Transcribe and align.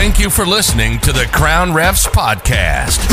Thank 0.00 0.18
you 0.18 0.30
for 0.30 0.46
listening 0.46 0.98
to 1.00 1.12
the 1.12 1.26
Crown 1.30 1.72
Refs 1.72 2.08
Podcast, 2.08 3.06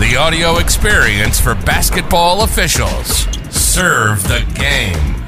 the 0.00 0.16
audio 0.16 0.58
experience 0.58 1.38
for 1.38 1.54
basketball 1.54 2.42
officials. 2.42 3.28
Serve 3.56 4.20
the 4.24 4.44
game. 4.56 5.24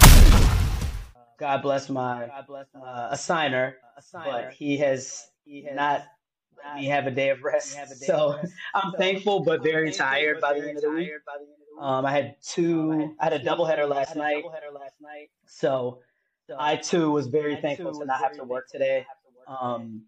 God 1.38 1.62
bless 1.62 1.88
my 1.88 2.24
uh, 2.24 3.14
assigner, 3.14 3.74
but 4.12 4.52
he 4.52 4.78
has 4.78 5.28
not 5.46 6.02
let 6.66 6.74
me 6.74 6.86
have 6.86 7.06
a 7.06 7.12
day 7.12 7.28
of 7.28 7.40
rest. 7.44 7.78
So 8.04 8.40
I'm 8.74 8.90
thankful, 8.94 9.44
but 9.44 9.62
very 9.62 9.92
tired 9.92 10.40
by 10.40 10.54
the 10.54 10.68
end 10.70 10.78
of 10.78 10.82
the 10.82 10.90
week. 10.90 11.12
Um, 11.80 12.04
I 12.04 12.10
had 12.10 12.34
two, 12.42 13.14
I 13.20 13.26
had 13.26 13.32
a 13.32 13.38
doubleheader 13.38 13.88
last 13.88 14.16
night. 14.16 14.42
So 15.46 16.00
I 16.58 16.74
too 16.74 17.12
was 17.12 17.28
very 17.28 17.54
thankful 17.54 17.96
to 17.96 18.04
not 18.04 18.20
have 18.20 18.32
to 18.38 18.42
work 18.42 18.66
today. 18.68 19.06
Um, 19.46 20.02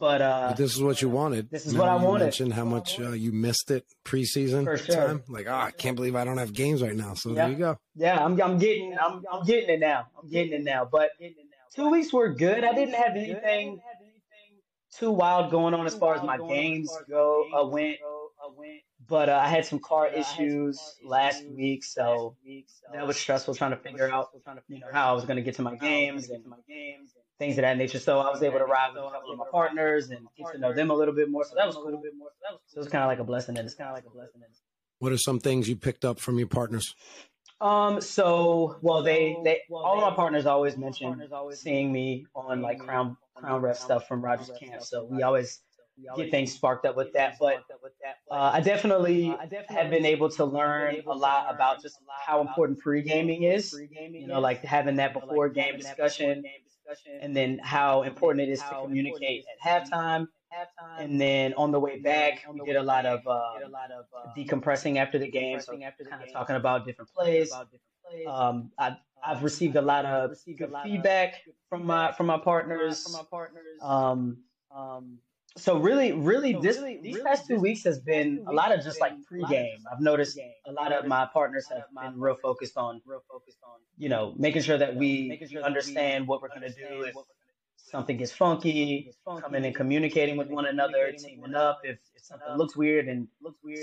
but 0.00 0.20
uh, 0.22 0.48
But 0.48 0.56
this 0.56 0.74
is 0.74 0.82
what 0.82 1.00
you 1.02 1.08
wanted. 1.08 1.50
This 1.50 1.66
is 1.66 1.74
what 1.76 1.88
I 1.88 1.96
you 1.98 2.04
wanted. 2.06 2.24
mentioned 2.24 2.54
how 2.54 2.64
much 2.64 2.98
uh, 2.98 3.10
you 3.10 3.32
missed 3.32 3.70
it 3.70 3.84
preseason 4.04 4.64
For 4.64 4.76
sure. 4.76 4.94
time. 4.96 5.22
Like, 5.28 5.46
oh, 5.46 5.54
I 5.54 5.70
can't 5.70 5.96
believe 5.96 6.16
I 6.16 6.24
don't 6.24 6.38
have 6.38 6.52
games 6.52 6.82
right 6.82 6.94
now. 6.96 7.14
So 7.14 7.30
Yeah. 7.30 7.42
there 7.42 7.50
you 7.50 7.56
go. 7.58 7.78
yeah, 7.94 8.24
I'm, 8.24 8.40
I'm 8.40 8.58
getting, 8.58 8.96
I'm, 8.98 9.22
I'm 9.30 9.44
getting 9.44 9.70
it 9.70 9.80
now. 9.80 10.06
I'm 10.20 10.28
getting 10.28 10.52
it 10.52 10.64
now. 10.64 10.88
But 10.90 11.10
two 11.74 11.90
weeks 11.90 12.12
were 12.12 12.30
good. 12.30 12.64
I 12.64 12.72
didn't 12.74 12.94
have 12.94 13.12
anything 13.16 13.80
too 14.96 15.10
wild 15.10 15.50
going 15.50 15.74
on 15.74 15.86
as 15.86 15.94
far 15.94 16.14
as 16.14 16.22
my 16.22 16.38
games 16.38 16.90
go 17.08 17.44
uh, 17.54 17.66
went. 17.66 17.96
But 19.06 19.28
uh, 19.28 19.36
I 19.36 19.48
had 19.48 19.66
some 19.66 19.80
car 19.80 20.06
issues 20.08 20.80
last 21.04 21.44
week, 21.46 21.84
so 21.84 22.36
that 22.92 23.06
was 23.06 23.18
stressful 23.18 23.54
trying 23.54 23.72
to 23.72 23.76
figure 23.76 24.10
out, 24.10 24.28
you 24.68 24.80
know, 24.80 24.86
how 24.92 25.10
I 25.10 25.12
was 25.12 25.24
going 25.24 25.36
to 25.36 25.42
get 25.42 25.56
to 25.56 25.62
my 25.62 25.74
games 25.76 26.30
and 26.30 26.42
things 27.38 27.58
of 27.58 27.62
that 27.62 27.76
nature. 27.76 27.98
So 27.98 28.20
I 28.20 28.30
was 28.30 28.42
able 28.42 28.58
to 28.58 28.64
ride 28.64 28.90
with 28.94 29.02
a 29.02 29.10
couple 29.10 29.32
of 29.32 29.38
my 29.38 29.44
partners 29.50 30.10
and 30.10 30.26
get 30.36 30.52
to 30.52 30.58
know 30.58 30.72
them 30.72 30.90
a 30.90 30.94
little 30.94 31.14
bit 31.14 31.30
more. 31.30 31.44
So 31.44 31.54
that 31.56 31.66
was 31.66 31.76
cool. 31.76 32.00
So 32.66 32.76
it 32.76 32.78
was 32.78 32.88
kind 32.88 33.04
of 33.04 33.08
like 33.08 33.18
a 33.18 33.24
blessing. 33.24 33.58
And 33.58 33.66
it's 33.66 33.74
kind 33.74 33.88
of 33.88 33.94
like 33.94 34.06
a 34.06 34.10
blessing. 34.10 34.42
What 34.98 35.12
are 35.12 35.18
some 35.18 35.38
things 35.38 35.68
you 35.68 35.76
picked 35.76 36.04
up 36.04 36.18
from 36.18 36.38
your 36.38 36.46
partners? 36.46 36.94
Um. 37.60 38.00
So, 38.00 38.78
well, 38.82 39.02
they 39.02 39.36
they 39.44 39.60
all 39.70 39.96
of 39.96 40.10
my 40.10 40.14
partners 40.14 40.44
always 40.44 40.76
mention 40.76 41.22
seeing 41.52 41.92
me 41.92 42.26
on 42.34 42.60
like 42.60 42.78
Crown 42.80 43.16
Crown 43.36 43.62
Ref 43.62 43.78
stuff 43.78 44.08
from 44.08 44.22
Rogers 44.22 44.50
Camp. 44.58 44.82
So 44.82 45.04
we 45.04 45.22
always 45.22 45.60
get 46.16 46.30
things 46.30 46.52
sparked 46.52 46.86
up 46.86 46.96
with 46.96 47.12
that. 47.12 47.36
But 47.38 47.64
uh, 48.30 48.50
I 48.54 48.60
definitely 48.60 49.34
have 49.68 49.90
been 49.90 50.04
able 50.04 50.28
to 50.30 50.44
learn 50.44 50.96
a 51.06 51.14
lot 51.14 51.54
about 51.54 51.82
just 51.82 51.96
how 52.26 52.40
important 52.40 52.80
pre 52.80 53.02
gaming 53.02 53.44
is. 53.44 53.74
You 53.90 54.26
know, 54.26 54.40
like 54.40 54.64
having 54.64 54.96
that 54.96 55.14
before 55.14 55.48
game 55.48 55.76
discussion, 55.78 56.44
and 57.20 57.36
then 57.36 57.58
how 57.62 58.02
important 58.02 58.48
it 58.48 58.52
is 58.52 58.60
to 58.60 58.68
communicate 58.82 59.44
at 59.64 59.90
halftime. 59.90 60.28
And 60.98 61.20
then 61.20 61.54
on 61.54 61.72
the 61.72 61.80
way 61.80 61.98
back, 61.98 62.44
we 62.52 62.60
did 62.64 62.76
a 62.76 62.82
lot 62.82 63.06
of 63.06 63.20
uh, 63.26 63.54
decompressing 64.36 64.98
after 64.98 65.18
the 65.18 65.28
game, 65.30 65.60
so 65.60 65.72
kind 65.76 66.22
of 66.22 66.32
talking 66.32 66.56
about 66.56 66.86
different 66.86 67.10
plays. 67.12 67.52
Um, 68.28 68.70
I, 68.78 68.96
I've 69.26 69.42
received 69.42 69.76
a 69.76 69.82
lot 69.82 70.04
of 70.04 70.30
good 70.56 70.72
feedback 70.84 71.42
from 71.68 71.84
my 71.86 72.12
from 72.12 72.26
my 72.26 72.38
partners. 72.38 73.04
Um, 73.82 74.38
so 75.56 75.78
really, 75.78 76.12
really, 76.12 76.54
this 76.60 76.80
these 77.02 77.20
past 77.20 77.46
two 77.46 77.60
weeks 77.60 77.84
has 77.84 78.00
been 78.00 78.44
a 78.48 78.52
lot 78.52 78.72
of 78.76 78.82
just 78.82 79.00
like 79.00 79.12
pregame. 79.30 79.76
I've 79.90 80.00
noticed 80.00 80.38
a 80.66 80.72
lot 80.72 80.92
of 80.92 81.06
my 81.06 81.26
partners 81.32 81.68
have 81.68 81.84
been 82.00 82.20
real 82.20 82.36
focused 82.42 82.76
on, 82.76 83.00
you 83.96 84.08
know, 84.08 84.34
making 84.36 84.62
sure 84.62 84.78
that 84.78 84.96
we 84.96 85.40
understand 85.62 86.26
what 86.26 86.42
we're 86.42 86.48
going 86.48 86.62
to 86.62 86.70
do 86.70 87.02
if 87.02 87.14
something 87.76 88.16
gets 88.16 88.32
funky, 88.32 89.12
coming 89.40 89.64
and 89.64 89.74
communicating 89.74 90.36
with 90.36 90.48
one 90.48 90.66
another, 90.66 91.12
teaming 91.16 91.54
up. 91.54 91.80
If, 91.84 91.98
if 92.16 92.24
something 92.24 92.56
looks 92.56 92.76
weird 92.76 93.08
and 93.08 93.28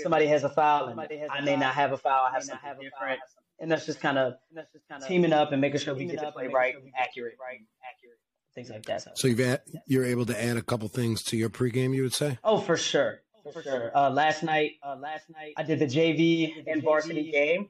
somebody 0.02 0.26
has 0.26 0.44
a 0.44 0.50
foul 0.50 0.88
and 0.88 1.00
I 1.30 1.40
may 1.40 1.56
not 1.56 1.74
have 1.74 1.92
a 1.92 1.96
foul, 1.96 2.26
I 2.26 2.32
have 2.32 2.42
something 2.44 2.68
different, 2.80 3.20
and 3.60 3.70
that's 3.70 3.86
just 3.86 4.00
kind 4.00 4.18
of 4.18 4.34
teaming 5.06 5.32
up 5.32 5.52
and 5.52 5.60
making 5.60 5.80
sure 5.80 5.94
we 5.94 6.04
get 6.04 6.20
the 6.20 6.32
play 6.32 6.48
right, 6.48 6.74
accurate, 6.98 7.38
things 8.54 8.70
like 8.70 8.84
that. 8.86 9.18
So 9.18 9.28
you've 9.28 9.40
add, 9.40 9.62
you're 9.86 10.04
able 10.04 10.26
to 10.26 10.44
add 10.44 10.56
a 10.56 10.62
couple 10.62 10.88
things 10.88 11.22
to 11.24 11.36
your 11.36 11.50
pregame, 11.50 11.94
you 11.94 12.02
would 12.02 12.14
say? 12.14 12.38
Oh, 12.44 12.58
for 12.58 12.76
sure. 12.76 13.22
For 13.52 13.62
sure. 13.62 13.96
Uh, 13.96 14.10
last 14.10 14.42
night, 14.42 14.72
uh, 14.82 14.96
last 14.96 15.28
night 15.30 15.54
I 15.56 15.62
did 15.64 15.78
the 15.78 15.86
JV 15.86 16.64
and 16.66 16.82
varsity 16.82 17.30
game. 17.30 17.68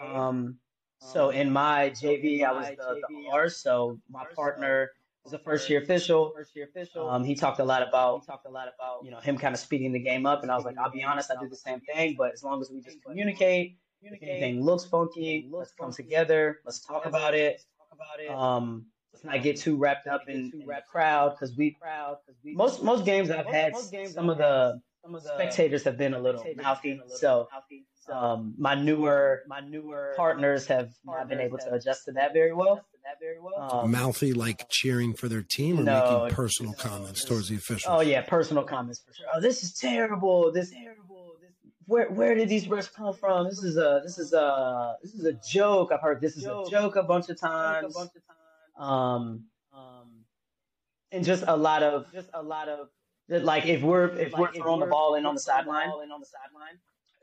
Um, 0.00 0.58
so 1.00 1.30
in 1.30 1.50
my 1.50 1.90
JV, 1.90 2.44
I 2.44 2.52
was 2.52 2.68
the, 2.68 3.00
the 3.08 3.28
R. 3.32 3.48
So 3.48 3.98
my 4.08 4.24
partner 4.34 4.90
was 5.24 5.32
a 5.32 5.38
first 5.38 5.68
year 5.68 5.82
official. 5.82 6.32
First 6.36 6.54
year 6.54 6.68
Um, 6.96 7.24
he 7.24 7.34
talked 7.34 7.58
a 7.58 7.64
lot 7.64 7.86
about, 7.86 8.26
talked 8.26 8.46
a 8.46 8.50
lot 8.50 8.68
about, 8.74 9.04
you 9.04 9.10
know, 9.10 9.18
him 9.18 9.38
kind 9.38 9.54
of 9.54 9.60
speeding 9.60 9.92
the 9.92 9.98
game 9.98 10.24
up. 10.24 10.42
And 10.42 10.52
I 10.52 10.56
was 10.56 10.64
like, 10.64 10.76
I'll 10.78 10.90
be 10.90 11.02
honest, 11.02 11.30
I 11.30 11.40
do 11.40 11.48
the 11.48 11.56
same 11.56 11.80
thing, 11.80 12.14
but 12.16 12.32
as 12.32 12.42
long 12.44 12.60
as 12.60 12.70
we 12.70 12.80
just 12.80 13.02
communicate, 13.04 13.76
if 14.02 14.22
anything 14.22 14.62
looks 14.62 14.84
funky, 14.84 15.48
let's 15.50 15.72
come 15.72 15.92
together, 15.92 16.60
let's 16.64 16.80
talk 16.80 17.06
about 17.06 17.34
it. 17.34 17.54
let's 17.54 17.66
talk 17.76 17.88
about 17.92 18.20
it. 18.20 18.30
Um, 18.30 18.86
let's 19.12 19.24
not 19.24 19.42
get 19.42 19.56
too 19.56 19.76
wrapped 19.76 20.06
up 20.06 20.22
in, 20.28 20.52
in 20.52 20.66
the 20.66 20.82
crowd 20.90 21.30
because 21.30 21.56
we 21.56 21.76
we 22.44 22.54
most 22.54 22.82
most 22.82 23.04
games 23.04 23.30
I've 23.30 23.46
had 23.46 23.76
some 23.76 24.30
of 24.30 24.38
the 24.38 24.80
spectators 25.22 25.84
have 25.84 25.96
been 25.96 26.14
a 26.14 26.20
little 26.20 26.44
mouthy. 26.56 27.00
So 27.08 27.48
um, 28.12 28.54
my 28.58 28.74
newer 28.74 29.42
my 29.48 29.60
newer 29.60 30.14
partners 30.16 30.66
have 30.66 30.90
not 31.04 31.28
been 31.28 31.40
able 31.40 31.58
to 31.58 31.72
adjust 31.74 32.06
to 32.06 32.12
that 32.12 32.32
very 32.32 32.52
well. 32.52 32.84
Um, 33.56 33.90
Mouthy, 33.90 34.34
like 34.34 34.68
cheering 34.68 35.14
for 35.14 35.28
their 35.28 35.42
team 35.42 35.80
or 35.80 35.82
No, 35.82 36.20
making 36.20 36.36
personal 36.36 36.74
comments 36.74 37.24
towards 37.24 37.48
the 37.48 37.56
officials? 37.56 37.94
Oh 37.96 38.00
yeah, 38.00 38.20
personal 38.20 38.64
comments 38.64 39.00
for 39.00 39.14
sure. 39.14 39.26
Oh, 39.34 39.40
this 39.40 39.62
is 39.62 39.72
terrible. 39.72 40.52
This 40.52 40.70
terrible. 40.70 41.36
This, 41.40 41.50
where 41.86 42.10
where 42.10 42.34
did 42.34 42.48
these 42.48 42.66
refs 42.66 42.92
come 42.92 43.14
from? 43.14 43.46
This 43.46 43.62
is 43.62 43.78
a 43.78 44.00
this 44.04 44.18
is 44.18 44.32
a 44.34 44.96
this 45.02 45.14
is 45.14 45.24
a 45.24 45.32
joke. 45.32 45.90
I've 45.90 46.02
heard 46.02 46.20
this 46.20 46.36
is 46.36 46.44
a 46.44 46.64
joke 46.70 46.96
a 46.96 47.02
bunch 47.02 47.30
of 47.30 47.40
times. 47.40 47.96
Um, 48.78 49.44
um, 49.72 50.24
and 51.12 51.24
just 51.24 51.44
a 51.46 51.56
lot 51.56 51.82
of 51.82 52.10
just 52.12 52.30
a 52.34 52.42
lot 52.42 52.68
of 52.68 52.88
like 53.28 53.66
if 53.66 53.82
we're 53.82 54.08
if 54.16 54.32
we're 54.32 54.52
throwing 54.52 54.80
the 54.80 54.86
ball 54.86 55.16
in 55.16 55.26
on 55.26 55.34
the 55.34 55.40
sideline, 55.40 55.90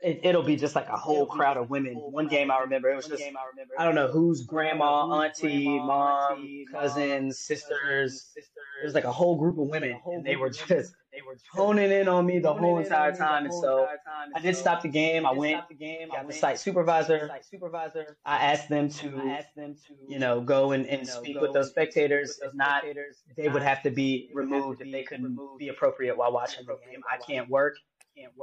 it, 0.02 0.20
it'll 0.22 0.42
be 0.42 0.56
just 0.56 0.74
like 0.74 0.88
a 0.88 0.96
whole 0.96 1.26
crowd 1.26 1.56
of 1.56 1.70
women. 1.70 1.94
One 1.94 2.28
game 2.28 2.50
I 2.50 2.60
remember, 2.60 2.90
it 2.90 2.96
was 2.96 3.06
just 3.06 3.22
I 3.22 3.26
remember, 3.26 3.74
I 3.78 3.84
don't 3.84 3.94
know 3.94 4.08
whose 4.08 4.42
grandma, 4.42 5.22
auntie, 5.22 5.66
mom, 5.78 6.64
cousins, 6.70 7.38
sisters. 7.38 8.30
It 8.36 8.84
was 8.84 8.94
like 8.94 9.04
a 9.04 9.12
whole 9.12 9.36
group 9.36 9.58
of 9.58 9.68
women, 9.68 9.98
and 10.06 10.24
they 10.24 10.36
were 10.36 10.50
just 10.50 10.94
they 11.16 11.22
were 11.22 11.36
honing 11.50 11.90
in 11.90 12.08
on 12.08 12.26
me 12.26 12.38
the 12.38 12.52
whole 12.52 12.78
entire 12.78 13.16
time. 13.16 13.46
And 13.46 13.54
so 13.54 13.88
I 14.34 14.40
did 14.40 14.54
stop 14.54 14.82
the 14.82 14.88
game. 14.88 15.24
I 15.24 15.32
went, 15.32 15.62
got 16.12 16.26
the 16.26 16.32
site 16.32 16.58
supervisor. 16.60 17.30
I 18.26 18.36
asked 18.36 18.68
them 18.68 18.90
to, 18.90 19.18
asked 19.30 19.54
them 19.56 19.76
to 19.86 19.94
you 20.06 20.18
know, 20.18 20.42
go 20.42 20.72
and, 20.72 20.86
and 20.86 21.08
speak 21.08 21.40
with 21.40 21.54
those 21.54 21.70
spectators. 21.70 22.38
If 22.42 22.52
not, 22.54 22.84
they 23.36 23.48
would 23.48 23.62
have 23.62 23.82
to 23.84 23.90
be 23.90 24.30
removed 24.34 24.82
if 24.82 24.92
they 24.92 25.04
couldn't 25.04 25.38
be 25.58 25.68
appropriate 25.68 26.16
while 26.18 26.32
watching 26.32 26.66
the 26.66 26.76
game. 26.90 27.02
I 27.10 27.16
can't 27.16 27.48
work 27.48 27.76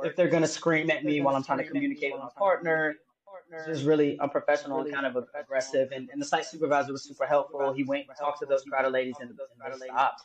if 0.03 0.15
they're 0.15 0.29
gonna 0.29 0.47
scream 0.47 0.89
at 0.89 1.03
me 1.03 1.21
while 1.21 1.35
I'm 1.35 1.43
trying 1.43 1.59
to 1.59 1.65
communicate 1.65 2.11
with 2.11 2.21
my 2.21 2.29
partner. 2.37 2.95
It's 3.51 3.65
just 3.67 3.85
really 3.85 4.17
unprofessional 4.19 4.81
and 4.81 4.91
kind 4.93 5.05
of 5.05 5.27
aggressive. 5.39 5.91
And, 5.91 6.09
and 6.11 6.19
the 6.19 6.25
site 6.25 6.45
supervisor 6.45 6.91
was 6.91 7.03
super 7.03 7.25
helpful. 7.25 7.73
He 7.73 7.83
went 7.83 8.05
and 8.07 8.17
talked 8.17 8.39
to 8.39 8.45
those 8.47 8.63
crowd 8.63 8.85
of 8.85 8.93
ladies 8.93 9.15
and, 9.19 9.31
and 9.63 9.75
stopped 9.75 10.23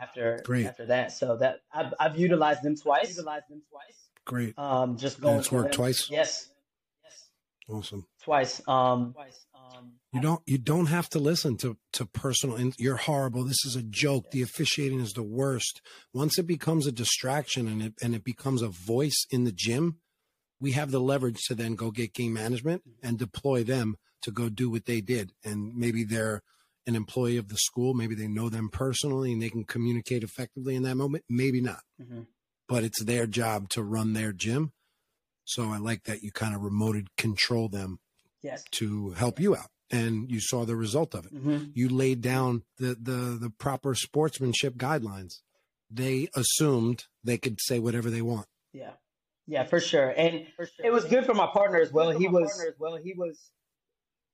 after 0.00 0.40
Great. 0.44 0.66
after 0.66 0.86
that. 0.86 1.12
So 1.12 1.36
that 1.38 1.60
I've, 1.72 1.94
I've 1.98 2.18
utilized 2.18 2.62
them 2.62 2.76
twice. 2.76 3.10
Utilized 3.10 3.46
them 3.48 3.62
twice. 3.70 4.08
Great. 4.24 4.58
Um, 4.58 4.96
just 4.96 5.20
going. 5.20 5.38
it's 5.38 5.52
worked 5.52 5.72
them. 5.72 5.76
twice? 5.76 6.10
Yes, 6.10 6.48
yes. 7.02 7.28
Awesome. 7.68 8.06
twice. 8.22 8.60
Um, 8.66 9.12
twice. 9.12 9.44
You 10.12 10.20
don't 10.20 10.42
you 10.46 10.58
don't 10.58 10.86
have 10.86 11.08
to 11.10 11.18
listen 11.18 11.56
to 11.58 11.76
to 11.94 12.06
personal 12.06 12.56
in, 12.56 12.72
you're 12.78 12.96
horrible. 12.96 13.44
This 13.44 13.64
is 13.66 13.74
a 13.74 13.82
joke. 13.82 14.30
The 14.30 14.42
officiating 14.42 15.00
is 15.00 15.12
the 15.12 15.24
worst. 15.24 15.80
Once 16.12 16.38
it 16.38 16.46
becomes 16.46 16.86
a 16.86 16.92
distraction 16.92 17.66
and 17.66 17.82
it 17.82 17.94
and 18.00 18.14
it 18.14 18.22
becomes 18.22 18.62
a 18.62 18.68
voice 18.68 19.26
in 19.30 19.42
the 19.42 19.52
gym, 19.52 19.98
we 20.60 20.72
have 20.72 20.92
the 20.92 21.00
leverage 21.00 21.42
to 21.48 21.54
then 21.56 21.74
go 21.74 21.90
get 21.90 22.14
game 22.14 22.32
management 22.32 22.82
and 23.02 23.18
deploy 23.18 23.64
them 23.64 23.96
to 24.22 24.30
go 24.30 24.48
do 24.48 24.70
what 24.70 24.84
they 24.86 25.00
did. 25.00 25.32
And 25.44 25.74
maybe 25.74 26.04
they're 26.04 26.42
an 26.86 26.96
employee 26.96 27.36
of 27.36 27.48
the 27.48 27.56
school, 27.56 27.94
maybe 27.94 28.14
they 28.14 28.28
know 28.28 28.48
them 28.48 28.68
personally 28.68 29.32
and 29.32 29.40
they 29.40 29.50
can 29.50 29.64
communicate 29.64 30.22
effectively 30.22 30.74
in 30.74 30.82
that 30.82 30.96
moment. 30.96 31.24
Maybe 31.28 31.60
not. 31.60 31.82
Mhm. 32.00 32.26
But 32.68 32.84
it's 32.84 33.02
their 33.02 33.26
job 33.26 33.68
to 33.70 33.82
run 33.82 34.12
their 34.12 34.32
gym. 34.32 34.72
So 35.44 35.70
I 35.70 35.78
like 35.78 36.04
that 36.04 36.22
you 36.22 36.32
kind 36.32 36.54
of 36.54 36.62
remoted 36.62 37.08
control 37.16 37.68
them 37.68 37.98
yes. 38.42 38.64
to 38.72 39.10
help 39.10 39.38
you 39.38 39.54
out 39.54 39.70
and 39.90 40.30
you 40.30 40.40
saw 40.40 40.64
the 40.64 40.74
result 40.76 41.14
of 41.14 41.26
it 41.26 41.32
hmm 41.32 41.58
you 41.74 41.90
laid 41.90 42.22
down 42.22 42.62
the 42.78 42.96
the 42.98 43.36
the 43.38 43.50
proper 43.58 43.94
sportsmanship 43.94 44.76
guidelines 44.76 45.42
they 45.90 46.26
assumed 46.34 47.04
they 47.22 47.36
could 47.36 47.58
say 47.60 47.78
whatever 47.78 48.08
they 48.10 48.22
want 48.22 48.46
Yeah. 48.72 48.92
Yeah, 49.46 49.64
for 49.64 49.78
sure. 49.78 50.08
And 50.08 50.46
for 50.56 50.64
sure. 50.64 50.86
it 50.86 50.90
was 50.90 51.04
good 51.04 51.26
for 51.26 51.34
my 51.34 51.46
partner 51.46 51.78
as 51.78 51.92
well. 51.92 52.10
He 52.18 52.28
was 52.28 52.50
well, 52.78 52.96
he 52.96 53.12
was 53.12 53.50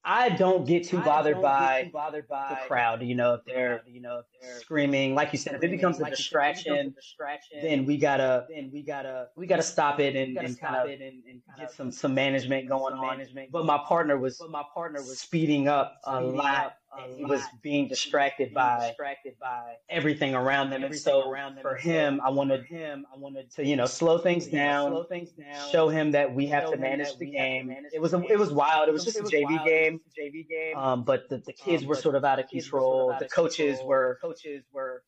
I 0.04 0.30
don't 0.30 0.66
get 0.66 0.84
too 0.88 1.00
bothered 1.00 1.42
by 1.42 1.84
too 1.84 1.90
bothered 1.90 2.26
by 2.26 2.50
the 2.50 2.66
crowd. 2.66 3.02
You 3.02 3.14
know, 3.14 3.34
if 3.34 3.44
they're 3.44 3.82
you 3.86 4.00
know 4.00 4.20
if 4.20 4.26
they're 4.40 4.60
screaming, 4.60 5.14
like 5.14 5.32
you 5.32 5.38
said, 5.38 5.54
if 5.54 5.62
it 5.62 5.70
becomes 5.70 5.98
a 5.98 6.02
like 6.02 6.16
distraction, 6.16 6.94
distraction, 6.96 7.58
then 7.62 7.84
we 7.84 7.98
gotta 7.98 8.46
then 8.48 8.70
we 8.72 8.82
gotta 8.82 9.28
we 9.36 9.46
gotta 9.46 9.62
stop 9.62 10.00
it 10.00 10.16
and, 10.16 10.38
and 10.38 10.58
kind 10.58 10.76
of 10.76 10.86
and, 10.88 11.02
and 11.02 11.42
get 11.58 11.70
some 11.70 11.90
some 11.90 12.14
management 12.14 12.68
going 12.68 12.94
on. 12.94 13.18
Management 13.18 13.52
but 13.52 13.66
my 13.66 13.78
partner 13.86 14.16
was 14.16 14.38
but 14.38 14.50
my 14.50 14.64
partner 14.72 15.00
was 15.02 15.18
speeding 15.18 15.68
up 15.68 15.98
a 16.04 16.20
lot 16.20 16.76
was 17.20 17.42
being 17.62 17.88
distracted 17.88 18.52
by 18.52 18.88
distracted 18.88 19.34
by 19.40 19.74
everything 19.88 20.34
around 20.34 20.70
them. 20.70 20.82
Everything 20.82 21.12
and 21.12 21.22
so 21.24 21.30
around 21.30 21.54
them. 21.54 21.62
for 21.62 21.76
him, 21.76 22.20
I 22.24 22.30
wanted 22.30 22.64
him, 22.64 23.06
I 23.12 23.18
wanted 23.18 23.50
to 23.52 23.64
you 23.64 23.76
know 23.76 23.86
slow 23.86 24.18
things 24.18 24.46
down, 24.46 24.90
slow 24.90 25.04
things 25.04 25.30
down, 25.30 25.70
show 25.70 25.88
him 25.88 26.12
that 26.12 26.34
we 26.34 26.46
have 26.46 26.70
to 26.70 26.76
manage 26.76 27.16
the 27.18 27.30
game. 27.30 27.74
It 27.92 28.00
was 28.00 28.12
a, 28.14 28.22
it 28.24 28.38
was 28.38 28.52
wild. 28.52 28.88
It 28.88 28.92
was 28.92 29.04
just 29.04 29.18
a 29.18 29.22
JV 29.22 29.64
game, 29.64 30.00
JV 30.18 30.48
game. 30.48 30.76
Um, 30.76 31.04
but 31.04 31.28
the, 31.28 31.38
the 31.38 31.52
kids 31.52 31.84
were 31.84 31.94
sort 31.94 32.14
of 32.14 32.24
out 32.24 32.38
of 32.38 32.48
control. 32.48 33.14
The 33.18 33.28
coaches 33.28 33.78
were 33.84 34.18
coaches 34.20 34.64
were, 34.72 35.02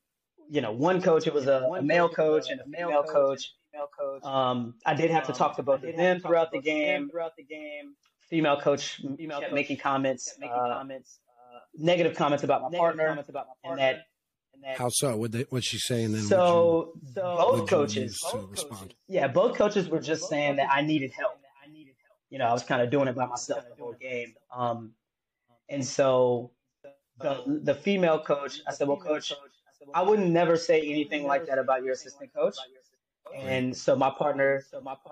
you 0.48 0.60
know, 0.60 0.72
one 0.72 1.02
coach 1.02 1.26
it 1.26 1.34
was 1.34 1.46
a, 1.46 1.68
a 1.76 1.82
male 1.82 2.08
coach 2.08 2.48
and 2.48 2.60
a 2.60 2.64
female 2.64 3.02
coach. 3.02 3.50
Um, 4.22 4.74
I 4.84 4.94
did 4.94 5.10
have 5.10 5.26
to 5.26 5.32
talk 5.32 5.56
to 5.56 5.62
both 5.62 5.82
of 5.82 5.96
them 5.96 6.20
throughout 6.20 6.52
the 6.52 6.60
game. 6.60 7.08
Throughout 7.08 7.36
the 7.36 7.42
game, 7.42 7.94
female 8.28 8.60
coach 8.60 9.00
female 9.16 9.40
kept 9.40 9.52
making 9.52 9.78
comments, 9.78 10.34
making 10.38 10.54
uh, 10.54 10.78
comments 10.78 11.18
negative 11.76 12.16
comments 12.16 12.44
about 12.44 12.62
my 12.62 12.68
negative 12.68 12.80
partner, 12.80 13.08
comments 13.08 13.30
about 13.30 13.46
my 13.46 13.68
partner, 13.68 13.84
and 13.84 13.96
that. 13.96 14.06
And 14.54 14.64
that 14.64 14.78
How 14.78 14.88
so? 14.90 15.16
What 15.16 15.32
they, 15.32 15.42
what 15.50 15.64
she 15.64 15.78
saying? 15.78 16.12
Then 16.12 16.22
so, 16.22 16.92
you, 17.02 17.12
so 17.14 17.36
both 17.36 17.68
coaches, 17.68 18.18
both 18.32 18.50
respond? 18.50 18.94
yeah, 19.08 19.28
both 19.28 19.56
coaches 19.56 19.88
were 19.88 20.00
just 20.00 20.28
saying 20.28 20.56
that 20.56 20.68
I 20.70 20.82
needed 20.82 21.12
help. 21.12 21.38
I 21.64 21.70
needed 21.70 21.94
help. 22.06 22.18
You 22.30 22.38
know, 22.38 22.46
I 22.46 22.52
was 22.52 22.62
kind 22.62 22.82
of 22.82 22.90
doing 22.90 23.08
it 23.08 23.14
by 23.14 23.26
myself 23.26 23.64
the 23.68 23.82
whole 23.82 23.94
game. 23.94 24.34
Um, 24.54 24.92
and 25.68 25.84
so 25.84 26.50
the 27.20 27.60
the 27.64 27.74
female 27.74 28.18
coach, 28.20 28.60
I 28.66 28.72
said, 28.72 28.88
well, 28.88 28.98
coach, 28.98 29.32
I 29.94 30.02
wouldn't 30.02 30.30
never 30.30 30.56
say 30.56 30.80
anything 30.80 31.26
like 31.26 31.46
that 31.46 31.58
about 31.58 31.82
your 31.82 31.92
assistant 31.92 32.32
coach. 32.34 32.56
And 33.34 33.74
so 33.74 33.96
my 33.96 34.10
partner, 34.10 34.62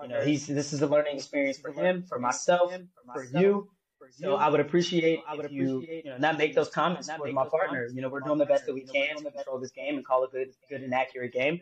you 0.01 0.07
know, 0.07 0.21
he's 0.21 0.45
this 0.45 0.73
is 0.73 0.81
a 0.81 0.87
learning 0.87 1.15
experience 1.15 1.57
for 1.57 1.71
him, 1.71 2.03
for 2.07 2.19
myself, 2.19 2.73
for 3.13 3.23
you. 3.23 3.69
So 4.11 4.35
I 4.35 4.49
would 4.49 4.59
appreciate 4.59 5.19
I 5.27 5.35
would 5.35 5.51
you, 5.51 5.81
you 5.81 6.03
know, 6.05 6.17
not 6.17 6.37
make 6.37 6.55
those 6.55 6.69
comments 6.69 7.09
for 7.11 7.31
my 7.31 7.47
partner. 7.47 7.87
You 7.93 8.01
know, 8.01 8.09
we're 8.09 8.21
doing 8.21 8.37
the 8.37 8.45
best 8.45 8.65
that 8.65 8.73
we 8.73 8.81
can 8.81 9.17
to 9.17 9.31
control 9.31 9.59
this 9.59 9.71
game 9.71 9.95
and 9.95 10.05
call 10.05 10.23
a 10.23 10.27
good, 10.27 10.49
good 10.69 10.81
and 10.81 10.93
accurate 10.93 11.33
game. 11.33 11.61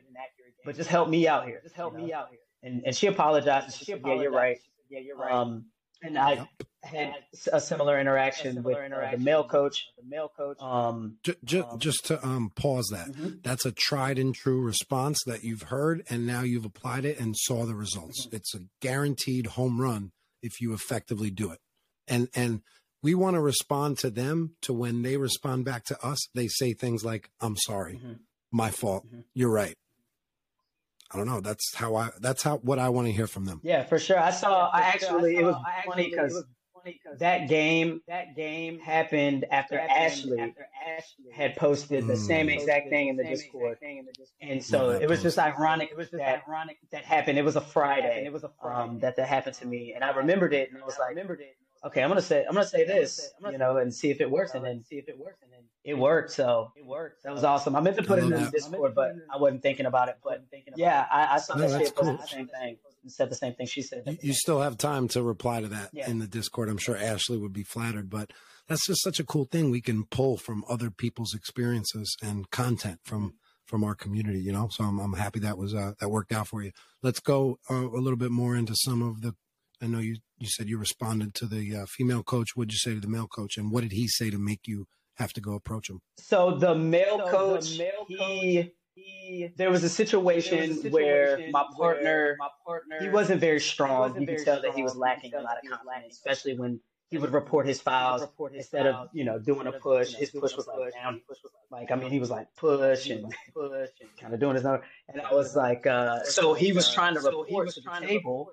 But 0.66 0.76
just 0.76 0.90
help 0.90 1.10
me 1.10 1.28
out 1.28 1.46
here. 1.46 1.62
Just 1.64 1.76
help 1.76 1.96
me 1.96 2.14
out 2.14 2.30
here. 2.30 2.40
And 2.62 2.84
and 2.86 2.96
she 2.96 3.08
apologized. 3.08 3.78
She 3.78 3.86
said, 3.86 4.02
"Yeah, 4.06 4.16
you're 4.16 4.32
right. 4.32 4.60
Yeah, 4.90 5.00
you're 5.00 5.18
right." 5.18 5.32
Um, 5.32 5.66
and 6.02 6.18
I 6.18 6.48
had 6.84 7.14
a 7.52 7.60
similar 7.60 8.00
interaction 8.00 8.48
a 8.48 8.54
similar 8.54 8.76
with 8.76 8.86
interaction 8.86 9.16
uh, 9.16 9.18
the 9.18 9.24
male 9.24 9.44
coach. 9.44 9.88
The 9.98 10.10
male 10.10 10.32
coach. 10.36 10.58
Um, 10.62 11.18
just, 11.24 11.68
um, 11.72 11.80
just 11.80 12.06
to 12.08 12.26
um, 12.26 12.52
pause 12.56 12.90
that. 12.92 13.10
Mm-hmm. 13.10 13.30
That's 13.44 13.66
a 13.66 13.72
tried 13.72 14.18
and 14.18 14.34
true 14.34 14.62
response 14.62 15.20
that 15.26 15.44
you've 15.44 15.64
heard, 15.64 16.04
and 16.10 16.26
now 16.26 16.42
you've 16.42 16.66
applied 16.66 17.06
it 17.06 17.20
and 17.20 17.36
saw 17.38 17.66
the 17.66 17.76
results. 17.76 18.26
Mm-hmm. 18.26 18.36
It's 18.36 18.56
a 18.56 18.62
guaranteed 18.82 19.48
home 19.48 19.80
run 19.82 20.12
if 20.42 20.62
you 20.62 20.74
effectively 20.74 21.30
do 21.32 21.52
it 21.52 21.60
and 22.10 22.30
and 22.36 22.62
we 23.02 23.16
want 23.16 23.36
to 23.36 23.42
respond 23.42 23.98
to 24.00 24.10
them 24.10 24.56
to 24.62 24.74
when 24.74 25.02
they 25.02 25.18
respond 25.18 25.66
back 25.66 25.86
to 25.86 26.06
us 26.06 26.20
they 26.34 26.48
say 26.48 26.74
things 26.74 27.04
like 27.04 27.30
i'm 27.42 27.56
sorry. 27.56 27.96
Mm-hmm. 27.96 28.14
my 28.52 28.72
fault. 28.72 29.06
Mm-hmm. 29.08 29.22
you're 29.34 29.52
right. 29.52 29.76
I 31.12 31.18
don't 31.18 31.26
know. 31.26 31.42
That's 31.42 31.74
how 31.76 31.96
i 31.96 32.10
that's 32.20 32.44
how 32.44 32.58
what 32.58 32.80
i 32.80 32.90
want 32.90 33.08
to 33.08 33.14
hear 33.14 33.28
from 33.28 33.46
them. 33.46 33.62
Yeah 33.64 33.84
for 33.84 34.00
sure. 34.00 34.20
I 34.20 34.32
saw 34.32 34.70
i 34.72 34.82
actually 34.82 35.38
it 35.38 35.44
was 35.44 35.56
funny 35.86 36.10
because 36.10 36.44
that 37.18 37.48
game 37.48 38.02
that 38.08 38.36
game 38.36 38.80
happened 38.80 39.46
after, 39.52 39.78
Ashley, 39.80 40.40
after 40.40 40.68
Ashley. 40.88 41.26
had 41.34 41.56
posted 41.56 42.08
the 42.08 42.14
mm. 42.14 42.28
same 42.28 42.50
exact 42.50 42.90
thing 42.90 43.08
in 43.10 43.18
the 43.18 43.24
Discord, 43.24 43.78
and 44.42 44.64
so 44.64 44.92
it 44.92 45.10
was 45.10 45.22
just 45.22 45.38
ironic. 45.38 45.90
It 45.92 45.98
was 45.98 46.10
just 46.10 46.20
that, 46.20 46.44
ironic 46.48 46.78
that 46.92 47.04
happened. 47.04 47.38
It 47.38 47.46
was 47.46 47.56
a 47.56 47.62
Friday. 47.62 48.24
It 48.26 48.34
was 48.34 48.44
a 48.44 48.52
Friday. 48.62 48.82
um, 48.82 49.00
that 49.00 49.16
that 49.18 49.28
happened 49.28 49.56
to 49.58 49.68
me, 49.68 49.94
and 49.94 50.04
I 50.04 50.12
remembered 50.12 50.54
it, 50.54 50.72
and 50.72 50.82
I 50.82 50.86
was 50.86 50.98
like, 51.00 51.10
remembered 51.10 51.42
it 51.42 51.56
okay, 51.84 52.02
I'm 52.02 52.10
gonna 52.10 52.22
say 52.22 52.46
I'm 52.46 52.54
gonna 52.54 52.68
say 52.68 52.86
this, 52.86 53.32
you 53.52 53.58
know, 53.58 53.78
and 53.78 53.94
see 53.94 54.10
if 54.10 54.22
it 54.22 54.30
works, 54.30 54.54
and 54.54 54.66
then 54.66 54.84
see 54.84 54.98
if 54.98 55.08
it 55.08 55.18
works, 55.18 55.42
and 55.42 55.52
then 55.52 55.60
it 55.84 55.98
worked. 55.98 56.32
So 56.32 56.72
it 56.76 56.86
worked. 56.86 57.24
That 57.24 57.34
was 57.34 57.44
awesome. 57.44 57.76
I 57.76 57.82
meant 57.82 57.98
to 57.98 58.04
put 58.04 58.20
it 58.20 58.26
in 58.26 58.30
the 58.32 58.52
Discord, 58.52 58.96
but 58.96 59.16
I 59.34 59.38
wasn't 59.38 59.62
thinking 59.62 59.86
about 59.86 60.10
it. 60.10 60.18
But 60.24 60.46
yeah, 60.76 61.06
I, 61.12 61.36
I 61.36 61.38
saw 61.40 61.56
no, 61.56 61.68
that 61.68 61.86
she 61.86 61.92
cool. 61.92 62.18
the 62.18 62.28
same 62.28 62.48
thing 62.48 62.78
and 63.04 63.12
said 63.12 63.30
the 63.30 63.36
same 63.36 63.54
thing 63.54 63.68
she 63.68 63.82
said. 63.82 64.04
You, 64.06 64.18
you 64.22 64.34
still 64.34 64.62
have 64.62 64.78
time 64.78 65.08
to 65.10 65.24
reply 65.24 65.62
to 65.62 65.68
that 65.70 65.90
yeah. 65.94 66.10
in 66.10 66.20
the 66.20 66.28
Discord. 66.28 66.70
I'm 66.70 66.78
sure 66.78 66.98
Ashley 66.98 67.38
would 67.38 67.54
be 67.54 67.64
flattered, 67.64 68.10
but 68.10 68.32
that's 68.68 68.86
just 68.86 69.02
such 69.02 69.20
a 69.20 69.24
cool 69.24 69.46
thing 69.46 69.72
we 69.72 69.82
can 69.82 70.06
pull 70.06 70.38
from 70.38 70.64
other 70.70 70.92
people's 70.92 71.34
experiences 71.34 72.16
and 72.22 72.50
content 72.52 73.00
from 73.04 73.36
from 73.66 73.84
our 73.84 73.94
community, 73.94 74.40
you 74.40 74.52
know. 74.52 74.68
So 74.72 74.84
I'm, 74.84 75.00
I'm 75.00 75.14
happy 75.14 75.40
that 75.40 75.58
was 75.58 75.74
uh, 75.74 75.94
that 76.00 76.10
worked 76.10 76.32
out 76.32 76.48
for 76.48 76.64
you. 76.64 76.72
Let's 77.02 77.20
go 77.20 77.60
uh, 77.70 77.76
a 77.76 78.02
little 78.02 78.18
bit 78.18 78.32
more 78.32 78.56
into 78.56 78.76
some 78.76 79.02
of 79.02 79.22
the 79.22 79.36
I 79.82 79.88
know 79.88 80.00
you 80.00 80.18
you 80.38 80.48
said 80.48 80.68
you 80.68 80.78
responded 80.78 81.34
to 81.36 81.46
the 81.46 81.76
uh, 81.76 81.86
female 81.86 82.24
coach. 82.24 82.56
What 82.56 82.68
did 82.68 82.74
you 82.74 82.80
say 82.80 82.94
to 82.94 83.00
the 83.00 83.08
male 83.08 83.28
coach, 83.28 83.58
and 83.58 83.72
what 83.72 83.82
did 83.82 83.92
he 83.92 84.08
say 84.08 84.30
to 84.30 84.38
make 84.38 84.62
you 84.66 84.86
have 85.16 85.34
to 85.34 85.42
go 85.42 85.54
approach 85.54 85.90
him? 85.90 86.00
So 86.18 86.56
the 86.58 86.76
male 86.76 87.20
so 87.20 87.32
coach, 87.32 87.72
the 87.72 87.78
male 87.80 88.06
he, 88.08 88.72
he, 88.96 89.50
there 89.56 89.70
was 89.70 89.84
a 89.84 89.90
situation, 89.90 90.60
was 90.60 90.70
a 90.70 90.74
situation 90.82 90.92
where 90.92 91.40
my 91.52 91.66
partner, 91.78 92.36
my 92.40 92.50
partner, 92.66 92.98
he 93.00 93.10
wasn't 93.10 93.42
very 93.42 93.60
strong. 93.60 94.00
Wasn't 94.00 94.22
you 94.22 94.36
could 94.38 94.46
tell 94.46 94.62
that 94.62 94.74
he 94.74 94.84
was 94.84 94.96
lacking 94.96 95.34
a 95.34 95.42
lot 95.42 95.58
of 95.64 95.70
confidence, 95.70 96.16
especially 96.16 96.58
when 96.58 96.80
he 97.10 97.18
would 97.18 97.34
report 97.34 97.66
his 97.66 97.82
fouls 97.82 98.22
report 98.22 98.54
his 98.54 98.66
instead 98.66 98.86
fouls, 98.86 99.08
of 99.08 99.16
you 99.16 99.24
know 99.24 99.40
doing 99.40 99.68
a 99.68 99.72
push. 99.72 100.14
His 100.14 100.32
push 100.32 100.56
was 100.56 100.68
like 100.68 100.94
down. 100.94 101.22
Like 101.72 101.92
I 101.92 101.96
mean, 101.96 102.12
he 102.12 102.20
was 102.20 102.30
like 102.30 102.48
push 102.56 103.10
and 103.10 103.34
push 103.54 103.90
and 104.02 104.10
kind 104.20 104.34
of 104.34 104.40
doing 104.40 104.56
his 104.56 104.64
number. 104.64 104.84
And 105.08 105.22
I 105.22 105.34
was 105.34 105.56
like, 105.56 105.88
uh, 105.88 106.24
so 106.24 106.54
he 106.54 106.72
was 106.72 106.92
trying 106.94 107.16
to 107.16 107.22
report 107.22 107.70
to 107.70 107.82
the 107.82 108.06
table 108.06 108.52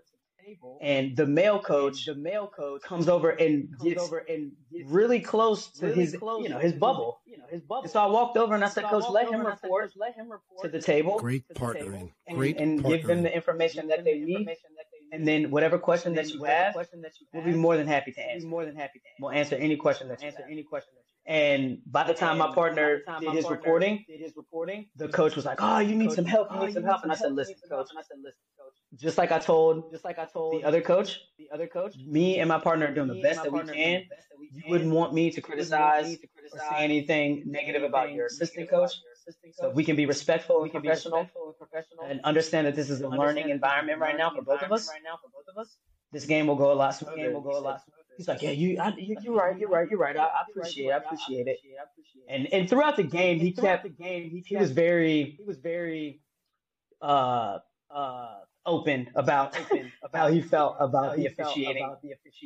and 0.80 1.16
the 1.16 1.26
male 1.26 1.60
coach, 1.60 2.06
the 2.06 2.14
male 2.14 2.46
coach 2.46 2.82
comes 2.82 3.08
over 3.08 3.30
and 3.30 3.68
gets 3.82 4.02
over 4.02 4.18
and 4.18 4.52
gets 4.72 4.90
really 4.90 5.20
close 5.20 5.70
to 5.72 5.86
really 5.86 6.00
his, 6.00 6.16
close 6.16 6.42
you 6.42 6.48
know, 6.48 6.58
his 6.58 6.72
bubble. 6.72 7.20
You 7.26 7.38
know, 7.38 7.44
his 7.50 7.62
bubble. 7.62 7.82
And 7.82 7.90
so 7.90 8.02
I 8.02 8.06
walked 8.06 8.36
over 8.36 8.54
and 8.54 8.64
I 8.64 8.68
said, 8.68 8.84
so 8.84 9.00
Coach, 9.00 9.10
let 9.10 9.30
him 9.30 9.44
report, 9.44 9.92
let 9.96 10.14
him 10.14 10.30
report 10.30 10.62
to 10.62 10.68
the 10.68 10.80
table. 10.80 11.18
Great 11.18 11.44
partnering. 11.54 12.12
And, 12.26 12.36
Great 12.36 12.60
and 12.60 12.80
partnering. 12.80 12.88
give 12.88 13.06
them 13.06 13.22
the 13.22 13.34
information 13.34 13.88
that 13.88 14.04
they 14.04 14.18
need. 14.18 14.48
And 15.12 15.26
then 15.26 15.50
whatever 15.50 15.78
question 15.78 16.14
that 16.14 16.30
you 16.30 16.42
have, 16.44 16.74
we'll 17.32 17.44
be 17.44 17.52
more 17.52 17.76
than 17.76 17.86
happy 17.86 18.12
to 18.12 18.20
answer. 18.20 18.46
More 18.46 18.64
than 18.64 18.76
happy 18.76 18.98
to 18.98 19.08
answer. 19.08 19.22
We'll 19.22 19.32
answer 19.32 19.56
any 19.56 19.76
question 19.76 20.08
that 20.08 20.20
you 20.20 20.28
answer 20.28 20.44
any 20.50 20.64
question 20.64 20.92
that 20.96 21.04
and 21.26 21.78
by 21.86 22.04
the 22.04 22.14
time 22.14 22.38
my 22.38 22.54
partner 22.54 23.02
did 23.20 23.32
his 23.32 23.50
reporting, 23.50 24.04
did 24.08 24.20
his 24.20 24.36
reporting, 24.36 24.86
the 24.96 25.08
coach 25.08 25.36
was 25.36 25.44
like, 25.44 25.58
"Oh, 25.60 25.78
you 25.78 25.94
need 25.94 26.12
some 26.12 26.24
help. 26.24 26.52
You 26.52 26.60
need 26.60 26.72
some 26.72 26.84
help." 26.84 27.02
And 27.02 27.12
I 27.12 27.14
said, 27.14 27.32
"Listen, 27.32 27.56
coach." 27.68 27.88
I 27.96 28.02
said, 28.02 28.18
"Listen, 28.22 28.40
coach." 28.58 28.74
Just 29.00 29.18
like 29.18 29.32
I 29.32 29.38
told, 29.38 29.90
just 29.90 30.04
like 30.04 30.18
I 30.18 30.24
told 30.26 30.52
the 30.54 30.64
other 30.64 30.80
coach, 30.80 31.20
the 31.38 31.50
other 31.52 31.66
coach, 31.66 31.96
me 31.96 32.38
and 32.38 32.48
my 32.48 32.58
partner 32.58 32.86
are 32.86 32.94
doing 32.94 33.08
the 33.08 33.20
best 33.22 33.42
that 33.42 33.52
we 33.52 33.62
can. 33.62 34.04
You 34.52 34.62
wouldn't 34.68 34.92
want 34.92 35.12
me 35.12 35.30
to 35.32 35.40
criticize 35.40 36.16
or 36.52 36.58
say 36.58 36.84
anything 36.84 37.42
negative 37.46 37.82
about 37.82 38.12
your 38.12 38.26
assistant 38.26 38.70
coach. 38.70 38.92
So 39.52 39.70
we 39.70 39.84
can 39.84 39.96
be 39.96 40.06
respectful 40.06 40.62
and 40.62 40.70
professional, 40.70 41.28
and 42.04 42.20
understand 42.22 42.66
that 42.66 42.76
this 42.76 42.90
is 42.90 43.00
a 43.00 43.08
learning 43.08 43.48
environment 43.50 43.98
right 44.00 44.16
now 44.16 44.30
for 44.30 44.42
both 44.42 44.62
of 44.62 44.72
us. 44.72 44.88
This 46.12 46.26
game 46.26 46.46
will 46.46 46.56
go 46.56 46.72
a 46.72 46.74
lot 46.74 46.94
smoother. 46.94 47.16
Game 47.16 47.32
will 47.32 47.40
go 47.40 47.58
a 47.58 47.60
lot 47.60 47.82
smoother. 47.82 47.95
He's 48.16 48.28
like, 48.28 48.42
yeah, 48.42 48.50
you, 48.50 48.78
I, 48.80 48.94
you, 48.96 49.16
you're 49.22 49.34
right, 49.34 49.58
you're 49.58 49.68
right, 49.68 49.88
you're 49.90 49.98
right. 49.98 50.16
I, 50.16 50.24
I 50.24 50.42
appreciate, 50.50 50.90
I 50.90 50.96
appreciate 50.96 51.46
it. 51.46 51.58
And 52.28 52.52
and 52.52 52.68
throughout 52.68 52.96
the 52.96 53.02
game, 53.04 53.38
he 53.40 53.52
kept 53.52 53.82
the 53.84 53.88
game. 53.90 54.30
He, 54.30 54.40
he 54.46 54.56
was 54.56 54.70
very, 54.72 55.36
he 55.38 55.44
was 55.44 55.58
very, 55.58 56.20
uh, 57.02 57.58
uh, 57.90 58.34
open 58.64 59.08
about 59.14 59.56
open 59.58 59.92
about 60.02 60.18
how 60.28 60.28
he 60.32 60.40
felt 60.42 60.76
about 60.80 61.16
the 61.16 61.26
officiating. 61.26 61.96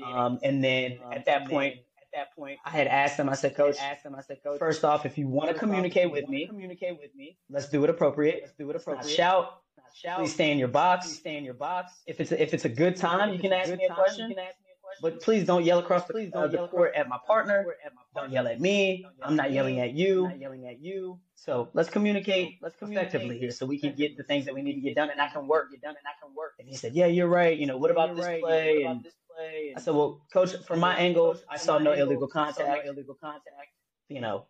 Um, 0.04 0.38
and 0.42 0.62
then 0.62 0.98
um, 1.04 1.12
at 1.12 1.24
that 1.26 1.48
point, 1.48 1.76
at 2.00 2.08
that 2.12 2.34
point, 2.36 2.58
I 2.64 2.70
had 2.70 2.86
asked 2.86 3.18
him. 3.18 3.28
I 3.28 3.34
said, 3.34 3.56
Coach, 3.56 3.76
asked 3.78 4.04
him. 4.04 4.14
I 4.14 4.20
said, 4.22 4.38
Coach, 4.42 4.58
first 4.58 4.84
off, 4.84 5.06
if 5.06 5.16
you 5.18 5.28
want 5.28 5.50
to 5.50 5.54
communicate 5.54 6.10
with 6.10 6.28
me, 6.28 6.46
communicate 6.46 6.98
with 6.98 7.14
me. 7.14 7.38
Let's 7.48 7.68
do 7.68 7.82
it 7.84 7.90
appropriate. 7.90 8.40
Let's 8.42 8.52
do 8.58 8.68
it 8.70 8.76
appropriate. 8.76 9.10
Shout. 9.10 9.62
Shout. 9.94 10.18
Please 10.18 10.32
stay 10.32 10.52
in 10.52 10.58
your 10.58 10.68
box. 10.68 11.06
Please 11.06 11.18
stay 11.18 11.36
in 11.36 11.44
your 11.44 11.54
box. 11.54 11.92
If 12.06 12.20
it's 12.20 12.30
a, 12.30 12.40
if 12.40 12.54
it's 12.54 12.64
a 12.64 12.68
good 12.68 12.96
time, 12.96 13.32
you 13.32 13.40
can 13.40 13.52
ask 13.52 13.70
me 13.74 13.84
a 13.84 13.94
question. 13.94 14.34
But 15.00 15.20
please 15.22 15.46
don't 15.46 15.64
yell 15.64 15.78
across 15.78 16.04
the, 16.06 16.12
please 16.12 16.30
don't 16.30 16.44
uh, 16.44 16.48
the 16.48 16.68
court 16.68 16.92
at 16.94 17.08
my 17.08 17.18
partner. 17.26 17.66
Don't 18.14 18.32
yell 18.32 18.46
at 18.46 18.60
me. 18.60 19.06
I'm 19.22 19.36
not 19.36 19.52
yelling 19.52 19.80
at 19.80 19.92
you. 19.92 20.28
Not 20.28 20.38
yelling 20.40 20.66
at 20.66 20.80
you. 20.80 21.20
So 21.34 21.68
let's 21.74 21.88
communicate. 21.88 22.58
Let's 22.60 22.76
communicate 22.76 23.08
effectively 23.08 23.38
here, 23.38 23.50
so 23.50 23.66
we 23.66 23.78
can 23.78 23.94
get 23.94 24.16
the 24.16 24.24
things 24.24 24.44
that 24.46 24.54
we 24.54 24.62
need 24.62 24.74
to 24.74 24.80
get 24.80 24.94
done, 24.94 25.10
and 25.10 25.20
I 25.20 25.28
can 25.28 25.46
work. 25.46 25.70
Get 25.70 25.82
done, 25.82 25.94
and 25.96 26.06
I 26.06 26.14
can 26.24 26.34
work. 26.34 26.54
And 26.58 26.68
he 26.68 26.76
said, 26.76 26.94
"Yeah, 26.94 27.06
you're 27.06 27.28
right. 27.28 27.56
You 27.56 27.66
know, 27.66 27.76
what 27.76 27.90
about 27.90 28.16
this 28.16 28.26
play?" 28.40 28.82
And 28.82 29.06
I 29.76 29.80
said, 29.80 29.94
"Well, 29.94 30.22
coach, 30.32 30.54
from 30.66 30.80
my 30.80 30.96
angle, 30.96 31.36
I 31.48 31.56
saw 31.56 31.78
no 31.78 31.92
illegal 31.92 32.28
contact. 32.28 32.86
Illegal 32.86 33.14
contact. 33.14 33.46
You 34.08 34.20
know, 34.20 34.46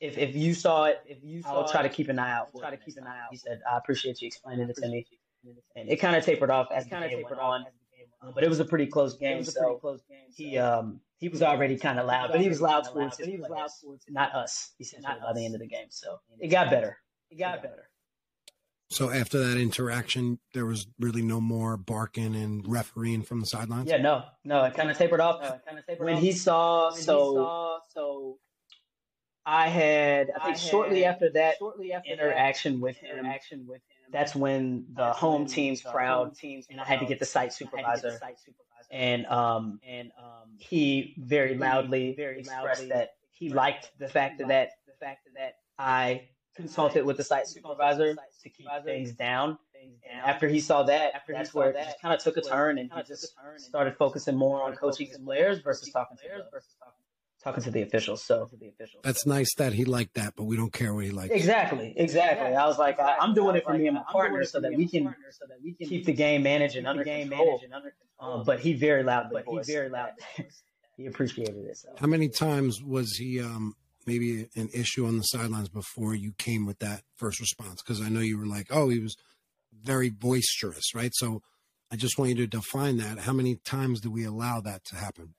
if 0.00 0.18
if 0.18 0.34
you 0.34 0.54
saw 0.54 0.84
it, 0.84 1.00
if 1.06 1.22
you 1.22 1.42
saw 1.42 1.62
I'll 1.62 1.68
try 1.68 1.82
to 1.82 1.88
keep 1.88 2.08
an 2.08 2.18
eye 2.18 2.32
out. 2.32 2.48
Try 2.58 2.70
to 2.70 2.76
keep 2.76 2.96
an 2.96 3.06
eye 3.06 3.20
out." 3.20 3.28
He 3.30 3.36
said, 3.36 3.60
"I 3.70 3.76
appreciate 3.78 4.20
you 4.20 4.26
explaining 4.26 4.68
it 4.68 4.76
to 4.76 4.88
me." 4.88 5.06
And 5.76 5.88
it 5.88 5.96
kind 5.96 6.16
of 6.16 6.24
tapered 6.24 6.50
off 6.50 6.68
as 6.72 6.86
kind 6.86 7.04
of 7.04 7.10
tapered 7.10 7.38
on. 7.38 7.66
Uh, 8.24 8.30
but 8.34 8.44
it 8.44 8.48
was 8.48 8.60
a 8.60 8.64
pretty 8.64 8.86
close 8.86 9.14
game. 9.14 9.36
It 9.36 9.38
was 9.38 9.48
a 9.48 9.60
pretty 9.60 9.74
so 9.74 9.78
close 9.78 10.02
game. 10.08 10.18
So 10.30 10.34
he 10.36 10.58
um 10.58 11.00
he 11.18 11.28
was 11.28 11.42
already 11.42 11.76
kind 11.76 11.98
of 11.98 12.06
loud, 12.06 12.30
but 12.32 12.40
he 12.40 12.48
was 12.48 12.60
loud 12.60 12.84
towards 12.84 13.18
his 13.18 13.26
he 13.26 13.36
was 13.36 13.48
loud 13.48 13.70
towards 13.82 14.04
not 14.08 14.34
us. 14.34 14.72
He 14.78 14.84
said 14.84 15.02
not 15.02 15.20
by 15.20 15.32
the 15.32 15.44
end 15.44 15.54
of 15.54 15.60
the 15.60 15.66
game. 15.66 15.86
So 15.90 16.20
it 16.38 16.48
got 16.48 16.70
better. 16.70 16.98
It 17.30 17.38
got 17.38 17.62
better. 17.62 17.88
So 18.90 19.10
after 19.10 19.38
that 19.38 19.58
interaction, 19.58 20.38
there 20.52 20.66
was 20.66 20.86
really 21.00 21.22
no 21.22 21.40
more 21.40 21.76
barking 21.76 22.36
and 22.36 22.64
refereeing 22.68 23.22
from 23.22 23.40
the 23.40 23.46
sidelines. 23.46 23.90
Yeah, 23.90 23.96
no, 23.96 24.24
no, 24.44 24.62
it 24.64 24.74
kind 24.74 24.90
of 24.90 24.96
tapered 24.96 25.20
off. 25.20 25.42
Uh, 25.42 25.56
kind 25.66 25.78
of 25.78 25.86
tapered 25.86 26.04
when 26.04 26.16
off. 26.16 26.22
he 26.22 26.32
saw 26.32 26.92
when 26.92 27.02
so 27.02 27.30
he 27.30 27.36
saw, 27.36 27.78
so. 27.92 28.38
I 29.46 29.68
had 29.68 30.30
I 30.30 30.44
think 30.44 30.56
I 30.56 30.58
shortly 30.58 31.02
had, 31.02 31.14
after 31.14 31.32
that 31.32 31.56
shortly 31.58 31.92
after 31.92 32.10
interaction 32.10 32.74
that, 32.74 32.80
with 32.80 32.96
him, 32.96 33.18
interaction 33.18 33.66
with 33.66 33.82
him. 33.90 33.93
That's 34.12 34.34
when 34.34 34.86
the 34.92 35.12
home 35.12 35.46
team's 35.46 35.82
crowd 35.82 36.34
teams 36.36 36.66
and 36.70 36.80
I 36.80 36.84
had 36.84 37.00
to 37.00 37.06
get 37.06 37.18
the 37.18 37.24
site 37.24 37.52
supervisor. 37.52 38.12
The 38.12 38.18
site 38.18 38.38
supervisor. 38.38 38.88
And 38.90 39.26
um 39.26 39.80
and 39.86 40.12
um 40.18 40.56
he 40.58 41.14
very 41.18 41.56
loudly 41.56 42.14
very 42.16 42.40
expressed 42.40 42.82
loudly 42.82 42.88
that 42.88 43.10
he 43.32 43.50
liked 43.50 43.90
the 43.98 44.08
fact 44.08 44.38
that 44.38 44.70
the 44.86 44.92
fact 45.00 45.28
that 45.36 45.54
I 45.78 46.28
consulted 46.54 47.04
with 47.04 47.16
the 47.16 47.24
site 47.24 47.48
supervisor 47.48 48.14
to 48.42 48.48
keep 48.48 48.66
things 48.84 49.12
down. 49.12 49.58
And 50.10 50.20
after 50.24 50.48
he 50.48 50.60
saw 50.60 50.82
that, 50.84 51.12
that's 51.28 51.52
where 51.52 51.70
it 51.70 51.76
just 51.76 52.00
kind 52.00 52.14
of 52.14 52.20
took 52.22 52.38
a 52.38 52.40
turn, 52.40 52.78
and 52.78 52.90
he 52.90 53.02
just 53.02 53.34
started 53.58 53.96
focusing 53.96 54.34
more 54.34 54.62
on 54.62 54.74
coaching 54.76 55.08
his 55.08 55.18
players 55.18 55.58
versus 55.58 55.90
talking 55.90 56.16
to 56.16 56.22
the, 56.22 56.38
talking 56.38 57.03
to 57.52 57.70
the 57.70 57.82
officials. 57.82 58.24
So 58.24 58.46
to 58.46 58.56
the 58.56 58.68
officials. 58.68 59.02
that's 59.04 59.26
nice 59.26 59.54
that 59.56 59.72
he 59.72 59.84
liked 59.84 60.14
that, 60.14 60.34
but 60.36 60.44
we 60.44 60.56
don't 60.56 60.72
care 60.72 60.94
what 60.94 61.04
he 61.04 61.10
likes. 61.10 61.32
Exactly, 61.32 61.92
exactly. 61.96 62.54
I 62.54 62.66
was 62.66 62.78
like, 62.78 62.98
I, 62.98 63.16
am 63.20 63.34
doing 63.34 63.56
it 63.56 63.64
for 63.64 63.76
me 63.76 63.86
and 63.86 63.96
my 63.96 64.04
partner 64.10 64.44
so 64.44 64.60
that 64.60 64.74
we 64.74 64.88
can 64.88 65.14
keep 65.78 66.06
the 66.06 66.12
game 66.12 66.42
managed 66.42 66.76
and 66.76 66.86
under 66.86 67.04
control. 67.04 67.60
Um, 68.20 68.44
but 68.44 68.60
he 68.60 68.72
very 68.72 69.02
loud. 69.02 69.30
But 69.32 69.44
he 69.46 69.72
very 69.72 69.88
loud. 69.88 70.10
he 70.96 71.06
appreciated 71.06 71.64
it. 71.66 71.76
So. 71.76 71.90
How 71.98 72.06
many 72.06 72.28
times 72.28 72.82
was 72.82 73.16
he? 73.16 73.40
Um, 73.40 73.74
maybe 74.06 74.48
an 74.54 74.68
issue 74.74 75.06
on 75.06 75.16
the 75.16 75.22
sidelines 75.22 75.68
before 75.70 76.14
you 76.14 76.32
came 76.36 76.66
with 76.66 76.78
that 76.80 77.02
first 77.16 77.40
response? 77.40 77.82
Because 77.82 78.02
I 78.02 78.08
know 78.08 78.20
you 78.20 78.38
were 78.38 78.46
like, 78.46 78.66
oh, 78.70 78.88
he 78.88 78.98
was 78.98 79.16
very 79.82 80.10
boisterous, 80.10 80.94
right? 80.94 81.12
So 81.14 81.42
I 81.90 81.96
just 81.96 82.18
want 82.18 82.30
you 82.30 82.36
to 82.36 82.46
define 82.46 82.98
that. 82.98 83.20
How 83.20 83.32
many 83.32 83.56
times 83.56 84.00
do 84.00 84.10
we 84.10 84.24
allow 84.24 84.60
that 84.60 84.84
to 84.86 84.96
happen? 84.96 85.34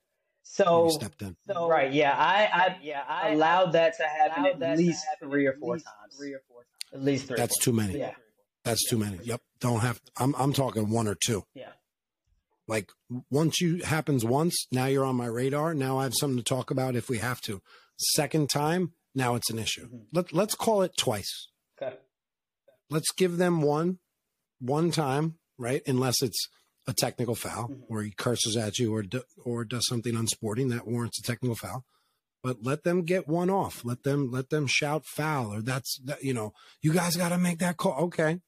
So 0.56 0.88
stepped 0.88 1.22
in. 1.22 1.36
So, 1.46 1.68
right, 1.68 1.92
yeah, 1.92 2.16
I, 2.16 2.48
I 2.52 2.76
yeah, 2.82 3.02
I 3.06 3.30
allowed 3.30 3.72
that 3.72 3.96
to 3.98 4.04
happen 4.04 4.62
at 4.62 4.78
least 4.78 5.04
three 5.20 5.46
or 5.46 5.54
four 5.60 5.74
times. 5.74 6.16
Three 6.16 6.32
or 6.32 6.40
four 6.48 6.60
times. 6.60 6.94
At 6.94 7.04
least 7.04 7.26
three. 7.28 7.36
That's 7.36 7.58
too 7.58 7.72
many. 7.72 7.98
Yeah. 7.98 8.14
That's 8.64 8.82
yeah. 8.86 8.90
too 8.90 8.98
many. 8.98 9.18
Yep. 9.22 9.42
Don't 9.60 9.80
have. 9.80 10.00
I'm 10.16 10.34
I'm 10.36 10.52
talking 10.52 10.88
one 10.88 11.08
or 11.08 11.14
two. 11.14 11.44
Yeah. 11.54 11.72
Like 12.66 12.90
once 13.30 13.60
you 13.60 13.82
happens 13.84 14.24
once, 14.24 14.66
now 14.72 14.86
you're 14.86 15.04
on 15.04 15.16
my 15.16 15.26
radar. 15.26 15.74
Now 15.74 15.98
I 15.98 16.04
have 16.04 16.14
something 16.18 16.38
to 16.38 16.42
talk 16.42 16.70
about 16.70 16.96
if 16.96 17.08
we 17.08 17.18
have 17.18 17.40
to. 17.42 17.60
Second 17.98 18.50
time, 18.50 18.92
now 19.14 19.34
it's 19.34 19.50
an 19.50 19.58
issue. 19.58 19.86
Mm-hmm. 19.86 19.96
Let, 20.12 20.32
let's 20.32 20.54
call 20.54 20.82
it 20.82 20.96
twice. 20.96 21.48
Okay. 21.80 21.96
Let's 22.90 23.10
give 23.12 23.36
them 23.36 23.62
one, 23.62 23.98
one 24.60 24.90
time, 24.90 25.36
right? 25.58 25.82
Unless 25.86 26.22
it's 26.22 26.48
a 26.86 26.92
technical 26.92 27.34
foul 27.34 27.64
mm-hmm. 27.64 27.82
where 27.88 28.02
he 28.02 28.10
curses 28.10 28.56
at 28.56 28.78
you 28.78 28.94
or, 28.94 29.02
do, 29.02 29.22
or 29.44 29.64
does 29.64 29.86
something 29.88 30.14
unsporting 30.14 30.68
that 30.68 30.86
warrants 30.86 31.18
a 31.18 31.22
technical 31.22 31.56
foul. 31.56 31.84
But 32.42 32.58
let 32.62 32.84
them 32.84 33.02
get 33.02 33.26
one 33.26 33.50
off. 33.50 33.84
Let 33.84 34.04
them, 34.04 34.30
let 34.30 34.50
them 34.50 34.66
shout 34.68 35.04
foul 35.04 35.52
or 35.52 35.62
that's, 35.62 35.98
that, 36.04 36.22
you 36.22 36.32
know, 36.32 36.52
you 36.80 36.92
guys 36.92 37.16
got 37.16 37.30
to 37.30 37.38
make 37.38 37.58
that 37.58 37.76
call. 37.76 38.04
Okay. 38.04 38.38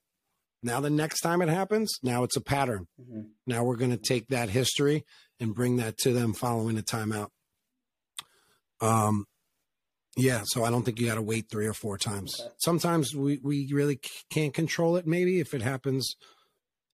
Now, 0.63 0.81
the 0.81 0.91
next 0.91 1.21
time 1.21 1.43
it 1.43 1.49
happens, 1.49 1.99
now 2.03 2.23
it's 2.23 2.37
a 2.37 2.41
pattern. 2.41 2.87
Mm-hmm. 3.01 3.29
Now 3.47 3.65
we're 3.65 3.77
going 3.77 3.91
to 3.91 3.97
take 3.97 4.29
that 4.29 4.51
history 4.51 5.05
and 5.41 5.55
bring 5.55 5.77
that 5.77 5.99
to 5.99 6.13
them 6.13 6.33
following 6.33 6.79
a 6.79 6.83
timeout. 6.83 7.29
Um, 8.81 9.27
yeah, 10.17 10.43
so 10.45 10.65
I 10.65 10.71
don't 10.71 10.85
think 10.85 10.99
you 11.01 11.07
got 11.07 11.15
to 11.15 11.23
wait 11.23 11.47
three 11.51 11.67
or 11.67 11.75
four 11.75 11.97
times. 11.97 12.35
Okay. 12.41 12.51
Sometimes 12.59 13.15
we, 13.15 13.41
we 13.43 13.71
really 13.73 14.01
can't 14.31 14.55
control 14.55 14.97
it, 14.97 15.07
maybe 15.07 15.39
if 15.41 15.55
it 15.55 15.63
happens 15.63 16.17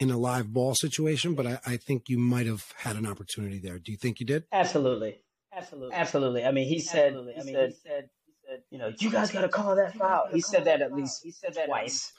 in 0.00 0.10
a 0.10 0.18
live 0.18 0.52
ball 0.52 0.74
situation, 0.74 1.34
but 1.34 1.46
I, 1.46 1.60
I 1.66 1.76
think 1.76 2.08
you 2.08 2.18
might 2.18 2.46
have 2.46 2.72
had 2.78 2.96
an 2.96 3.06
opportunity 3.06 3.58
there. 3.58 3.78
Do 3.78 3.92
you 3.92 3.98
think 3.98 4.20
you 4.20 4.26
did? 4.26 4.44
Absolutely. 4.52 5.20
Absolutely. 5.56 5.94
Absolutely. 5.94 6.44
I 6.44 6.50
mean, 6.50 6.68
he 6.68 6.80
said, 6.80 7.08
Absolutely. 7.08 7.34
he 7.34 7.40
I 7.40 7.44
mean, 7.44 7.54
said, 7.54 7.68
he 7.68 7.76
said, 7.88 8.08
he 8.26 8.32
said, 8.46 8.62
you 8.70 8.78
know, 8.78 8.92
you 8.98 9.10
guys 9.10 9.30
got 9.30 9.42
to 9.42 9.48
call 9.48 9.76
that 9.76 9.94
foul. 9.94 10.28
He 10.32 10.40
said 10.40 10.64
that 10.64 10.82
at 10.82 10.92
least, 10.92 11.22
he 11.22 11.30
said 11.30 11.54
that 11.54 11.66
twice. 11.66 12.12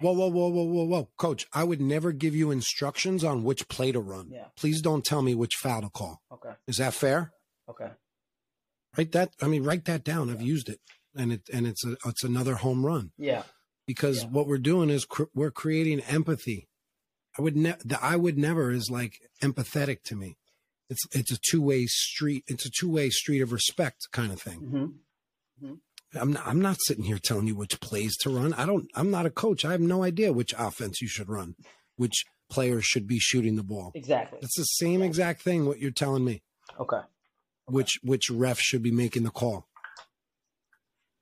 Whoa, 0.00 0.12
whoa, 0.12 0.28
whoa, 0.28 0.48
whoa, 0.48 0.64
whoa, 0.64 0.84
whoa. 0.84 1.08
Coach, 1.16 1.46
I 1.54 1.64
would 1.64 1.80
never 1.80 2.12
give 2.12 2.34
you 2.34 2.50
instructions 2.50 3.24
on 3.24 3.44
which 3.44 3.66
play 3.68 3.92
to 3.92 4.00
run. 4.00 4.28
Yeah. 4.30 4.46
Please 4.56 4.82
don't 4.82 5.04
tell 5.04 5.22
me 5.22 5.34
which 5.34 5.54
foul 5.54 5.82
to 5.82 5.88
call. 5.88 6.20
Okay. 6.30 6.50
Is 6.66 6.76
that 6.76 6.92
fair? 6.92 7.32
Okay. 7.68 7.90
Write 8.96 9.12
that. 9.12 9.30
I 9.40 9.46
mean, 9.48 9.64
write 9.64 9.86
that 9.86 10.04
down. 10.04 10.30
I've 10.30 10.42
used 10.42 10.68
it, 10.68 10.80
and 11.14 11.32
it 11.32 11.48
and 11.52 11.66
it's 11.66 11.84
a 11.84 11.96
it's 12.06 12.24
another 12.24 12.56
home 12.56 12.84
run. 12.84 13.12
Yeah. 13.18 13.42
Because 13.86 14.22
yeah. 14.22 14.28
what 14.28 14.46
we're 14.46 14.58
doing 14.58 14.90
is 14.90 15.04
cr- 15.04 15.24
we're 15.34 15.50
creating 15.50 16.00
empathy. 16.00 16.68
I 17.38 17.42
would 17.42 17.56
never. 17.56 17.78
The 17.84 18.02
I 18.02 18.16
would 18.16 18.38
never 18.38 18.70
is 18.70 18.90
like 18.90 19.20
empathetic 19.42 20.02
to 20.04 20.16
me. 20.16 20.36
It's 20.88 21.02
it's 21.12 21.32
a 21.32 21.38
two 21.50 21.62
way 21.62 21.86
street. 21.86 22.44
It's 22.46 22.66
a 22.66 22.70
two 22.70 22.90
way 22.90 23.10
street 23.10 23.40
of 23.40 23.52
respect 23.52 24.08
kind 24.12 24.32
of 24.32 24.40
thing. 24.40 24.60
Mm-hmm. 24.60 25.66
Mm-hmm. 25.66 26.18
I'm 26.18 26.32
not, 26.32 26.46
I'm 26.46 26.60
not 26.60 26.76
sitting 26.86 27.04
here 27.04 27.18
telling 27.18 27.46
you 27.46 27.56
which 27.56 27.80
plays 27.80 28.16
to 28.18 28.30
run. 28.30 28.54
I 28.54 28.64
don't. 28.64 28.88
I'm 28.94 29.10
not 29.10 29.26
a 29.26 29.30
coach. 29.30 29.64
I 29.64 29.72
have 29.72 29.80
no 29.80 30.02
idea 30.02 30.32
which 30.32 30.54
offense 30.56 31.00
you 31.00 31.08
should 31.08 31.28
run, 31.28 31.56
which 31.96 32.24
players 32.48 32.84
should 32.84 33.06
be 33.06 33.18
shooting 33.18 33.56
the 33.56 33.64
ball. 33.64 33.92
Exactly. 33.94 34.38
It's 34.40 34.56
the 34.56 34.62
same 34.62 35.02
exact 35.02 35.42
thing. 35.42 35.66
What 35.66 35.80
you're 35.80 35.90
telling 35.90 36.24
me. 36.24 36.42
Okay 36.80 37.00
which 37.66 37.98
which 38.02 38.30
ref 38.30 38.58
should 38.58 38.82
be 38.82 38.90
making 38.90 39.24
the 39.24 39.30
call. 39.30 39.66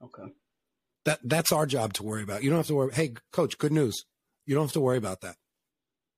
Okay. 0.02 0.33
That 1.04 1.21
that's 1.25 1.52
our 1.52 1.66
job 1.66 1.94
to 1.94 2.02
worry 2.02 2.23
about. 2.23 2.42
You 2.42 2.50
don't 2.50 2.59
have 2.59 2.66
to 2.68 2.75
worry. 2.75 2.94
Hey, 2.94 3.14
coach, 3.33 3.59
good 3.59 3.73
news. 3.73 4.04
You 4.47 4.54
don't 4.54 4.64
have 4.64 4.73
to 4.73 4.80
worry 4.80 4.99
about 4.99 5.23
that. 5.23 5.37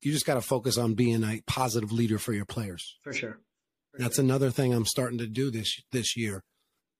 You 0.06 0.12
just 0.12 0.25
got 0.25 0.34
to 0.34 0.40
focus 0.40 0.78
on 0.78 0.94
being 0.94 1.25
a 1.25 1.40
positive 1.48 1.90
leader 1.90 2.20
for 2.20 2.32
your 2.32 2.44
players. 2.44 2.96
For 3.02 3.12
sure. 3.12 3.40
For 3.90 3.98
that's 3.98 4.14
sure. 4.14 4.25
another 4.25 4.52
thing 4.52 4.72
I'm 4.72 4.84
starting 4.84 5.18
to 5.18 5.26
do 5.26 5.50
this 5.50 5.82
this 5.90 6.16
year 6.16 6.44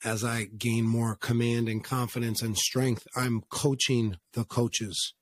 as 0.05 0.25
I 0.25 0.47
gain 0.47 0.89
more 0.89 1.15
command 1.15 1.69
and 1.69 1.85
confidence 1.85 2.43
and 2.43 2.59
strength. 2.59 3.07
I'm 3.15 3.43
coaching 3.49 4.17
the 4.33 4.43
coaches 4.43 5.15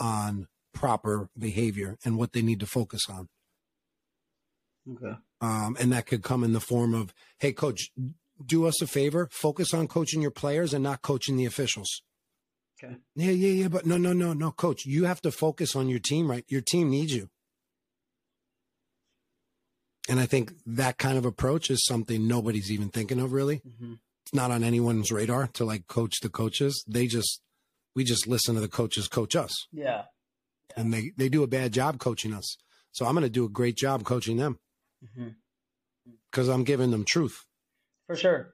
on 0.00 0.48
proper 0.72 1.28
behavior 1.38 1.98
and 2.04 2.18
what 2.18 2.32
they 2.32 2.42
need 2.42 2.58
to 2.58 2.66
focus 2.66 3.02
on. 3.08 3.28
Okay. 4.90 5.16
Um, 5.40 5.76
and 5.78 5.92
that 5.92 6.06
could 6.06 6.24
come 6.24 6.42
in 6.42 6.52
the 6.52 6.58
form 6.58 6.94
of, 6.94 7.14
hey, 7.38 7.52
coach, 7.52 7.92
do 8.44 8.66
us 8.66 8.82
a 8.82 8.88
favor, 8.88 9.28
focus 9.30 9.72
on 9.72 9.86
coaching 9.86 10.20
your 10.20 10.32
players 10.32 10.74
and 10.74 10.82
not 10.82 11.02
coaching 11.02 11.36
the 11.36 11.46
officials. 11.46 12.02
Okay. 12.84 12.96
Yeah, 13.16 13.30
yeah, 13.30 13.62
yeah. 13.62 13.68
But 13.68 13.86
no, 13.86 13.96
no, 13.96 14.12
no, 14.12 14.32
no, 14.32 14.50
coach, 14.50 14.84
you 14.86 15.04
have 15.04 15.20
to 15.22 15.30
focus 15.30 15.74
on 15.74 15.88
your 15.88 15.98
team, 15.98 16.30
right? 16.30 16.44
Your 16.48 16.60
team 16.60 16.90
needs 16.90 17.14
you. 17.14 17.28
And 20.08 20.20
I 20.20 20.26
think 20.26 20.52
that 20.66 20.98
kind 20.98 21.16
of 21.16 21.24
approach 21.24 21.70
is 21.70 21.84
something 21.84 22.28
nobody's 22.28 22.70
even 22.70 22.90
thinking 22.90 23.20
of 23.20 23.32
really. 23.32 23.56
Mm-hmm. 23.56 23.94
It's 24.26 24.34
not 24.34 24.50
on 24.50 24.62
anyone's 24.62 25.10
radar 25.10 25.46
to 25.54 25.64
like 25.64 25.86
coach 25.86 26.20
the 26.20 26.28
coaches. 26.28 26.84
They 26.86 27.06
just, 27.06 27.40
we 27.94 28.04
just 28.04 28.26
listen 28.26 28.54
to 28.54 28.60
the 28.60 28.68
coaches 28.68 29.08
coach 29.08 29.34
us. 29.34 29.52
Yeah. 29.72 29.84
yeah. 29.84 30.02
And 30.76 30.92
they, 30.92 31.12
they 31.16 31.28
do 31.28 31.42
a 31.42 31.46
bad 31.46 31.72
job 31.72 31.98
coaching 31.98 32.34
us. 32.34 32.56
So 32.92 33.06
I'm 33.06 33.14
going 33.14 33.22
to 33.22 33.30
do 33.30 33.44
a 33.44 33.48
great 33.48 33.76
job 33.76 34.04
coaching 34.04 34.36
them. 34.36 34.58
Mm-hmm. 35.04 35.28
because 36.30 36.46
mm-hmm. 36.46 36.54
I'm 36.54 36.64
giving 36.64 36.90
them 36.90 37.04
truth. 37.04 37.44
For 38.06 38.16
sure, 38.16 38.53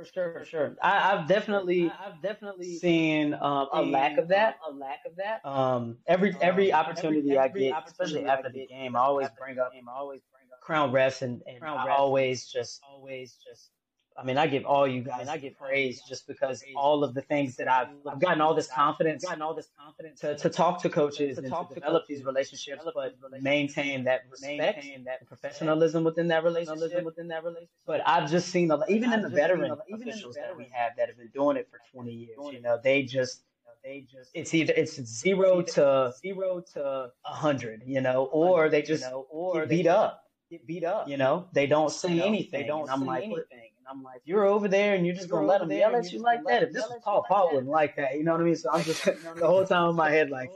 for 0.00 0.12
sure, 0.12 0.32
for 0.32 0.44
sure. 0.44 0.76
I, 0.82 1.16
have 1.16 1.28
definitely, 1.28 1.90
I've 1.90 2.22
definitely 2.22 2.76
seen 2.78 3.34
um, 3.34 3.68
a 3.72 3.82
lack 3.82 4.16
of 4.18 4.28
that, 4.28 4.58
a 4.66 4.72
lack 4.72 5.00
of 5.06 5.16
that. 5.16 5.44
Um, 5.44 5.98
every 6.06 6.34
every 6.40 6.72
opportunity 6.72 7.36
every, 7.36 7.38
every 7.38 7.72
I 7.72 7.80
get, 7.80 7.88
especially 7.88 8.24
after 8.24 8.48
the 8.48 8.66
game, 8.66 8.96
I 8.96 9.00
always 9.00 9.28
bring 9.38 9.58
up, 9.58 9.72
I 9.74 9.98
always 9.98 10.22
bring 10.32 10.48
up 10.52 10.60
Crown 10.62 10.92
refs, 10.92 11.22
and, 11.22 11.42
and 11.46 11.60
Crown 11.60 11.78
I 11.78 11.90
always 11.90 12.46
just, 12.46 12.80
always 12.88 13.36
just 13.46 13.70
I 14.16 14.24
mean, 14.24 14.36
I 14.36 14.46
give 14.46 14.64
all 14.64 14.86
you 14.86 15.02
guys, 15.02 15.14
I, 15.14 15.18
mean, 15.20 15.28
I 15.28 15.36
give 15.38 15.56
praise 15.56 16.02
just 16.06 16.26
because 16.26 16.62
all 16.76 17.04
of 17.04 17.14
the 17.14 17.22
things 17.22 17.56
that 17.56 17.68
I've, 17.68 17.88
I've 18.06 18.18
gotten 18.20 18.40
all 18.40 18.54
this 18.54 18.66
confidence, 18.66 19.24
gotten 19.24 19.40
all 19.42 19.54
this 19.54 19.68
confidence 19.78 20.20
to, 20.20 20.36
to 20.36 20.50
talk 20.50 20.82
to 20.82 20.88
coaches 20.90 21.36
to 21.36 21.42
and 21.42 21.50
talk 21.50 21.68
to 21.68 21.74
develop 21.74 22.06
these 22.06 22.24
relationships, 22.24 22.82
but 22.94 23.14
maintain 23.40 24.04
that 24.04 24.22
respect, 24.30 24.76
maintain 24.76 25.04
that 25.04 25.26
professionalism 25.26 26.04
within 26.04 26.28
that 26.28 26.44
relationship, 26.44 27.04
within 27.04 27.28
that 27.28 27.44
relationship. 27.44 27.70
But 27.86 28.02
I've 28.06 28.30
just 28.30 28.48
seen, 28.48 28.70
a, 28.70 28.80
even 28.88 29.12
in 29.12 29.22
the 29.22 29.28
veteran 29.28 29.72
officials 29.92 30.34
that 30.36 30.56
we 30.56 30.68
have 30.72 30.92
that 30.96 31.08
have 31.08 31.16
been 31.16 31.30
doing 31.34 31.56
it 31.56 31.68
for 31.70 31.80
20 31.92 32.12
years, 32.12 32.36
you 32.52 32.60
know, 32.60 32.78
they 32.82 33.02
just, 33.04 33.42
they 33.82 34.06
just 34.10 34.30
it's 34.34 34.52
either 34.52 34.74
it's 34.76 35.00
zero 35.02 35.62
to 35.62 36.12
zero 36.20 36.62
to 36.74 37.10
a 37.24 37.32
hundred, 37.32 37.82
you 37.86 38.00
know, 38.00 38.24
or 38.26 38.68
they 38.68 38.82
just 38.82 39.04
or 39.30 39.66
beat 39.66 39.86
up, 39.86 40.24
get 40.50 40.66
beat 40.66 40.84
up. 40.84 41.08
You 41.08 41.16
know, 41.16 41.48
they 41.52 41.66
don't 41.66 41.90
say 41.90 42.20
anything. 42.20 42.60
They 42.60 42.66
don't. 42.66 42.90
I'm 42.90 43.06
like, 43.06 43.24
anything. 43.24 43.69
I'm 43.90 44.02
like, 44.02 44.20
you're 44.24 44.44
over 44.44 44.68
there 44.68 44.94
and 44.94 45.04
you're 45.04 45.14
just 45.14 45.28
gonna 45.28 45.46
let 45.46 45.60
them 45.60 45.70
yell 45.72 45.96
at 45.96 46.12
you 46.12 46.20
like 46.20 46.44
that. 46.46 46.62
If 46.62 46.72
this 46.72 46.84
was 46.84 47.00
Paul, 47.02 47.24
Paul 47.26 47.50
wouldn't 47.52 47.68
like 47.68 47.96
that. 47.96 48.14
You 48.14 48.24
know 48.24 48.32
what 48.32 48.40
I 48.40 48.44
mean? 48.44 48.56
So 48.56 48.70
I'm 48.72 48.82
just 48.84 49.04
the 49.36 49.46
whole 49.46 49.66
time 49.66 49.90
in 49.90 49.96
my 49.96 50.10
head 50.10 50.30
like, 50.30 50.50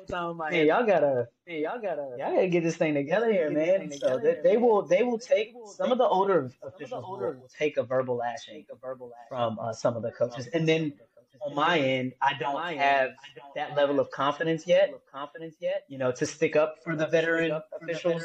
hey, 0.50 0.66
y'all 0.66 0.86
gotta, 0.86 1.28
hey, 1.46 1.62
y'all 1.62 1.80
gotta, 1.80 2.16
y'all 2.18 2.34
gotta 2.34 2.48
get 2.48 2.62
this 2.62 2.76
thing 2.76 2.94
together 2.94 3.32
here, 3.32 3.50
man. 3.50 3.90
So 3.98 4.18
they, 4.18 4.38
they 4.42 4.56
will, 4.56 4.82
they 4.82 5.02
will 5.02 5.18
take 5.18 5.54
some 5.76 5.90
of 5.90 5.98
the 5.98 6.06
older 6.06 6.50
officials 6.62 7.04
will, 7.04 7.18
will 7.18 7.50
take 7.58 7.76
a 7.76 7.82
verbal 7.82 8.16
lashing 8.16 8.66
a 8.70 8.76
verbal 8.76 9.12
from 9.28 9.58
uh, 9.58 9.72
some 9.72 9.96
of 9.96 10.02
the 10.02 10.12
coaches, 10.12 10.46
and 10.52 10.68
then 10.68 10.92
on 11.44 11.54
my 11.54 11.78
end, 11.78 12.12
I 12.22 12.34
don't 12.38 12.62
have 12.76 13.10
that 13.54 13.76
level 13.76 14.00
of 14.00 14.10
confidence 14.10 14.66
yet. 14.66 14.92
Confidence 15.12 15.56
yet, 15.60 15.84
you 15.88 15.98
know, 15.98 16.12
to 16.12 16.26
stick 16.26 16.56
up 16.56 16.76
for 16.82 16.96
the 16.96 17.06
veteran 17.06 17.60
officials 17.80 18.24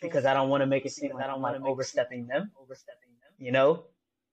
because 0.00 0.24
I 0.24 0.34
don't 0.34 0.48
want 0.48 0.62
to 0.62 0.66
make 0.66 0.86
it 0.86 0.92
seem 0.92 1.12
like 1.12 1.24
I 1.24 1.26
don't 1.26 1.42
want 1.42 1.56
to 1.56 1.62
overstepping 1.62 2.26
them. 2.26 2.50
Overstepping 2.60 3.10
them, 3.20 3.46
you 3.46 3.52
know, 3.52 3.84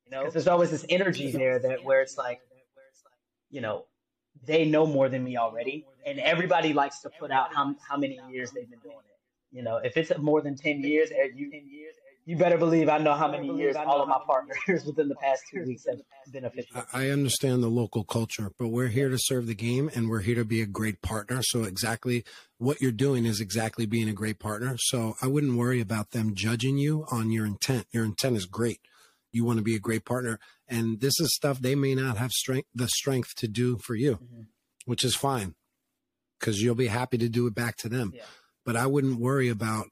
you 0.06 0.12
know, 0.12 0.20
because 0.20 0.34
there's 0.34 0.48
always 0.48 0.72
this 0.72 0.86
energy 0.90 1.32
there 1.32 1.60
that 1.60 1.84
where 1.84 2.02
it's 2.02 2.18
like, 2.18 2.40
you 3.50 3.62
know, 3.62 3.86
they 4.46 4.66
know 4.66 4.86
more 4.86 5.10
than 5.10 5.24
me 5.24 5.38
already, 5.38 5.86
and 6.06 6.20
everybody 6.20 6.74
likes 6.74 7.00
to 7.02 7.10
put 7.20 7.32
out 7.32 7.54
how 7.54 7.76
how 7.88 7.98
many 7.98 8.20
years 8.30 8.52
they've 8.52 8.70
been 8.70 8.80
doing 8.80 8.98
it. 8.98 9.56
You 9.56 9.64
know, 9.64 9.78
if 9.78 9.98
it's 9.98 10.12
more 10.18 10.42
than 10.42 10.56
ten 10.56 10.82
years, 10.82 11.10
eh, 11.12 11.30
you 11.34 11.50
you 12.26 12.36
better 12.36 12.58
believe 12.58 12.90
I 12.90 12.98
know 12.98 13.14
how 13.14 13.30
many 13.30 13.56
years 13.56 13.76
all 13.76 14.02
of 14.02 14.10
my 14.10 14.20
partners 14.26 14.84
within 14.86 15.10
the 15.10 15.16
past 15.16 15.44
two 15.52 15.64
weeks 15.64 15.86
have 15.88 16.00
been 16.32 16.46
official. 16.46 16.84
I 16.92 17.10
understand 17.10 17.62
the 17.62 17.68
local 17.68 18.04
culture, 18.04 18.52
but 18.58 18.70
we're 18.70 18.88
here 18.88 19.10
to 19.10 19.18
serve 19.20 19.46
the 19.46 19.54
game 19.54 19.92
and 19.94 20.10
we're 20.10 20.22
here 20.22 20.36
to 20.36 20.46
be 20.46 20.60
a 20.60 20.66
great 20.66 21.04
partner. 21.04 21.42
So 21.44 21.64
exactly 21.64 22.26
what 22.58 22.82
you're 22.82 22.92
doing 22.92 23.26
is 23.26 23.40
exactly 23.40 23.86
being 23.86 24.10
a 24.10 24.14
great 24.14 24.40
partner. 24.40 24.76
So 24.80 25.14
I 25.22 25.28
wouldn't 25.28 25.56
worry 25.56 25.80
about 25.80 26.12
them 26.12 26.34
judging 26.34 26.80
you 26.80 27.06
on 27.12 27.32
your 27.32 27.46
intent. 27.46 27.86
Your 27.92 28.04
intent 28.04 28.38
is 28.38 28.46
great. 28.46 28.80
You 29.36 29.46
want 29.46 29.58
to 29.58 29.64
be 29.64 29.76
a 29.76 29.80
great 29.80 30.06
partner. 30.06 30.40
And 30.68 31.02
this 31.02 31.20
is 31.20 31.36
stuff 31.36 31.60
they 31.60 31.76
may 31.76 31.94
not 31.94 32.18
have 32.18 32.32
strength, 32.32 32.70
the 32.74 32.88
strength 32.88 33.36
to 33.38 33.48
do 33.48 33.78
for 33.78 33.96
you, 33.96 34.14
mm-hmm. 34.14 34.42
which 34.86 35.04
is 35.04 35.16
fine 35.16 35.56
because 36.40 36.62
you'll 36.62 36.76
be 36.76 36.88
happy 36.88 37.18
to 37.18 37.30
do 37.30 37.48
it 37.48 37.56
back 37.56 37.76
to 37.78 37.90
them. 37.90 38.12
Yeah. 38.16 38.24
But 38.64 38.76
I 38.76 38.88
wouldn't 38.88 39.20
worry 39.20 39.50
about 39.50 39.88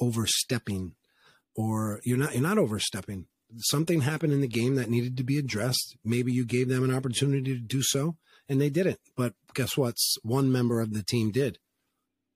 overstepping 0.00 0.94
or 1.54 2.00
you're 2.04 2.18
not 2.18 2.34
you're 2.34 2.42
not 2.42 2.58
overstepping. 2.58 3.26
Something 3.58 4.02
happened 4.02 4.32
in 4.32 4.40
the 4.40 4.48
game 4.48 4.74
that 4.74 4.90
needed 4.90 5.16
to 5.16 5.24
be 5.24 5.38
addressed. 5.38 5.96
Maybe 6.04 6.32
you 6.32 6.44
gave 6.44 6.68
them 6.68 6.84
an 6.84 6.94
opportunity 6.94 7.54
to 7.54 7.60
do 7.60 7.82
so 7.82 8.16
and 8.48 8.60
they 8.60 8.70
didn't. 8.70 8.98
But 9.16 9.34
guess 9.54 9.76
what? 9.76 9.96
One 10.22 10.52
member 10.52 10.80
of 10.80 10.92
the 10.92 11.02
team 11.02 11.30
did. 11.30 11.58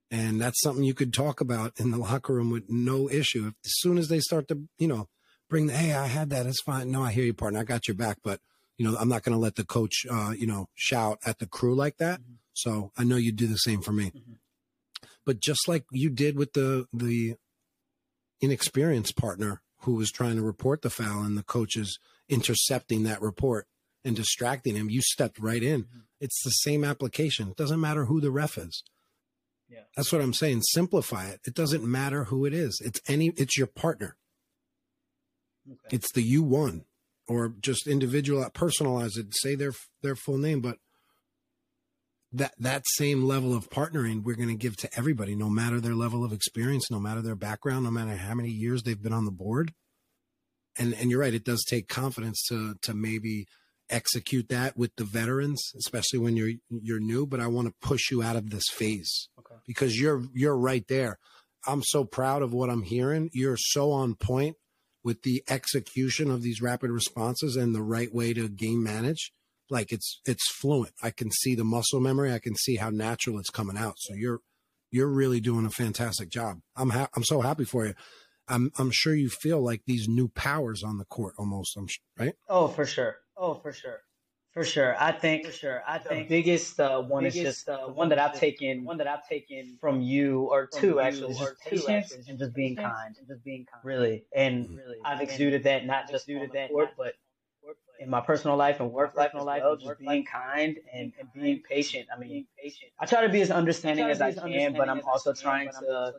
And 0.09 0.41
that's 0.41 0.61
something 0.61 0.83
you 0.83 0.93
could 0.93 1.13
talk 1.13 1.39
about 1.39 1.73
in 1.79 1.91
the 1.91 1.97
locker 1.97 2.33
room 2.33 2.49
with 2.49 2.69
no 2.69 3.09
issue. 3.09 3.47
If, 3.47 3.53
as 3.65 3.71
soon 3.75 3.97
as 3.97 4.09
they 4.09 4.19
start 4.19 4.49
to, 4.49 4.63
you 4.77 4.87
know, 4.87 5.07
bring 5.51 5.67
the, 5.67 5.73
hey, 5.73 5.93
I 5.93 6.07
had 6.07 6.29
that. 6.31 6.47
It's 6.47 6.61
fine. 6.61 6.89
No, 6.89 7.03
I 7.03 7.11
hear 7.11 7.25
you, 7.25 7.33
partner. 7.33 7.59
I 7.59 7.63
got 7.63 7.87
your 7.87 7.95
back. 7.95 8.17
But, 8.23 8.39
you 8.77 8.89
know, 8.89 8.97
I'm 8.97 9.09
not 9.09 9.21
going 9.21 9.35
to 9.35 9.39
let 9.39 9.55
the 9.55 9.65
coach, 9.65 10.05
uh, 10.09 10.31
you 10.35 10.47
know, 10.47 10.69
shout 10.73 11.19
at 11.25 11.39
the 11.39 11.45
crew 11.45 11.75
like 11.75 11.97
that. 11.97 12.21
Mm-hmm. 12.21 12.33
So 12.53 12.91
I 12.97 13.03
know 13.03 13.17
you 13.17 13.33
do 13.33 13.47
the 13.47 13.57
same 13.57 13.81
for 13.81 13.91
me. 13.91 14.05
Mm-hmm. 14.05 14.33
But 15.25 15.41
just 15.41 15.67
like 15.67 15.83
you 15.91 16.09
did 16.09 16.37
with 16.37 16.53
the, 16.53 16.87
the 16.91 17.35
inexperienced 18.39 19.15
partner 19.17 19.61
who 19.81 19.95
was 19.95 20.09
trying 20.09 20.37
to 20.37 20.41
report 20.41 20.81
the 20.81 20.89
foul 20.89 21.21
and 21.21 21.37
the 21.37 21.43
coaches 21.43 21.99
intercepting 22.29 23.03
that 23.03 23.21
report 23.21 23.67
and 24.05 24.15
distracting 24.15 24.75
him, 24.75 24.89
you 24.89 25.01
stepped 25.01 25.37
right 25.37 25.61
in. 25.61 25.83
Mm-hmm. 25.83 25.99
It's 26.21 26.41
the 26.43 26.51
same 26.51 26.85
application. 26.85 27.49
It 27.49 27.57
doesn't 27.57 27.81
matter 27.81 28.05
who 28.05 28.21
the 28.21 28.31
ref 28.31 28.57
is. 28.57 28.83
Yeah. 29.67 29.81
That's 29.95 30.13
what 30.13 30.21
I'm 30.21 30.33
saying. 30.33 30.61
Simplify 30.61 31.27
it. 31.27 31.41
It 31.45 31.53
doesn't 31.53 31.83
matter 31.83 32.25
who 32.25 32.45
it 32.45 32.53
is. 32.53 32.81
It's 32.83 33.01
any 33.07 33.33
it's 33.37 33.57
your 33.57 33.67
partner. 33.67 34.17
Okay. 35.69 35.95
It's 35.95 36.11
the 36.11 36.23
you 36.23 36.43
one 36.43 36.85
or 37.27 37.53
just 37.61 37.87
individual 37.87 38.43
personalize 38.53 39.17
it, 39.17 39.27
say 39.35 39.55
their 39.55 39.73
their 40.01 40.15
full 40.15 40.37
name, 40.37 40.61
but 40.61 40.77
that 42.33 42.53
that 42.57 42.83
same 42.87 43.23
level 43.23 43.53
of 43.53 43.69
partnering 43.69 44.23
we're 44.23 44.35
going 44.35 44.47
to 44.47 44.55
give 44.55 44.77
to 44.77 44.89
everybody 44.97 45.35
no 45.35 45.49
matter 45.49 45.81
their 45.81 45.95
level 45.95 46.23
of 46.23 46.31
experience 46.31 46.89
no 46.89 46.99
matter 46.99 47.21
their 47.21 47.35
background 47.35 47.83
no 47.83 47.91
matter 47.91 48.15
how 48.15 48.33
many 48.33 48.49
years 48.49 48.83
they've 48.83 49.01
been 49.01 49.13
on 49.13 49.25
the 49.25 49.31
board. 49.31 49.73
And 50.77 50.93
and 50.93 51.11
you're 51.11 51.19
right 51.19 51.33
it 51.33 51.43
does 51.43 51.63
take 51.69 51.87
confidence 51.87 52.45
to 52.47 52.75
to 52.83 52.93
maybe 52.93 53.47
execute 53.89 54.47
that 54.47 54.77
with 54.77 54.95
the 54.95 55.03
veterans 55.03 55.61
especially 55.77 56.19
when 56.19 56.37
you're 56.37 56.53
you're 56.69 57.01
new 57.01 57.25
but 57.25 57.41
I 57.41 57.47
want 57.47 57.67
to 57.67 57.87
push 57.87 58.09
you 58.09 58.23
out 58.23 58.37
of 58.37 58.49
this 58.49 58.69
phase. 58.71 59.27
Okay. 59.39 59.55
because 59.67 59.99
you're 59.99 60.23
you're 60.33 60.57
right 60.57 60.87
there. 60.87 61.19
I'm 61.67 61.83
so 61.83 62.05
proud 62.05 62.41
of 62.41 62.53
what 62.53 62.69
I'm 62.69 62.83
hearing. 62.83 63.29
You're 63.33 63.57
so 63.57 63.91
on 63.91 64.15
point 64.15 64.55
with 65.03 65.23
the 65.23 65.43
execution 65.49 66.29
of 66.29 66.41
these 66.41 66.61
rapid 66.61 66.91
responses 66.91 67.55
and 67.55 67.73
the 67.73 67.81
right 67.81 68.13
way 68.13 68.33
to 68.33 68.47
game 68.47 68.83
manage 68.83 69.31
like 69.71 69.91
it's 69.91 70.19
it's 70.25 70.51
fluent. 70.51 70.93
I 71.01 71.09
can 71.09 71.31
see 71.31 71.55
the 71.55 71.63
muscle 71.63 72.01
memory. 72.01 72.31
I 72.31 72.39
can 72.39 72.55
see 72.55 72.75
how 72.75 72.89
natural 72.89 73.39
it's 73.39 73.49
coming 73.49 73.77
out. 73.77 73.95
So 73.97 74.13
you're 74.13 74.41
you're 74.91 75.07
really 75.07 75.39
doing 75.39 75.65
a 75.65 75.71
fantastic 75.71 76.29
job. 76.29 76.59
I'm 76.75 76.91
ha- 76.91 77.07
I'm 77.15 77.23
so 77.23 77.41
happy 77.41 77.63
for 77.63 77.87
you. 77.87 77.93
I'm 78.47 78.71
I'm 78.77 78.91
sure 78.91 79.15
you 79.15 79.29
feel 79.29 79.63
like 79.63 79.83
these 79.87 80.07
new 80.07 80.27
powers 80.27 80.83
on 80.83 80.97
the 80.97 81.05
court 81.05 81.33
almost. 81.39 81.77
I'm 81.77 81.87
right. 82.19 82.35
Oh, 82.49 82.67
for 82.67 82.85
sure. 82.85 83.15
Oh, 83.37 83.55
for 83.55 83.71
sure. 83.71 84.01
For 84.53 84.65
sure. 84.65 84.95
I 84.99 85.13
think 85.13 85.45
for 85.45 85.51
sure. 85.51 85.81
I 85.87 85.97
think 85.97 86.27
the 86.27 86.35
biggest 86.35 86.77
uh, 86.79 87.01
one 87.01 87.23
biggest, 87.23 87.37
is 87.37 87.43
just 87.43 87.69
uh, 87.69 87.87
one 87.87 88.09
that 88.09 88.19
I've 88.19 88.37
taken 88.37 88.83
one 88.83 88.97
that 88.97 89.07
I've 89.07 89.27
taken 89.27 89.77
from 89.79 90.01
you 90.01 90.41
or 90.51 90.67
two 90.67 90.87
you, 90.87 90.99
actually, 90.99 91.35
or 91.35 91.55
patience 91.65 91.87
actually, 91.87 92.23
and 92.27 92.37
just 92.37 92.53
being 92.53 92.75
kind. 92.75 93.15
And 93.17 93.27
just 93.27 93.43
being 93.45 93.65
kind. 93.71 93.83
Really. 93.85 94.25
And 94.35 94.77
really 94.77 94.97
I've 95.05 95.21
exuded 95.21 95.63
that 95.63 95.85
not 95.85 96.09
just 96.09 96.27
exuded 96.27 96.51
that 96.51 96.69
court, 96.69 96.89
but 96.97 97.13
in 98.01 98.09
my 98.09 98.19
personal 98.19 98.57
life 98.57 98.79
and 98.79 98.91
work 98.91 99.15
life, 99.15 99.31
and 99.33 99.43
life, 99.45 99.61
well, 99.63 99.77
just 99.77 99.99
being 99.99 100.25
kind 100.25 100.77
and, 100.91 101.13
and 101.19 101.31
being 101.33 101.61
patient. 101.61 102.07
I 102.13 102.19
mean, 102.19 102.45
patient. 102.61 102.91
I 102.99 103.05
try 103.05 103.21
to 103.21 103.29
be 103.29 103.41
as 103.41 103.51
understanding 103.51 104.09
as 104.09 104.19
I 104.19 104.33
can, 104.33 104.73
but 104.73 104.89
I'm 104.89 105.01
also 105.05 105.33
trying 105.33 105.69
to 105.69 106.13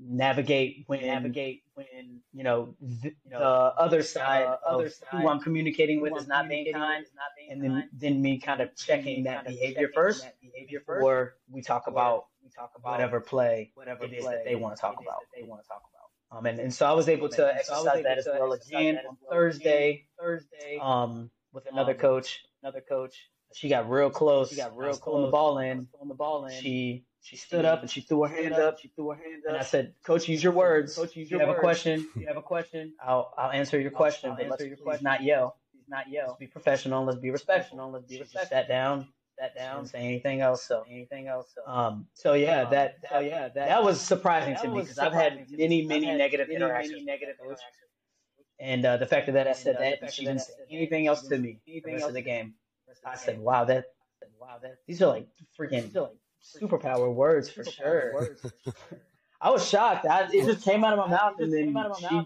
navigate 0.00 0.84
when 0.86 1.00
navigate 1.00 1.62
when 1.74 2.20
you 2.32 2.44
know 2.44 2.74
the, 2.80 3.12
the 3.28 3.38
other 3.38 4.02
side 4.02 4.46
uh, 4.46 4.56
of 4.66 4.80
other 4.80 4.90
side 4.90 5.22
who 5.22 5.28
I'm 5.28 5.40
communicating 5.40 6.00
with 6.00 6.16
is 6.16 6.28
not 6.28 6.48
being 6.48 6.72
kind, 6.72 7.04
and 7.50 7.62
then 7.62 7.88
then 7.92 8.22
me 8.22 8.38
kind 8.38 8.60
of 8.60 8.74
checking 8.76 9.24
that 9.24 9.46
behavior 9.46 9.90
first, 9.94 10.26
behavior 10.40 10.80
first, 10.86 11.04
or 11.04 11.34
we 11.50 11.62
talk 11.62 11.86
about 11.86 12.26
we 12.42 12.50
talk 12.50 12.72
about 12.76 12.92
whatever 12.92 13.20
play 13.20 13.72
whatever 13.74 14.04
it 14.04 14.12
is 14.12 14.24
that 14.24 14.44
they 14.44 14.54
want 14.54 14.76
to 14.76 14.80
talk 14.80 15.00
about. 15.00 15.20
They 15.34 15.42
want 15.42 15.62
to 15.62 15.68
talk 15.68 15.82
about. 15.82 16.38
Um, 16.38 16.44
and, 16.46 16.58
and 16.58 16.74
so 16.74 16.84
I 16.86 16.92
was 16.92 17.08
able 17.08 17.30
to 17.30 17.54
exercise 17.54 18.02
that 18.02 18.18
as 18.18 18.28
well 18.30 18.52
again 18.52 18.98
on 19.08 19.16
Thursday. 19.30 20.04
Thursday, 20.20 20.78
um, 20.80 21.30
with 21.52 21.66
another 21.72 21.92
um, 21.92 21.98
coach. 21.98 22.40
Another 22.62 22.82
coach. 22.86 23.16
She 23.54 23.70
got 23.70 23.88
real 23.88 24.10
close. 24.10 24.50
She 24.50 24.56
got 24.56 24.76
real 24.76 24.94
close. 24.94 25.16
On 25.16 25.22
the 25.22 25.30
ball 25.30 25.58
in. 25.58 25.88
On 26.00 26.08
the 26.08 26.14
ball 26.14 26.44
in. 26.46 26.60
She 26.60 27.04
she 27.28 27.36
stood 27.36 27.64
up 27.64 27.82
and 27.82 27.90
she 27.90 28.00
threw 28.00 28.22
her 28.22 28.34
hand 28.34 28.54
up. 28.54 28.78
She 28.80 28.88
threw 28.88 29.10
her 29.10 29.16
hand 29.16 29.42
up. 29.46 29.48
And 29.48 29.56
I 29.56 29.62
said, 29.62 29.94
Coach, 30.04 30.28
use 30.28 30.42
your 30.42 30.52
words. 30.52 30.96
Coach, 30.96 31.14
use 31.14 31.30
your 31.30 31.40
you 31.40 31.46
words. 31.46 31.56
have 31.56 31.58
a 31.58 31.60
question. 31.60 32.08
You 32.16 32.26
have 32.26 32.36
a 32.38 32.42
question. 32.42 32.94
I'll 33.04 33.34
I'll 33.36 33.50
answer 33.50 33.78
your 33.78 33.90
question. 33.90 34.30
I'll, 34.30 34.36
I'll 34.38 34.52
answer 34.52 34.66
your 34.66 34.78
question. 34.78 35.04
Not 35.04 35.22
yell. 35.22 35.56
Not 35.88 36.10
yell. 36.10 36.28
Let's 36.28 36.38
be 36.38 36.46
professional. 36.46 37.04
Let's 37.04 37.18
be 37.18 37.30
respectful. 37.30 37.90
Let's 37.90 38.06
be 38.06 38.20
respectful. 38.20 38.56
Sat 38.56 38.68
down 38.68 39.08
that 39.38 39.54
down. 39.54 39.86
Say 39.86 40.00
anything 40.00 40.40
else. 40.40 40.66
So 40.66 40.84
anything 40.88 41.28
else. 41.28 41.52
So, 41.54 41.70
um. 41.70 42.06
So 42.14 42.34
yeah, 42.34 42.62
um, 42.62 42.70
that. 42.70 42.96
So 43.10 43.18
yeah, 43.20 43.48
that. 43.48 43.54
That 43.68 43.84
was 43.84 44.00
surprising 44.00 44.54
that 44.54 44.62
to 44.62 44.68
me 44.68 44.80
because 44.80 44.98
I've 44.98 45.12
had 45.12 45.46
many, 45.50 45.86
many 45.86 46.06
had 46.06 46.18
negative 46.18 46.48
many, 46.48 46.56
interactions. 46.56 46.92
Many 46.92 47.04
negative 47.04 47.36
interactions. 47.40 47.72
And 48.60 48.84
uh, 48.84 48.96
the 48.96 49.06
fact 49.06 49.32
that 49.32 49.46
I 49.46 49.52
said 49.52 49.76
uh, 49.76 49.80
that, 50.00 50.12
she 50.12 50.24
didn't 50.24 50.40
say 50.40 50.52
anything 50.70 51.06
else 51.06 51.22
to 51.28 51.38
me 51.38 51.60
the 51.66 51.82
rest 51.92 52.08
of 52.08 52.14
the 52.14 52.22
game. 52.22 52.54
I 53.06 53.14
said, 53.16 53.38
"Wow, 53.38 53.64
that, 53.64 53.84
wow, 54.40 54.58
that. 54.60 54.78
These 54.86 55.00
are 55.02 55.06
like 55.06 55.28
freaking 55.58 55.92
superpower 56.42 57.12
words 57.12 57.50
for 57.50 57.64
sure." 57.64 58.36
I 59.40 59.50
was 59.50 59.68
shocked. 59.68 60.04
I, 60.04 60.28
it 60.32 60.44
just 60.44 60.64
came 60.64 60.82
out 60.82 60.98
of 60.98 60.98
my 60.98 61.08
mouth, 61.08 61.34
and 61.38 61.52
then 61.52 61.76
she, 61.98 62.20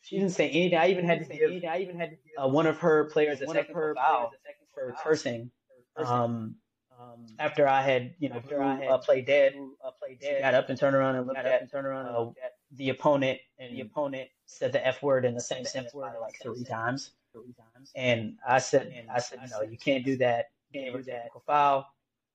she 0.00 0.18
didn't 0.18 0.32
say 0.32 0.48
anything. 0.48 0.78
I 0.78 0.88
even 0.88 1.04
had 1.04 1.28
to 1.28 1.36
give. 1.36 1.64
I 1.64 1.78
even 1.80 1.98
had 1.98 2.16
uh, 2.42 2.48
one 2.48 2.66
of 2.66 2.78
her 2.78 3.04
players 3.10 3.42
a 3.42 3.46
second 3.46 3.74
foul 3.94 4.32
for 4.74 4.94
cursing 5.02 5.50
um, 5.96 6.56
um, 6.98 7.26
after 7.38 7.68
I 7.68 7.82
had, 7.82 8.14
you 8.18 8.28
know, 8.28 8.36
after 8.36 8.62
I 8.62 8.76
had 8.76 8.88
uh, 8.88 8.98
played 8.98 9.26
dead, 9.26 9.54
uh, 9.84 9.90
played 9.92 10.20
dead, 10.20 10.42
got 10.42 10.54
up 10.54 10.68
and 10.68 10.78
turned 10.78 10.96
around 10.96 11.16
and 11.16 11.26
looked 11.26 11.38
at 11.38 11.62
and 11.62 11.70
turned 11.70 11.86
around 11.86 12.06
uh, 12.06 12.20
and 12.22 12.34
the 12.72 12.90
opponent, 12.90 13.38
and 13.58 13.76
the 13.76 13.82
opponent 13.82 14.28
said 14.46 14.72
the 14.72 14.84
f 14.84 15.02
word 15.02 15.24
in 15.24 15.34
the 15.34 15.40
same 15.40 15.64
sentence 15.64 15.94
like 15.94 16.40
three 16.42 16.64
times. 16.64 17.12
Three 17.32 17.54
times. 17.74 17.92
And 17.94 18.36
I 18.46 18.58
said, 18.58 18.92
and 18.96 19.10
I 19.10 19.18
said, 19.18 19.40
no, 19.50 19.62
you 19.62 19.76
can't 19.76 20.04
do 20.04 20.16
that. 20.16 20.46
Gave 20.72 20.92
her 20.92 21.02
technical 21.02 21.42
foul. 21.46 21.86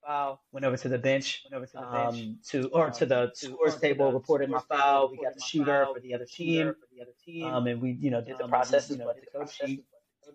Foul. 0.05 0.41
Went 0.51 0.65
over 0.65 0.77
to 0.77 0.89
the 0.89 0.97
bench. 0.97 1.43
Went 1.45 1.55
over 1.55 1.65
to 1.65 1.73
the 1.73 1.81
bench. 1.81 2.21
Um, 2.21 2.39
to 2.49 2.67
or 2.69 2.89
to 2.91 3.05
the 3.05 3.31
scores 3.33 3.75
table. 3.77 4.11
Reported 4.11 4.49
my 4.49 4.59
foul. 4.59 5.09
We 5.09 5.17
got 5.17 5.35
the 5.35 5.41
shooter 5.41 5.87
for 5.93 5.99
the 5.99 6.13
other 6.13 6.25
team. 6.25 6.73
For 6.73 6.87
the 6.95 7.01
other 7.01 7.13
team. 7.25 7.45
Um, 7.45 7.67
and 7.67 7.81
we, 7.81 7.91
you 7.91 8.11
know, 8.11 8.21
did 8.21 8.37
the 8.37 8.47
processes. 8.47 8.97
But 8.97 9.17
the 9.19 9.39
coach, 9.39 9.57
she, 9.57 9.83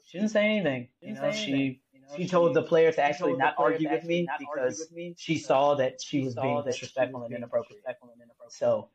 she 0.07 0.19
didn't 0.19 0.31
say 0.31 0.45
anything. 0.45 0.89
You 1.01 1.15
know, 1.15 1.33
she 1.33 1.81
she 2.17 2.27
told 2.27 2.55
the 2.55 2.63
player 2.63 2.91
to 2.93 3.03
actually 3.03 3.35
not 3.35 3.55
argue 3.59 3.91
with 3.91 4.05
me 4.05 4.27
because 4.39 4.89
she 5.17 5.39
saw 5.39 5.75
that 5.75 6.01
she 6.01 6.25
was 6.25 6.35
being 6.35 6.63
disrespectful 6.65 7.23
and 7.23 7.35
inappropriate. 7.35 7.83
So 8.49 8.89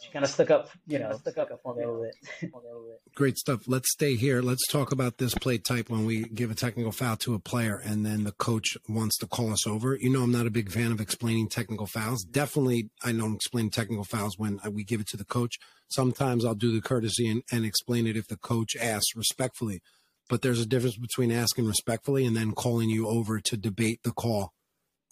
she 0.00 0.10
kind 0.10 0.24
of 0.24 0.30
stuck 0.30 0.50
up, 0.50 0.68
you 0.86 0.98
know, 0.98 1.12
stuck 1.16 1.38
up 1.38 1.48
for 1.62 1.74
me 1.74 1.82
a 1.82 1.90
little 1.90 2.02
bit. 2.02 2.52
Great 3.14 3.38
stuff. 3.38 3.62
Let's 3.66 3.90
stay 3.90 4.14
here. 4.14 4.42
Let's 4.42 4.66
talk 4.68 4.92
about 4.92 5.16
this 5.16 5.34
play 5.34 5.56
type 5.56 5.88
when 5.88 6.04
we 6.04 6.24
give 6.24 6.50
a 6.50 6.54
technical 6.54 6.92
foul 6.92 7.16
to 7.18 7.34
a 7.34 7.38
player 7.38 7.80
and 7.82 8.04
then 8.04 8.24
the 8.24 8.32
coach 8.32 8.76
wants 8.88 9.16
to 9.18 9.26
call 9.26 9.52
us 9.52 9.66
over. 9.66 9.96
You 9.96 10.10
know, 10.10 10.22
I'm 10.22 10.32
not 10.32 10.46
a 10.46 10.50
big 10.50 10.70
fan 10.70 10.92
of 10.92 11.00
explaining 11.00 11.48
technical 11.48 11.86
fouls. 11.86 12.24
Definitely, 12.24 12.90
I 13.02 13.12
don't 13.12 13.36
explain 13.36 13.70
technical 13.70 14.04
fouls 14.04 14.38
when 14.38 14.60
we 14.70 14.84
give 14.84 15.00
it 15.00 15.08
to 15.08 15.16
the 15.16 15.24
coach. 15.24 15.56
Sometimes 15.88 16.44
I'll 16.44 16.54
do 16.54 16.72
the 16.72 16.82
courtesy 16.82 17.28
and, 17.28 17.42
and 17.50 17.64
explain 17.64 18.06
it 18.06 18.18
if 18.18 18.28
the 18.28 18.36
coach 18.36 18.76
asks 18.76 19.16
respectfully. 19.16 19.80
But 20.28 20.42
there's 20.42 20.60
a 20.60 20.66
difference 20.66 20.96
between 20.96 21.32
asking 21.32 21.66
respectfully 21.66 22.26
and 22.26 22.36
then 22.36 22.52
calling 22.52 22.90
you 22.90 23.08
over 23.08 23.40
to 23.40 23.56
debate 23.56 24.00
the 24.02 24.10
call 24.10 24.52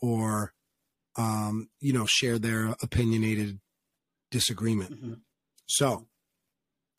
or, 0.03 0.53
um, 1.17 1.69
you 1.81 1.93
know, 1.93 2.05
share 2.05 2.39
their 2.39 2.75
opinionated 2.83 3.61
disagreement. 4.35 4.93
Mm-hmm. 4.93 5.13
So, 5.67 6.09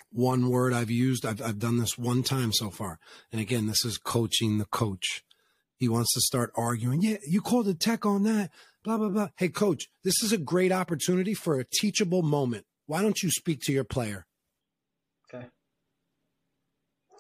one 0.09 0.49
word 0.49 0.73
I've 0.73 0.89
used, 0.89 1.25
I've, 1.25 1.41
I've 1.41 1.59
done 1.59 1.77
this 1.77 1.97
one 1.97 2.23
time 2.23 2.53
so 2.53 2.69
far. 2.69 2.97
And 3.31 3.41
again, 3.41 3.67
this 3.67 3.83
is 3.83 3.97
coaching 3.97 4.57
the 4.57 4.65
coach. 4.65 5.21
He 5.75 5.89
wants 5.89 6.13
to 6.13 6.21
start 6.21 6.53
arguing. 6.55 7.01
Yeah, 7.01 7.17
you 7.27 7.41
called 7.41 7.67
a 7.67 7.73
tech 7.73 8.05
on 8.05 8.23
that, 8.23 8.51
blah, 8.85 8.97
blah, 8.97 9.09
blah. 9.09 9.27
Hey, 9.35 9.49
coach, 9.49 9.89
this 10.05 10.23
is 10.23 10.31
a 10.31 10.37
great 10.37 10.71
opportunity 10.71 11.33
for 11.33 11.59
a 11.59 11.65
teachable 11.65 12.21
moment. 12.21 12.65
Why 12.87 13.01
don't 13.01 13.21
you 13.21 13.29
speak 13.29 13.59
to 13.63 13.73
your 13.73 13.83
player? 13.83 14.25
Okay. 15.33 15.47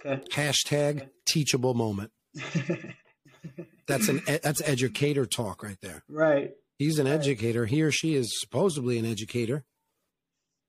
Okay. 0.05 0.23
Hashtag 0.31 0.97
okay. 0.97 1.09
teachable 1.25 1.73
moment. 1.73 2.11
that's 3.87 4.07
an 4.07 4.21
that's 4.25 4.61
educator 4.61 5.25
talk 5.25 5.63
right 5.63 5.77
there. 5.81 6.03
Right. 6.07 6.51
He's 6.77 6.99
an 6.99 7.07
right. 7.07 7.13
educator. 7.13 7.65
He 7.65 7.81
or 7.81 7.91
she 7.91 8.15
is 8.15 8.39
supposedly 8.39 8.97
an 8.97 9.05
educator. 9.05 9.65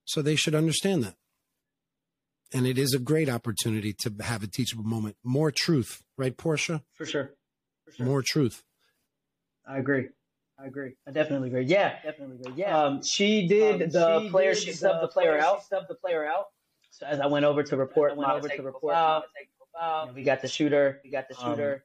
So 0.07 0.23
they 0.23 0.37
should 0.37 0.55
understand 0.55 1.05
that. 1.05 1.17
And 2.55 2.67
it 2.67 2.79
is 2.79 2.95
a 2.95 2.99
great 2.99 3.29
opportunity 3.29 3.93
to 3.93 4.15
have 4.23 4.43
a 4.43 4.47
teachable 4.47 4.85
moment. 4.85 5.17
More 5.25 5.51
truth, 5.51 6.03
right, 6.17 6.35
Porsha? 6.37 6.83
For 6.95 7.05
sure. 7.05 7.33
For 7.85 7.93
sure. 7.93 8.07
More 8.07 8.23
truth. 8.23 8.63
I 9.69 9.79
agree. 9.79 10.09
I 10.59 10.67
agree. 10.67 10.95
I 11.07 11.11
definitely 11.11 11.49
agree. 11.49 11.65
Yeah, 11.65 11.97
definitely 12.03 12.37
agree. 12.37 12.55
Yeah. 12.57 12.79
Um, 12.79 13.03
she 13.03 13.47
did 13.47 13.83
um, 13.83 13.91
the 13.91 14.21
she 14.21 14.31
player. 14.31 14.55
Did 14.55 14.63
she 14.63 14.71
subbed 14.71 15.01
the, 15.01 15.01
the 15.03 15.09
player, 15.09 15.33
player 15.33 15.41
out. 15.41 15.63
She 15.69 15.75
subbed 15.75 15.89
the 15.89 15.97
player 15.97 16.25
out. 16.25 16.47
So 16.91 17.07
as 17.07 17.21
I 17.21 17.27
went 17.27 17.45
over 17.45 17.63
to 17.65 17.77
report, 17.77 18.13
I 18.13 18.15
went 18.15 18.31
over 18.31 18.49
to 18.49 18.63
report. 18.63 18.95
Foul, 18.95 19.25
foul, 19.79 20.13
we 20.15 20.23
got 20.23 20.41
the 20.41 20.49
shooter. 20.49 21.01
We 21.05 21.11
got 21.11 21.29
the 21.29 21.37
um, 21.39 21.53
shooter. 21.53 21.85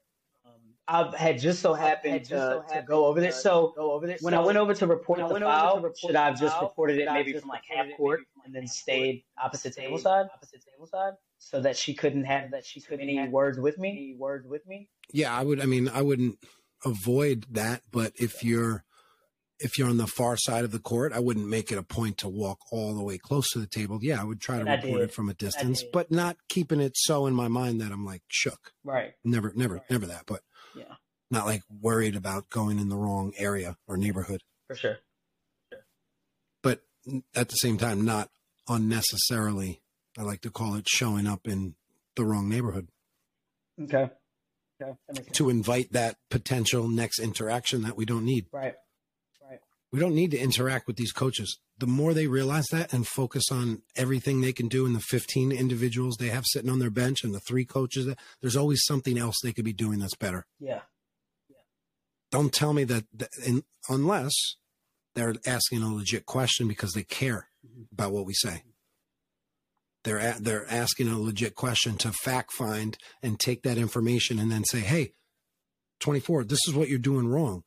I 0.91 1.17
had 1.17 1.39
just 1.39 1.61
so 1.61 1.73
happened, 1.73 2.19
just 2.19 2.31
to, 2.31 2.37
so 2.37 2.61
happened 2.61 2.81
to, 2.81 2.87
go 2.87 3.05
over 3.05 3.21
this. 3.21 3.41
So 3.41 3.73
go 3.77 3.93
over 3.93 4.07
this. 4.07 4.21
when 4.21 4.33
so 4.33 4.41
I 4.41 4.45
went 4.45 4.57
over 4.57 4.73
to 4.73 4.87
report 4.87 5.19
the 5.19 5.39
foul, 5.39 5.75
report 5.77 5.97
should 5.97 6.15
I 6.17 6.25
have 6.25 6.39
just 6.39 6.59
reported 6.61 6.99
it 6.99 7.07
maybe 7.11 7.31
from 7.33 7.47
like 7.47 7.63
half 7.69 7.87
court 7.95 8.21
and 8.45 8.53
then 8.53 8.67
stayed 8.67 9.23
opposite 9.41 9.73
table 9.73 9.97
side, 9.97 10.27
opposite 10.33 10.63
table 10.65 10.87
side, 10.87 11.13
so 11.37 11.61
that 11.61 11.77
she 11.77 11.93
couldn't 11.93 12.25
have 12.25 12.51
that 12.51 12.65
she 12.65 12.81
couldn't 12.81 13.07
any 13.07 13.29
words 13.29 13.57
with 13.57 13.77
me, 13.77 13.89
any 13.91 14.15
words 14.17 14.45
with 14.45 14.67
me. 14.67 14.89
Yeah, 15.13 15.33
I 15.33 15.43
would. 15.43 15.61
I 15.61 15.65
mean, 15.65 15.87
I 15.87 16.01
wouldn't 16.01 16.39
avoid 16.83 17.45
that, 17.51 17.83
but 17.91 18.11
if 18.17 18.43
you're 18.43 18.83
if 19.61 19.77
you're 19.77 19.89
on 19.89 19.97
the 19.97 20.07
far 20.07 20.35
side 20.35 20.63
of 20.65 20.71
the 20.71 20.79
court, 20.79 21.13
I 21.13 21.19
wouldn't 21.19 21.47
make 21.47 21.71
it 21.71 21.77
a 21.77 21.83
point 21.83 22.17
to 22.19 22.29
walk 22.29 22.59
all 22.71 22.93
the 22.93 23.03
way 23.03 23.17
close 23.17 23.49
to 23.51 23.59
the 23.59 23.67
table. 23.67 23.99
Yeah, 24.01 24.19
I 24.19 24.23
would 24.23 24.41
try 24.41 24.57
to 24.57 24.65
report 24.65 25.01
it 25.01 25.13
from 25.13 25.29
a 25.29 25.33
distance, 25.33 25.83
but 25.93 26.11
not 26.11 26.37
keeping 26.49 26.81
it 26.81 26.97
so 26.97 27.27
in 27.27 27.33
my 27.33 27.47
mind 27.47 27.79
that 27.79 27.91
I'm 27.91 28.05
like 28.05 28.23
shook. 28.27 28.73
Right. 28.83 29.13
Never, 29.23 29.53
never, 29.55 29.75
right. 29.75 29.89
never 29.89 30.07
that. 30.07 30.23
But 30.25 30.41
yeah. 30.41 30.50
Not 31.31 31.45
like 31.45 31.61
worried 31.69 32.15
about 32.15 32.49
going 32.49 32.77
in 32.77 32.89
the 32.89 32.97
wrong 32.97 33.33
area 33.37 33.77
or 33.87 33.97
neighborhood. 33.97 34.41
For 34.67 34.75
sure. 34.75 34.97
sure. 35.71 35.85
But 36.61 36.81
at 37.33 37.49
the 37.49 37.55
same 37.55 37.77
time, 37.77 38.03
not 38.03 38.29
unnecessarily, 38.67 39.81
I 40.17 40.23
like 40.23 40.41
to 40.41 40.51
call 40.51 40.75
it 40.75 40.87
showing 40.87 41.25
up 41.25 41.47
in 41.47 41.75
the 42.15 42.25
wrong 42.25 42.49
neighborhood. 42.49 42.89
Okay. 43.81 44.09
Okay. 44.81 45.23
To 45.33 45.49
invite 45.49 45.93
that 45.93 46.17
potential 46.29 46.87
next 46.89 47.19
interaction 47.19 47.83
that 47.83 47.95
we 47.95 48.05
don't 48.05 48.25
need. 48.25 48.47
Right. 48.51 48.73
Right. 49.47 49.59
We 49.91 49.99
don't 49.99 50.15
need 50.15 50.31
to 50.31 50.39
interact 50.39 50.87
with 50.87 50.95
these 50.95 51.11
coaches. 51.11 51.59
The 51.77 51.87
more 51.87 52.13
they 52.13 52.27
realize 52.27 52.67
that 52.71 52.93
and 52.93 53.07
focus 53.07 53.45
on 53.51 53.83
everything 53.95 54.41
they 54.41 54.53
can 54.53 54.67
do 54.67 54.85
in 54.85 54.93
the 54.93 54.99
15 54.99 55.51
individuals 55.51 56.17
they 56.17 56.29
have 56.29 56.45
sitting 56.45 56.69
on 56.69 56.79
their 56.79 56.89
bench 56.89 57.23
and 57.23 57.33
the 57.33 57.39
three 57.39 57.65
coaches, 57.65 58.13
there's 58.41 58.55
always 58.55 58.83
something 58.85 59.17
else 59.17 59.35
they 59.41 59.53
could 59.53 59.65
be 59.65 59.73
doing 59.73 59.99
that's 59.99 60.15
better. 60.15 60.45
Yeah. 60.59 60.81
Don't 62.31 62.53
tell 62.53 62.73
me 62.73 62.83
that, 62.85 63.05
that 63.13 63.29
in, 63.45 63.63
unless 63.89 64.33
they're 65.15 65.35
asking 65.45 65.83
a 65.83 65.93
legit 65.93 66.25
question 66.25 66.67
because 66.67 66.93
they 66.93 67.03
care 67.03 67.49
mm-hmm. 67.65 67.83
about 67.91 68.11
what 68.11 68.25
we 68.25 68.33
say. 68.33 68.63
They're 70.03 70.17
a, 70.17 70.35
they're 70.39 70.71
asking 70.71 71.09
a 71.09 71.19
legit 71.19 71.55
question 71.55 71.95
to 71.97 72.11
fact 72.11 72.53
find 72.53 72.97
and 73.21 73.39
take 73.39 73.61
that 73.63 73.77
information 73.77 74.39
and 74.39 74.51
then 74.51 74.63
say, 74.63 74.79
"Hey, 74.79 75.13
24, 75.99 76.45
this 76.45 76.67
is 76.67 76.73
what 76.73 76.89
you're 76.89 76.97
doing 76.97 77.27
wrong." 77.27 77.63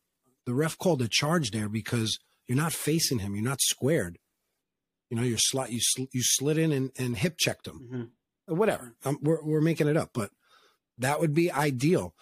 The 0.46 0.54
ref 0.54 0.76
called 0.76 1.00
a 1.00 1.08
charge 1.08 1.52
there 1.52 1.68
because 1.68 2.18
you're 2.48 2.56
not 2.56 2.72
facing 2.72 3.20
him. 3.20 3.34
You're 3.34 3.44
not 3.44 3.60
squared. 3.62 4.18
You 5.10 5.16
know, 5.16 5.22
you're 5.22 5.38
sli- 5.38 5.70
you 5.70 5.80
sl- 5.80 6.10
you 6.12 6.22
slid 6.22 6.58
in 6.58 6.72
and, 6.72 6.90
and 6.98 7.16
hip 7.16 7.36
checked 7.38 7.68
him. 7.68 8.10
Mm-hmm. 8.48 8.56
Whatever. 8.56 8.94
Um, 9.04 9.18
we're 9.22 9.42
we're 9.44 9.60
making 9.60 9.86
it 9.86 9.96
up, 9.96 10.10
but 10.12 10.30
that 10.98 11.20
would 11.20 11.34
be 11.34 11.52
ideal. 11.52 12.14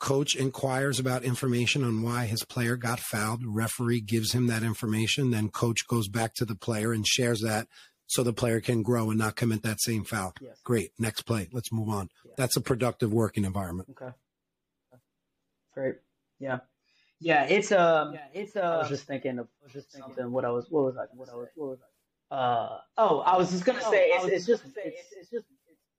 Coach 0.00 0.34
inquires 0.34 0.98
about 0.98 1.22
information 1.22 1.84
on 1.84 2.02
why 2.02 2.24
his 2.24 2.42
player 2.42 2.76
got 2.76 2.98
fouled. 2.98 3.42
Referee 3.44 4.00
gives 4.00 4.32
him 4.32 4.48
that 4.48 4.62
information. 4.62 5.30
Then 5.30 5.50
coach 5.50 5.86
goes 5.86 6.08
back 6.08 6.34
to 6.34 6.44
the 6.44 6.56
player 6.56 6.92
and 6.92 7.06
shares 7.06 7.42
that 7.42 7.68
so 8.06 8.24
the 8.24 8.32
player 8.32 8.60
can 8.60 8.82
grow 8.82 9.10
and 9.10 9.18
not 9.18 9.36
commit 9.36 9.62
that 9.62 9.80
same 9.80 10.04
foul. 10.04 10.32
Yes. 10.40 10.58
Great. 10.64 10.90
Next 10.98 11.22
play. 11.22 11.48
Let's 11.52 11.70
move 11.70 11.88
on. 11.90 12.08
Yeah. 12.24 12.32
That's 12.36 12.56
a 12.56 12.60
productive 12.60 13.12
working 13.12 13.44
environment. 13.44 13.90
Okay. 13.90 14.12
Great. 15.74 15.96
Yeah. 16.40 16.60
Yeah, 17.20 17.44
it's 17.44 17.70
um, 17.70 18.14
yeah, 18.14 18.24
it's 18.32 18.56
uh. 18.56 18.60
I 18.60 18.78
was 18.78 18.88
just 18.88 19.04
thinking 19.04 19.38
of 19.38 19.48
was 19.62 19.72
just 19.74 19.92
thinking 19.92 20.14
something. 20.14 20.32
What 20.32 20.46
I 20.46 20.50
was, 20.50 20.66
what 20.70 20.84
was 20.84 20.96
I? 20.96 21.04
What 21.14 21.28
I 21.28 21.36
was, 21.36 21.48
what 21.54 21.68
was 21.68 21.78
I? 22.30 22.34
Uh 22.34 22.78
oh, 22.96 23.20
I 23.20 23.36
was 23.36 23.50
just 23.50 23.66
gonna 23.66 23.80
oh, 23.84 23.90
say 23.90 24.06
it's, 24.06 24.24
it's 24.24 24.46
just 24.46 24.64
it's, 24.64 25.12
it's 25.20 25.30
just 25.30 25.44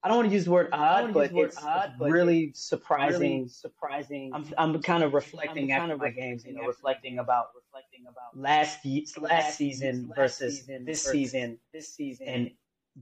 I 0.03 0.07
don't 0.07 0.17
want 0.17 0.29
to 0.29 0.33
use 0.33 0.45
the 0.45 0.51
word 0.51 0.69
odd, 0.71 1.13
but 1.13 1.31
it's, 1.31 1.57
odd, 1.57 1.93
but 1.99 2.09
really 2.09 2.45
it's 2.45 2.63
surprising. 2.63 3.19
Really 3.19 3.47
surprising. 3.49 4.31
I'm, 4.33 4.45
I'm 4.57 4.81
kind 4.81 5.03
of 5.03 5.13
reflecting 5.13 5.71
after 5.71 5.95
my 5.95 6.09
games, 6.09 6.43
you 6.43 6.53
know, 6.53 6.65
reflecting 6.65 7.19
about 7.19 7.49
reflecting 7.55 8.05
about 8.09 8.35
last 8.35 8.79
last 9.19 9.57
season 9.57 10.11
versus 10.15 10.65
this 10.65 11.03
season, 11.03 11.59
this 11.71 11.93
season, 11.93 12.27
and 12.27 12.51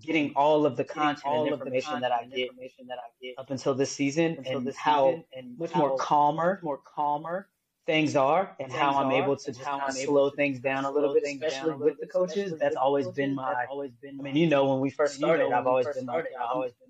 getting 0.01 0.33
all 0.35 0.65
of 0.65 0.75
the 0.75 0.83
content 0.83 1.25
all 1.25 1.43
and 1.43 1.53
information, 1.53 1.93
of 1.93 2.01
the 2.01 2.07
content 2.07 2.29
that, 2.29 2.35
I 2.35 2.35
get, 2.35 2.49
information 2.49 2.87
that 2.87 2.97
I 2.97 3.07
get 3.21 3.35
up 3.37 3.49
until 3.49 3.73
this 3.73 3.91
season, 3.91 4.35
until 4.37 4.57
and 4.57 4.67
this 4.67 4.75
how 4.75 5.07
season, 5.07 5.23
and 5.37 5.57
much 5.57 5.75
more 5.75 5.97
calmer, 5.97 6.59
more 6.63 6.79
calmer 6.83 7.47
things 7.89 8.15
are, 8.15 8.55
and 8.59 8.71
how 8.71 8.91
I'm 8.99 9.11
able 9.11 9.35
to 9.35 9.51
just 9.51 9.61
how 9.63 9.89
slow 9.89 10.29
things 10.29 10.59
down 10.59 10.85
a 10.85 10.91
little 10.91 11.13
bit, 11.13 11.23
especially 11.23 11.75
with 11.75 11.99
the 11.99 12.07
coaches. 12.07 12.53
That's 12.59 12.75
always 12.75 13.07
been 13.07 13.33
my. 13.33 13.65
Always 13.69 13.91
been. 14.01 14.19
I 14.19 14.23
mean, 14.23 14.35
you 14.35 14.47
know, 14.47 14.69
when 14.69 14.79
we 14.79 14.89
first 14.89 15.15
started, 15.15 15.51
I've 15.51 15.67
always 15.67 15.87
been 15.87 16.05
like, 16.05 16.25
I've 16.39 16.55
always 16.55 16.73
been 16.73 16.89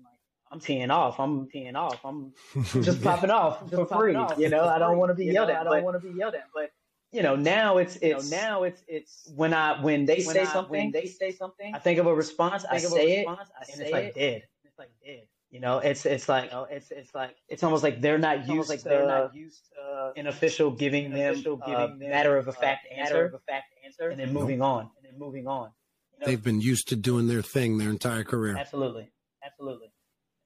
I'm 0.50 0.60
teeing 0.60 0.90
off. 0.90 1.20
I'm 1.20 1.48
teeing 1.48 1.76
off. 1.76 2.00
I'm 2.04 2.32
just 2.82 3.02
popping 3.02 3.30
off 3.30 3.70
for 3.70 3.86
free. 3.86 4.16
You 4.36 4.48
know, 4.48 4.64
I 4.64 4.78
don't 4.78 4.98
want 4.98 5.10
to 5.10 5.14
be 5.14 5.26
yelled 5.26 5.50
at. 5.50 5.60
I 5.60 5.64
don't 5.64 5.84
want 5.84 6.00
to 6.00 6.06
be 6.06 6.18
yelled 6.18 6.34
at. 6.34 6.48
But 6.52 6.72
you 7.12 7.22
know, 7.22 7.36
now 7.36 7.78
it's 7.78 7.96
it's 7.96 8.04
you 8.04 8.12
know, 8.14 8.42
now 8.42 8.62
it's 8.64 8.82
it's 8.88 9.30
when 9.34 9.54
I 9.54 9.80
when 9.80 10.06
they 10.06 10.22
when 10.24 10.34
say 10.34 10.42
I, 10.42 10.44
something, 10.44 10.72
when 10.72 10.90
they 10.90 11.06
say 11.06 11.30
something, 11.32 11.74
I 11.74 11.78
think 11.78 11.98
of 11.98 12.06
a 12.06 12.14
response. 12.14 12.64
I, 12.64 12.74
I 12.74 12.78
say 12.78 13.18
response, 13.18 13.48
it, 13.48 13.54
I 13.56 13.72
and 13.72 13.82
it's 13.82 13.92
like 13.92 14.14
dead. 14.14 14.42
It's 14.64 14.78
like 14.78 14.90
dead. 15.04 15.22
You 15.50 15.58
know, 15.58 15.78
it's 15.78 16.06
it's 16.06 16.28
like 16.28 16.44
you 16.44 16.50
know, 16.50 16.66
it's 16.70 16.90
it's 16.92 17.12
like 17.14 17.34
it's 17.48 17.64
almost 17.64 17.82
like 17.82 18.00
they're 18.00 18.18
not 18.18 18.48
used 18.48 18.68
like 18.68 18.82
to 18.82 18.88
they're 18.88 19.06
not 19.06 19.34
used 19.34 19.64
to 19.74 20.12
an 20.20 20.28
official 20.28 20.70
giving 20.70 21.06
an 21.06 21.12
them 21.12 21.32
official 21.34 21.60
uh, 21.60 21.66
giving 21.66 21.98
them, 21.98 22.10
matter 22.10 22.36
of 22.36 22.46
a 22.46 22.52
fact 22.52 22.86
uh, 22.90 23.00
answer, 23.00 23.14
matter 23.14 23.26
of 23.26 23.34
a 23.34 23.38
fact 23.40 23.64
answer, 23.84 24.10
and 24.10 24.20
then 24.20 24.32
moving 24.32 24.62
on, 24.62 24.82
and 24.82 25.04
then 25.04 25.18
moving 25.18 25.48
on. 25.48 25.70
You 26.12 26.20
know? 26.20 26.26
They've 26.26 26.42
been 26.42 26.60
used 26.60 26.88
to 26.88 26.96
doing 26.96 27.26
their 27.26 27.42
thing 27.42 27.78
their 27.78 27.90
entire 27.90 28.22
career. 28.22 28.56
Absolutely, 28.56 29.10
absolutely. 29.44 29.88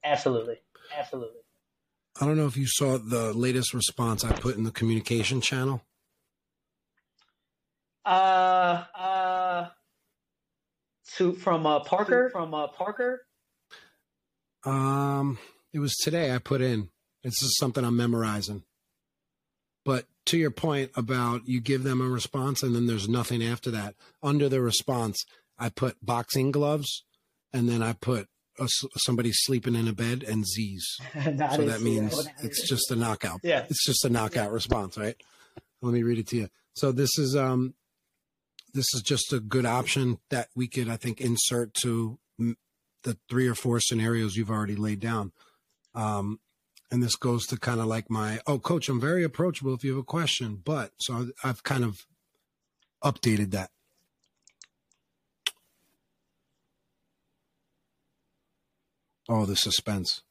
Absolutely. 0.03 0.57
Absolutely. 0.97 1.41
I 2.19 2.25
don't 2.25 2.37
know 2.37 2.45
if 2.47 2.55
you 2.55 2.65
saw 2.67 2.97
the 2.97 3.33
latest 3.33 3.73
response 3.73 4.23
I 4.23 4.31
put 4.31 4.55
in 4.55 4.63
the 4.63 4.71
communication 4.71 5.41
channel. 5.41 5.81
Uh, 8.05 8.85
uh, 8.95 9.69
to 11.17 11.33
from 11.33 11.65
uh, 11.65 11.81
Parker 11.81 12.29
from 12.29 12.53
uh, 12.53 12.67
Parker. 12.67 13.24
Um, 14.65 15.37
it 15.73 15.79
was 15.79 15.95
today. 15.95 16.33
I 16.33 16.39
put 16.39 16.61
in. 16.61 16.89
This 17.23 17.41
is 17.41 17.57
something 17.57 17.83
I'm 17.83 17.97
memorizing. 17.97 18.63
But 19.83 20.05
to 20.27 20.37
your 20.37 20.51
point 20.51 20.91
about 20.95 21.47
you 21.47 21.61
give 21.61 21.83
them 21.83 22.01
a 22.01 22.09
response 22.09 22.63
and 22.63 22.75
then 22.75 22.87
there's 22.87 23.07
nothing 23.07 23.43
after 23.43 23.69
that. 23.71 23.95
Under 24.23 24.49
the 24.49 24.61
response, 24.61 25.23
I 25.57 25.69
put 25.69 26.03
boxing 26.03 26.51
gloves, 26.51 27.05
and 27.53 27.69
then 27.69 27.81
I 27.81 27.93
put 27.93 28.27
a, 28.59 28.67
somebody 28.97 29.31
sleeping 29.31 29.75
in 29.75 29.87
a 29.87 29.93
bed 29.93 30.23
and 30.23 30.45
Z's. 30.45 30.85
so 31.23 31.31
that 31.65 31.81
means 31.81 32.27
it's 32.41 32.67
just 32.67 32.91
a 32.91 32.95
knockout. 32.95 33.39
Yeah. 33.43 33.65
It's 33.69 33.85
just 33.85 34.05
a 34.05 34.09
knockout 34.09 34.51
response, 34.51 34.97
right? 34.97 35.15
Let 35.81 35.93
me 35.93 36.03
read 36.03 36.19
it 36.19 36.27
to 36.29 36.37
you. 36.37 36.49
So 36.73 36.91
this 36.91 37.17
is 37.17 37.35
um 37.35 37.75
this 38.73 38.87
is 38.93 39.01
just 39.01 39.31
a 39.31 39.39
good 39.39 39.65
option 39.65 40.19
that 40.29 40.49
we 40.55 40.67
could, 40.67 40.89
I 40.89 40.97
think, 40.97 41.21
insert 41.21 41.73
to 41.75 42.19
the 43.05 43.17
three 43.29 43.47
or 43.47 43.55
four 43.55 43.79
scenarios 43.79 44.35
you've 44.35 44.51
already 44.51 44.75
laid 44.75 44.99
down. 44.99 45.31
Um, 45.93 46.39
and 46.91 47.01
this 47.01 47.15
goes 47.15 47.47
to 47.47 47.57
kind 47.57 47.79
of 47.79 47.85
like 47.85 48.09
my, 48.09 48.39
oh, 48.45 48.59
coach, 48.59 48.89
I'm 48.89 48.99
very 48.99 49.23
approachable 49.23 49.73
if 49.73 49.83
you 49.83 49.91
have 49.91 49.99
a 49.99 50.03
question, 50.03 50.61
but 50.63 50.91
so 50.99 51.29
I've 51.43 51.63
kind 51.63 51.83
of 51.83 52.05
updated 53.03 53.51
that. 53.51 53.69
Oh, 59.27 59.45
the 59.45 59.55
suspense. 59.55 60.21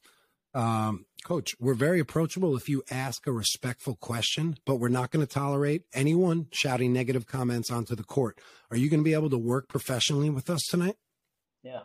Um, 0.55 1.07
coach, 1.25 1.55
we're 1.59 1.75
very 1.75 1.99
approachable 1.99 2.57
if 2.57 2.69
you 2.69 2.85
ask 2.91 3.27
a 3.27 3.33
respectful 3.33 3.97
question, 3.97 4.57
but 4.65 4.77
we're 4.77 4.89
not 4.89 5.11
going 5.11 5.27
to 5.27 5.33
tolerate 5.33 5.83
anyone 5.93 6.47
shouting 6.53 6.93
negative 6.93 7.27
comments 7.27 7.73
onto 7.73 7.97
the 7.97 8.05
court. 8.05 8.39
Are 8.71 8.77
you 8.77 8.89
going 8.89 9.01
to 9.01 9.05
be 9.05 9.15
able 9.15 9.31
to 9.31 9.39
work 9.39 9.69
professionally 9.69 10.31
with 10.31 10.49
us 10.49 10.63
tonight? 10.71 10.97
Yeah. 11.65 11.81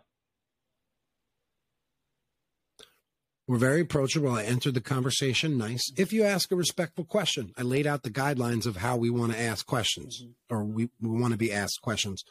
We're 3.49 3.57
very 3.57 3.81
approachable. 3.81 4.29
I 4.29 4.43
entered 4.43 4.75
the 4.75 4.81
conversation 4.81 5.57
nice. 5.57 5.91
If 5.97 6.13
you 6.13 6.23
ask 6.23 6.51
a 6.51 6.55
respectful 6.55 7.03
question, 7.03 7.51
I 7.57 7.63
laid 7.63 7.85
out 7.85 8.03
the 8.03 8.12
guidelines 8.12 8.65
of 8.65 8.77
how 8.77 8.95
we 8.95 9.09
want 9.09 9.33
to 9.33 9.39
ask 9.39 9.65
questions 9.65 10.21
mm-hmm. 10.21 10.55
or 10.55 10.63
we, 10.63 10.89
we 11.01 11.19
want 11.19 11.31
to 11.31 11.38
be 11.38 11.51
asked 11.51 11.81
questions 11.81 12.23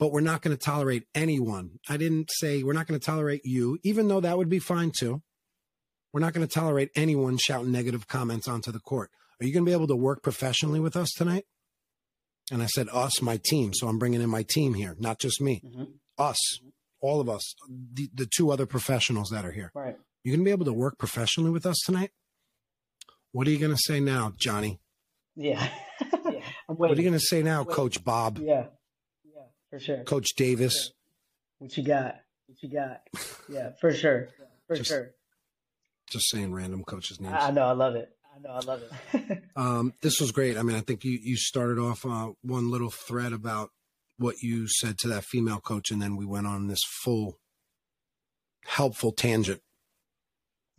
but 0.00 0.12
we're 0.12 0.22
not 0.22 0.40
going 0.40 0.56
to 0.56 0.62
tolerate 0.62 1.04
anyone. 1.14 1.78
I 1.86 1.98
didn't 1.98 2.30
say 2.32 2.62
we're 2.62 2.72
not 2.72 2.86
going 2.86 2.98
to 2.98 3.04
tolerate 3.04 3.42
you, 3.44 3.78
even 3.84 4.08
though 4.08 4.20
that 4.20 4.38
would 4.38 4.48
be 4.48 4.58
fine 4.58 4.92
too. 4.98 5.22
We're 6.12 6.22
not 6.22 6.32
going 6.32 6.44
to 6.44 6.52
tolerate 6.52 6.88
anyone 6.96 7.36
shouting 7.36 7.70
negative 7.70 8.08
comments 8.08 8.48
onto 8.48 8.72
the 8.72 8.80
court. 8.80 9.10
Are 9.40 9.46
you 9.46 9.52
going 9.52 9.64
to 9.64 9.68
be 9.68 9.74
able 9.74 9.86
to 9.88 9.96
work 9.96 10.22
professionally 10.22 10.80
with 10.80 10.96
us 10.96 11.10
tonight? 11.10 11.44
And 12.50 12.62
I 12.62 12.66
said, 12.66 12.88
us, 12.90 13.22
my 13.22 13.36
team. 13.36 13.74
So 13.74 13.86
I'm 13.86 13.98
bringing 13.98 14.22
in 14.22 14.30
my 14.30 14.42
team 14.42 14.74
here, 14.74 14.96
not 14.98 15.20
just 15.20 15.40
me. 15.40 15.62
Mm-hmm. 15.64 15.84
Us, 16.18 16.38
all 17.00 17.20
of 17.20 17.28
us, 17.28 17.54
the, 17.68 18.08
the 18.12 18.26
two 18.26 18.50
other 18.50 18.66
professionals 18.66 19.28
that 19.28 19.44
are 19.44 19.52
here. 19.52 19.70
Right. 19.74 19.96
You 20.22 20.32
going 20.32 20.40
to 20.40 20.44
be 20.44 20.50
able 20.50 20.66
to 20.66 20.72
work 20.72 20.98
professionally 20.98 21.50
with 21.50 21.64
us 21.64 21.78
tonight? 21.84 22.10
What 23.32 23.46
are 23.46 23.50
you 23.50 23.58
going 23.58 23.74
to 23.74 23.80
say 23.82 24.00
now, 24.00 24.32
Johnny? 24.36 24.80
Yeah. 25.36 25.68
yeah. 26.24 26.40
What 26.66 26.92
are 26.92 26.94
you 26.94 27.02
going 27.02 27.14
to 27.14 27.20
say 27.20 27.42
now, 27.42 27.64
Coach 27.64 28.04
Bob? 28.04 28.38
Yeah 28.38 28.66
Yeah, 29.24 29.42
for 29.70 29.80
sure. 29.80 30.04
Coach 30.04 30.28
Davis. 30.36 30.92
What 31.58 31.76
you 31.76 31.82
got? 31.82 32.16
What 32.46 32.62
you 32.62 32.70
got? 32.70 33.00
Yeah, 33.48 33.70
for 33.80 33.92
sure. 33.92 34.28
For 34.68 34.76
just, 34.76 34.88
sure. 34.88 35.10
Just 36.08 36.30
saying 36.30 36.52
random 36.54 36.84
coaches' 36.84 37.20
names. 37.20 37.34
I 37.36 37.50
know, 37.50 37.62
I 37.62 37.72
love 37.72 37.96
it. 37.96 38.08
I 38.32 38.38
know, 38.38 38.50
I 38.50 38.60
love 38.60 38.82
it. 39.12 39.42
um, 39.56 39.92
this 40.02 40.20
was 40.20 40.30
great. 40.30 40.56
I 40.56 40.62
mean, 40.62 40.76
I 40.76 40.80
think 40.80 41.02
you 41.02 41.18
you 41.20 41.36
started 41.36 41.80
off 41.80 42.06
uh, 42.06 42.30
one 42.42 42.70
little 42.70 42.90
thread 42.90 43.32
about 43.32 43.70
what 44.18 44.36
you 44.40 44.68
said 44.68 44.98
to 44.98 45.08
that 45.08 45.24
female 45.24 45.58
coach, 45.58 45.90
and 45.90 46.00
then 46.00 46.16
we 46.16 46.24
went 46.24 46.46
on 46.46 46.68
this 46.68 46.82
full 47.02 47.40
helpful 48.66 49.10
tangent. 49.10 49.62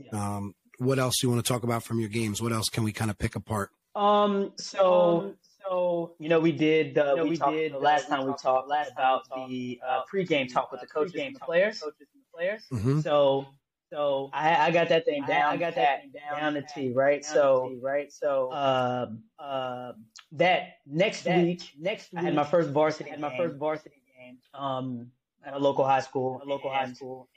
Yeah. 0.05 0.35
Um, 0.37 0.55
what 0.77 0.99
else 0.99 1.19
do 1.19 1.27
you 1.27 1.33
want 1.33 1.45
to 1.45 1.51
talk 1.51 1.63
about 1.63 1.83
from 1.83 1.99
your 1.99 2.09
games? 2.09 2.41
What 2.41 2.51
else 2.51 2.69
can 2.69 2.83
we 2.83 2.91
kind 2.91 3.11
of 3.11 3.17
pick 3.17 3.35
apart? 3.35 3.69
Um, 3.95 4.53
so 4.57 5.35
so 5.63 6.15
you 6.19 6.29
know, 6.29 6.39
we 6.39 6.51
did. 6.51 6.97
Uh, 6.97 7.11
you 7.11 7.15
know, 7.17 7.23
we, 7.23 7.29
we 7.31 7.37
talked, 7.37 7.53
did 7.53 7.73
the 7.73 7.79
last 7.79 8.07
time 8.07 8.25
we 8.25 8.33
talked 8.41 8.67
last 8.67 8.91
about 8.91 9.23
the 9.35 9.79
uh, 9.87 10.01
pregame 10.11 10.51
talk 10.51 10.71
with 10.71 10.81
the 10.81 10.87
coaches 10.87 11.15
and 11.15 11.35
the 11.35 11.39
players. 11.39 11.79
Coaches 11.79 12.07
and 12.13 12.23
the 12.23 12.37
players. 12.37 12.63
Mm-hmm. 12.71 13.01
So 13.01 13.47
so 13.91 14.29
I, 14.31 14.67
I, 14.67 14.71
got 14.71 14.87
that 14.87 15.03
thing 15.03 15.25
down. 15.25 15.51
I, 15.51 15.53
I 15.53 15.57
got 15.57 15.75
that 15.75 16.01
thing 16.01 16.11
down, 16.11 16.39
down 16.39 16.53
to 16.53 16.61
T, 16.61 16.93
right? 16.93 17.25
So, 17.25 17.75
right? 17.81 18.09
So, 18.09 18.49
uh, 18.49 19.07
uh, 19.37 19.91
that 20.31 20.77
next 20.87 21.23
that 21.23 21.43
week, 21.43 21.61
next 21.77 22.13
week, 22.13 22.21
I 22.21 22.23
had 22.23 22.33
my 22.33 22.45
first 22.45 22.69
varsity. 22.69 23.09
I 23.09 23.13
had 23.13 23.19
my 23.19 23.35
first 23.35 23.57
varsity 23.57 24.01
game. 24.17 24.37
Um, 24.53 25.11
at 25.45 25.53
a 25.53 25.59
local 25.59 25.83
high 25.83 25.99
school. 25.99 26.39
A 26.41 26.47
local 26.47 26.69
high 26.69 26.91
school. 26.93 27.27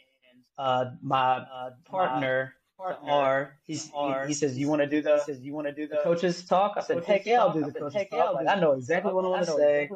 And 0.56 0.88
uh, 0.88 0.90
my 1.02 1.36
uh, 1.38 1.70
partner 1.84 2.54
partner 2.76 3.10
R. 3.10 3.58
He's, 3.64 3.90
R. 3.94 4.22
He, 4.22 4.28
he 4.28 4.34
says, 4.34 4.58
"You 4.58 4.68
want 4.68 4.82
to 4.82 4.86
do 4.86 5.02
the?" 5.02 5.14
He 5.14 5.20
says, 5.20 5.40
"You 5.40 5.52
want 5.52 5.66
to 5.66 5.72
do 5.72 5.86
the, 5.86 5.96
the 5.96 6.02
coaches 6.02 6.44
talk?" 6.44 6.74
I 6.76 6.80
said, 6.80 7.04
"Heck 7.04 7.26
yeah, 7.26 7.40
I'll 7.40 7.52
do 7.52 7.64
the 7.64 7.72
coaches 7.72 8.02
talk." 8.10 8.12
Yeah, 8.12 8.30
like, 8.30 8.46
I 8.48 8.60
know 8.60 8.72
exactly 8.72 9.12
what 9.12 9.24
I 9.24 9.28
want 9.28 9.46
to 9.46 9.52
say. 9.52 9.90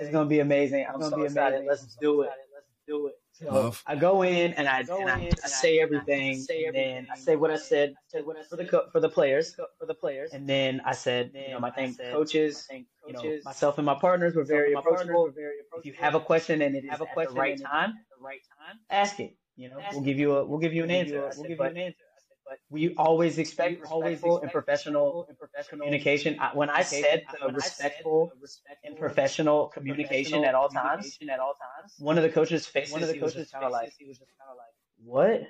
It's 0.00 0.10
gonna 0.10 0.28
be 0.28 0.40
amazing. 0.40 0.86
I'm, 0.88 1.00
gonna 1.00 1.16
be 1.16 1.26
amazing. 1.26 1.66
Let's 1.66 1.96
do 2.00 2.22
it. 2.22 2.30
Let's 2.54 2.66
do 2.86 3.08
it. 3.08 3.14
So 3.32 3.52
Love. 3.52 3.82
I 3.86 3.94
go 3.94 4.22
in 4.22 4.52
and 4.54 4.68
I, 4.68 4.80
and 4.80 5.08
I, 5.08 5.30
I 5.44 5.48
say 5.48 5.78
everything, 5.78 6.44
and 6.50 6.74
then 6.74 7.06
I 7.12 7.16
say 7.16 7.36
what 7.36 7.52
I 7.52 7.56
said 7.56 7.94
for 8.48 8.56
the 8.56 8.64
co- 8.64 8.88
for 8.90 9.00
the 9.00 9.08
players 9.08 9.54
for 9.54 9.86
the 9.86 9.94
players, 9.94 10.32
and 10.32 10.48
then 10.48 10.82
I 10.84 10.92
said, 10.92 11.30
you 11.34 11.52
know, 11.52 11.60
my 11.60 11.70
thing, 11.70 11.96
coaches, 12.10 12.66
you 13.06 13.12
know, 13.12 13.32
myself 13.44 13.78
and 13.78 13.86
my 13.86 13.94
partners 13.94 14.34
were 14.34 14.44
very 14.44 14.72
approachable. 14.72 15.32
If 15.78 15.86
you 15.86 15.92
have 15.94 16.14
a 16.16 16.20
question 16.20 16.62
and 16.62 16.74
it 16.74 16.84
is 16.84 17.00
at 17.00 17.08
the 17.14 17.30
right 17.30 17.62
time, 17.62 17.94
the 18.16 18.24
right 18.24 18.40
time, 18.58 18.78
ask 18.90 19.20
it. 19.20 19.37
You 19.58 19.70
know, 19.70 19.78
we'll 19.92 20.02
give 20.02 20.18
you 20.20 20.36
a 20.36 20.46
we'll 20.46 20.60
give 20.60 20.72
you 20.72 20.84
an 20.84 20.90
answer. 20.90 21.30
We'll 21.36 21.48
give 21.48 21.58
you 21.58 21.64
an 21.64 21.76
answer. 21.76 22.04
But 22.48 22.58
we 22.70 22.94
always 22.94 23.38
expect 23.38 23.80
respectful 23.80 24.40
and 24.40 24.50
professional 24.50 25.26
and 25.28 25.36
professional 25.36 25.80
communication. 25.80 26.38
when 26.54 26.70
I 26.70 26.82
said 26.82 27.24
the 27.42 27.52
respectful 27.52 28.32
and 28.84 28.96
professional 28.96 29.66
communication 29.66 30.44
at 30.44 30.54
all 30.54 30.68
times, 30.68 31.18
at 31.28 31.40
all 31.40 31.54
times, 31.54 31.94
one 31.98 32.16
of 32.16 32.22
the 32.22 32.30
coaches' 32.30 32.66
faces, 32.66 32.92
one 32.92 33.02
of 33.02 33.08
the 33.08 33.18
coaches 33.18 33.50
kind 33.50 33.64
of 33.64 33.72
like, 33.72 33.92
he 33.98 34.06
was 34.06 34.18
just 34.18 34.30
kind 34.38 34.50
of 34.50 34.56
like, 34.56 34.74
what? 35.04 35.42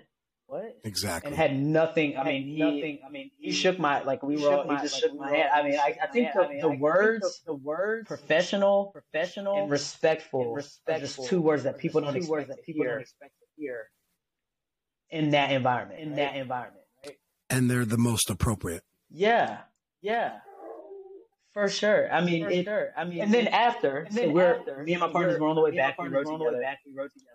What 0.46 0.78
exactly? 0.82 1.28
And 1.28 1.36
had 1.36 1.54
nothing. 1.54 2.16
I 2.16 2.24
mean, 2.24 2.44
he, 2.44 2.58
nothing. 2.58 2.98
I 3.06 3.10
mean, 3.10 3.30
he, 3.38 3.52
shook 3.52 3.78
my 3.78 4.02
like 4.02 4.22
we 4.22 4.36
were. 4.42 4.64
he 4.64 4.76
just 4.78 4.98
shook 4.98 5.14
my 5.14 5.30
hand. 5.30 5.50
I 5.54 5.62
mean, 5.62 5.78
I, 5.78 5.94
I 6.02 6.06
think 6.06 6.32
the, 6.32 6.48
the 6.62 6.70
words, 6.70 7.42
the 7.44 7.52
words, 7.52 8.08
professional, 8.08 8.86
professional, 8.86 9.64
and 9.64 9.70
respectful, 9.70 10.54
respectful, 10.54 10.94
are 10.94 11.00
just 11.00 11.28
two 11.28 11.42
words 11.42 11.64
that 11.64 11.76
people 11.76 12.00
don't 12.00 12.16
expect 12.16 12.48
to 12.64 12.72
hear 12.72 13.04
in 15.10 15.30
that 15.30 15.50
environment. 15.50 16.00
In 16.00 16.14
that 16.14 16.36
environment 16.36 16.78
and 17.50 17.70
they're 17.70 17.84
the 17.84 17.98
most 17.98 18.30
appropriate. 18.30 18.82
Yeah, 19.10 19.58
yeah, 20.02 20.38
for 21.52 21.68
sure. 21.68 22.12
I 22.12 22.22
mean, 22.22 22.44
it, 22.50 22.64
sure. 22.64 22.90
I 22.96 23.04
mean, 23.04 23.20
and 23.22 23.32
then 23.32 23.48
after, 23.48 23.98
and 24.00 24.14
then 24.14 24.28
so 24.28 24.32
we're 24.32 24.54
after, 24.56 24.82
me 24.82 24.92
and 24.92 25.00
my 25.00 25.08
partners 25.08 25.40
were 25.40 25.48
on 25.48 25.56
the 25.56 25.62
way 25.62 25.74
back. 25.74 25.98
We 25.98 26.08
rode 26.08 26.26
together. 26.26 26.60
Back, 26.60 26.80
we 26.86 26.92
rode 26.94 27.12
together. 27.12 27.34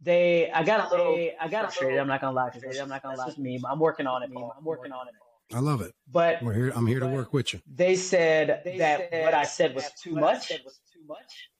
They, 0.00 0.50
I 0.50 0.64
got 0.64 0.88
a 0.88 0.90
little, 0.90 1.16
they, 1.16 1.34
I 1.40 1.48
got 1.48 1.62
frustrated. 1.66 1.98
I'm 1.98 2.08
not 2.08 2.20
gonna 2.20 2.34
lie. 2.34 2.50
Frustrated. 2.50 2.80
I'm 2.80 2.88
not 2.88 3.02
gonna 3.02 3.16
lie. 3.16 3.26
Just 3.26 3.38
me. 3.38 3.60
I'm 3.64 3.78
working 3.78 4.06
on 4.06 4.22
it. 4.22 4.30
Me, 4.30 4.44
I'm 4.56 4.64
working 4.64 4.92
on 4.92 5.08
it. 5.08 5.14
I 5.54 5.60
love 5.60 5.82
it. 5.82 5.94
But 6.10 6.42
we're 6.42 6.54
here. 6.54 6.72
I'm 6.74 6.86
here 6.86 7.00
to 7.00 7.06
work 7.06 7.32
with 7.32 7.52
you. 7.52 7.60
They 7.72 7.94
said 7.94 8.62
they 8.64 8.78
that 8.78 9.10
said 9.10 9.24
what 9.24 9.34
I 9.34 9.44
said 9.44 9.74
was 9.74 9.90
too 10.02 10.14
much. 10.14 10.50
Was 10.64 10.80
too 10.92 11.04
much. 11.06 11.50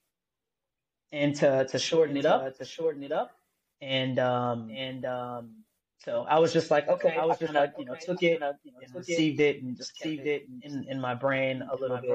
And 1.12 1.34
to 1.36 1.64
to 1.66 1.78
shorten 1.78 2.16
it 2.16 2.26
up, 2.26 2.56
to 2.58 2.64
shorten 2.64 3.04
it 3.04 3.12
up, 3.12 3.30
and 3.80 4.18
um 4.18 4.70
and 4.70 5.04
um 5.04 5.64
so 6.04 6.26
I 6.28 6.38
was 6.38 6.52
just 6.52 6.70
like, 6.70 6.86
okay, 6.86 7.16
I 7.18 7.24
was 7.24 7.38
just 7.38 7.54
like, 7.54 7.72
you 7.78 7.86
know, 7.86 7.94
took 8.04 8.22
it, 8.22 8.38
you 8.62 8.72
know, 8.72 8.86
received 8.94 9.40
it, 9.40 9.62
and 9.62 9.74
just 9.74 9.92
received 10.02 10.26
it 10.26 10.42
in, 10.60 10.84
in 10.86 11.00
my 11.00 11.14
brain 11.14 11.62
a 11.62 11.74
little 11.76 11.96
bit. 11.96 12.14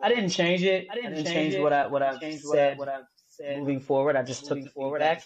I 0.00 0.08
didn't 0.08 0.30
change 0.30 0.62
it. 0.62 0.86
I 0.90 0.94
didn't 0.94 1.22
change 1.26 1.58
what 1.58 1.72
I 1.72 1.86
what 1.86 2.02
I 2.02 2.18
said. 2.18 2.78
What 2.78 2.88
I 2.88 3.00
said 3.28 3.58
moving 3.58 3.80
forward. 3.80 4.16
I 4.16 4.22
just 4.22 4.46
took 4.46 4.62
the 4.62 4.70
feedback. 4.70 5.22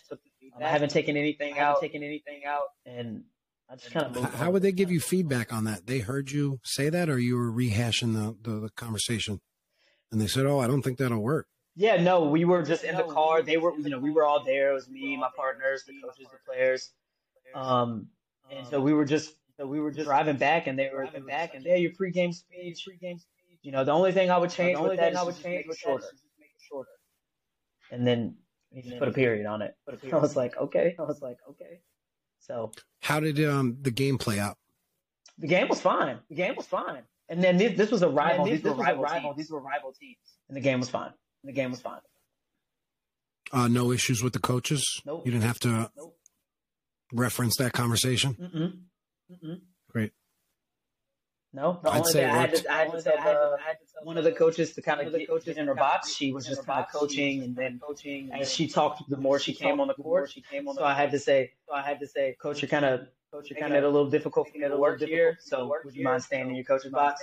I 0.60 0.68
haven't 0.68 0.90
taken 0.90 1.16
anything 1.16 1.58
out. 1.58 1.80
Taken 1.80 2.02
anything 2.02 2.44
out, 2.44 2.64
and 2.84 3.22
I 3.70 3.76
just 3.76 3.92
kind 3.92 4.16
of. 4.16 4.34
How 4.34 4.50
would 4.50 4.62
they 4.62 4.72
give 4.72 4.90
you 4.90 4.98
feedback 5.00 5.52
on 5.52 5.64
that? 5.64 5.86
They 5.86 6.00
heard 6.00 6.32
you 6.32 6.58
say 6.64 6.90
that, 6.90 7.08
or 7.08 7.18
you 7.18 7.36
were 7.36 7.52
rehashing 7.52 8.14
the, 8.14 8.36
the, 8.42 8.60
the 8.60 8.70
conversation, 8.70 9.40
and 10.10 10.20
they 10.20 10.26
said, 10.26 10.46
"Oh, 10.46 10.58
I 10.58 10.66
don't 10.66 10.82
think 10.82 10.98
that'll 10.98 11.22
work." 11.22 11.46
Yeah, 11.80 12.02
no, 12.02 12.24
we 12.24 12.44
were 12.44 12.62
just 12.62 12.84
in 12.84 12.94
the 12.96 13.04
car. 13.04 13.42
They 13.42 13.56
were, 13.56 13.74
you 13.78 13.88
know, 13.88 13.98
we 13.98 14.10
were 14.10 14.24
all 14.24 14.44
there. 14.44 14.70
It 14.70 14.74
was 14.74 14.88
me, 14.88 15.16
my 15.16 15.30
partners, 15.34 15.84
the 15.86 15.94
coaches, 16.02 16.26
the 16.30 16.38
players 16.46 16.90
um, 17.54 18.06
and 18.50 18.66
so 18.66 18.80
we 18.80 18.92
were 18.92 19.04
just 19.04 19.34
so 19.56 19.66
we 19.66 19.80
were 19.80 19.90
just 19.90 20.06
driving 20.06 20.36
back, 20.36 20.66
and 20.66 20.78
they 20.78 20.90
were 20.92 21.02
driving 21.02 21.26
back, 21.26 21.54
and 21.54 21.64
yeah, 21.64 21.76
your 21.76 21.92
pregame 21.92 22.34
speed, 22.34 22.76
pregame 22.76 23.20
speed. 23.20 23.58
You 23.62 23.72
know, 23.72 23.84
the 23.84 23.92
only 23.92 24.12
thing 24.12 24.30
I 24.30 24.38
would 24.38 24.50
change, 24.50 24.76
the 24.76 24.82
only 24.82 24.96
thing 24.96 25.16
I 25.16 25.22
would 25.22 25.40
change 25.40 25.66
was 25.66 25.76
shorter, 25.76 26.06
shorter. 26.58 26.90
And 27.90 28.06
then 28.06 28.36
he 28.72 28.82
just 28.82 28.98
put 28.98 29.08
a 29.08 29.12
period 29.12 29.46
on 29.46 29.62
it. 29.62 29.74
I 30.12 30.16
was 30.16 30.36
like, 30.36 30.56
okay. 30.56 30.94
I 30.98 31.02
was 31.02 31.20
like, 31.20 31.38
okay. 31.50 31.80
So 32.38 32.72
how 33.00 33.20
did 33.20 33.42
um 33.44 33.76
the 33.82 33.90
game 33.90 34.18
play 34.18 34.38
out? 34.38 34.56
The 35.38 35.48
game 35.48 35.68
was 35.68 35.80
fine. 35.80 36.18
The 36.28 36.34
game 36.36 36.54
was 36.56 36.66
fine. 36.66 37.02
And 37.28 37.42
then 37.42 37.56
this, 37.56 37.76
this 37.76 37.90
was 37.90 38.02
a 38.02 38.08
rival. 38.08 38.44
These, 38.44 38.62
were 38.62 38.74
rival, 38.74 39.04
rival 39.04 39.34
These 39.34 39.50
were 39.50 39.60
rival 39.60 39.92
teams. 39.92 40.18
And 40.48 40.56
the 40.56 40.60
game 40.60 40.80
was 40.80 40.88
fine. 40.88 41.12
And 41.42 41.48
the 41.50 41.52
game 41.52 41.70
was 41.70 41.80
fine. 41.80 42.00
Uh, 43.52 43.68
no 43.68 43.90
issues 43.90 44.22
with 44.22 44.32
the 44.32 44.38
coaches. 44.38 45.00
Nope. 45.04 45.22
You 45.24 45.32
didn't 45.32 45.44
have 45.44 45.58
to 45.60 45.90
nope 45.96 46.14
reference 47.12 47.56
that 47.56 47.72
conversation? 47.72 48.34
Mm-mm. 48.34 48.72
Mm-mm. 49.32 49.60
Great. 49.90 50.12
No, 51.52 51.80
the 51.82 51.90
I'd 51.90 51.98
only 51.98 52.12
thing 52.12 52.24
I 52.26 52.38
had, 52.38 52.54
to, 52.54 52.72
I 52.72 52.76
had 52.78 52.92
to 52.92 53.02
tell 53.02 53.16
the, 53.16 53.58
one 54.04 54.16
of 54.16 54.22
the 54.22 54.30
coaches 54.30 54.72
to 54.74 54.82
kind 54.82 55.00
of 55.00 55.12
get 55.12 55.28
coaches 55.28 55.56
in 55.56 55.66
her 55.66 55.74
box. 55.74 56.14
She 56.14 56.32
was 56.32 56.46
just 56.46 56.64
kind 56.64 56.84
of 56.84 56.92
coaching, 56.92 57.42
and 57.42 57.56
then 57.56 57.80
coaching. 57.84 58.30
As 58.32 58.52
she 58.52 58.68
talked, 58.68 59.02
the 59.10 59.16
more 59.16 59.40
she 59.40 59.52
came 59.52 59.80
on 59.80 59.88
the 59.88 59.94
court, 59.94 60.30
she 60.30 60.42
came 60.42 60.68
on. 60.68 60.76
So 60.76 60.84
I 60.84 60.94
had 60.94 61.10
to 61.10 61.18
say, 61.18 61.50
so 61.66 61.74
I 61.74 61.82
had 61.82 61.98
to 62.00 62.06
say, 62.06 62.36
coach, 62.40 62.62
you're 62.62 62.68
kind 62.68 62.84
of 62.84 63.08
Coach, 63.32 63.50
you're 63.50 63.60
making 63.60 63.76
it 63.76 63.84
a 63.84 63.88
little 63.88 64.10
difficult 64.10 64.50
for 64.50 64.58
me 64.58 64.68
to 64.68 64.76
work 64.76 65.00
here. 65.00 65.38
So 65.40 65.72
would 65.84 65.94
you 65.94 66.02
mind 66.02 66.22
staying 66.24 66.48
in 66.48 66.54
your 66.54 66.64
coach's 66.64 66.90
box? 66.90 67.22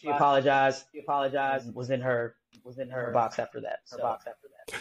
She 0.00 0.08
apologized. 0.08 0.84
She 0.92 1.00
apologized. 1.00 1.74
Was 1.74 1.90
in 1.90 2.00
her 2.00 2.36
was 2.64 2.78
in 2.78 2.88
her 2.90 3.10
box 3.12 3.38
after 3.38 3.60
that. 3.60 3.80
Her 3.90 3.98
box 3.98 4.24
after 4.26 4.48
that. 4.48 4.78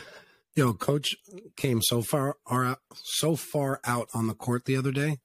Yo, 0.56 0.74
coach 0.74 1.16
came 1.58 1.82
so 1.82 2.02
far 2.02 2.38
are 2.46 2.78
so 2.94 3.36
far 3.36 3.82
out 3.86 4.10
on 4.14 4.28
the 4.28 4.34
court 4.34 4.66
the 4.66 4.78
other 4.78 4.92
day. 4.92 5.20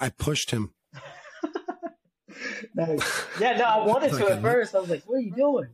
I 0.00 0.08
pushed 0.10 0.50
him. 0.50 0.74
Yeah, 3.40 3.56
no, 3.56 3.64
I 3.64 3.78
wanted 3.86 4.12
to 4.12 4.28
at 4.30 4.42
first. 4.42 4.74
I 4.74 4.78
was 4.78 4.90
like, 4.90 5.02
"What 5.04 5.16
are 5.16 5.20
you 5.20 5.34
doing?" 5.34 5.68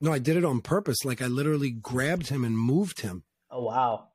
No, 0.00 0.12
I 0.12 0.18
did 0.18 0.36
it 0.36 0.44
on 0.44 0.60
purpose. 0.60 1.04
Like 1.04 1.20
I 1.20 1.26
literally 1.26 1.70
grabbed 1.70 2.28
him 2.28 2.44
and 2.44 2.58
moved 2.58 3.00
him. 3.00 3.24
Oh 3.50 3.64
wow. 3.64 4.08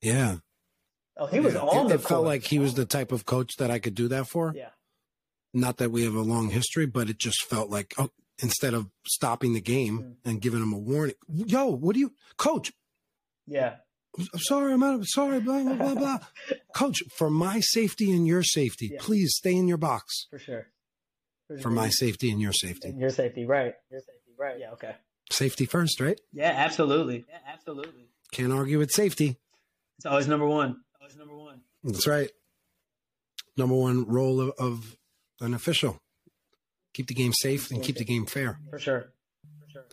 Yeah. 0.00 0.36
Oh, 1.16 1.26
he 1.26 1.40
was 1.40 1.54
Yeah. 1.54 1.60
on 1.60 1.86
it, 1.86 1.88
the 1.90 1.94
it 1.96 2.00
felt 2.02 2.24
like 2.24 2.44
he 2.44 2.58
was 2.58 2.74
the 2.74 2.86
type 2.86 3.12
of 3.12 3.24
coach 3.26 3.56
that 3.58 3.70
I 3.70 3.78
could 3.78 3.94
do 3.94 4.08
that 4.08 4.28
for. 4.28 4.52
Yeah. 4.56 4.70
Not 5.54 5.76
that 5.78 5.90
we 5.90 6.04
have 6.04 6.14
a 6.14 6.20
long 6.22 6.48
history, 6.50 6.86
but 6.86 7.10
it 7.10 7.18
just 7.18 7.44
felt 7.44 7.68
like 7.70 7.94
oh, 7.98 8.10
instead 8.42 8.72
of 8.74 8.88
stopping 9.06 9.52
the 9.52 9.60
game 9.60 9.98
Mm. 10.00 10.16
and 10.30 10.40
giving 10.40 10.62
him 10.62 10.72
a 10.72 10.78
warning, 10.78 11.14
yo, 11.28 11.66
what 11.66 11.94
do 11.94 12.00
you, 12.00 12.12
coach? 12.38 12.72
Yeah. 13.46 13.76
I'm 14.18 14.26
sorry, 14.40 14.72
I'm 14.74 14.82
out 14.82 14.94
of 15.00 15.06
sorry, 15.08 15.40
blah 15.40 15.62
blah 15.62 15.74
blah 15.74 15.94
blah. 15.94 16.18
Coach, 16.74 17.02
for 17.16 17.30
my 17.30 17.60
safety 17.60 18.10
and 18.10 18.26
your 18.26 18.42
safety, 18.42 18.90
Yeah. 18.92 18.98
please 19.00 19.34
stay 19.36 19.54
in 19.54 19.68
your 19.68 19.78
box. 19.78 20.26
For 20.30 20.38
sure. 20.38 20.66
For 21.62 21.70
my 21.70 21.88
safety 21.90 22.30
and 22.30 22.40
your 22.40 22.52
safety. 22.52 22.88
and 22.88 22.98
your 22.98 23.10
safety, 23.10 23.44
right? 23.46 23.74
Your 23.90 24.00
safety, 24.00 24.32
right? 24.38 24.58
Yeah. 24.58 24.72
Okay. 24.72 24.94
Safety 25.30 25.64
first, 25.66 25.98
right? 26.00 26.18
Yeah, 26.32 26.50
absolutely. 26.54 27.24
Yeah, 27.28 27.38
absolutely. 27.46 28.08
Can't 28.32 28.52
argue 28.52 28.78
with 28.78 28.90
safety. 28.90 29.38
It's 29.98 30.06
always 30.06 30.26
number 30.28 30.46
one. 30.46 30.80
Always 31.84 31.84
number 31.84 31.90
one. 31.90 31.92
That's 31.92 32.06
right. 32.06 32.30
Number 33.56 33.74
one 33.74 34.06
role 34.06 34.40
of, 34.40 34.52
of 34.58 34.96
an 35.40 35.54
official. 35.54 35.98
Keep 36.94 37.08
the 37.08 37.14
game 37.14 37.32
safe 37.32 37.70
and 37.70 37.82
keep 37.82 37.96
the 37.96 38.04
game 38.04 38.26
fair. 38.26 38.58
For 38.70 38.78
sure. 38.78 39.12
For 39.64 39.70
sure. 39.70 39.84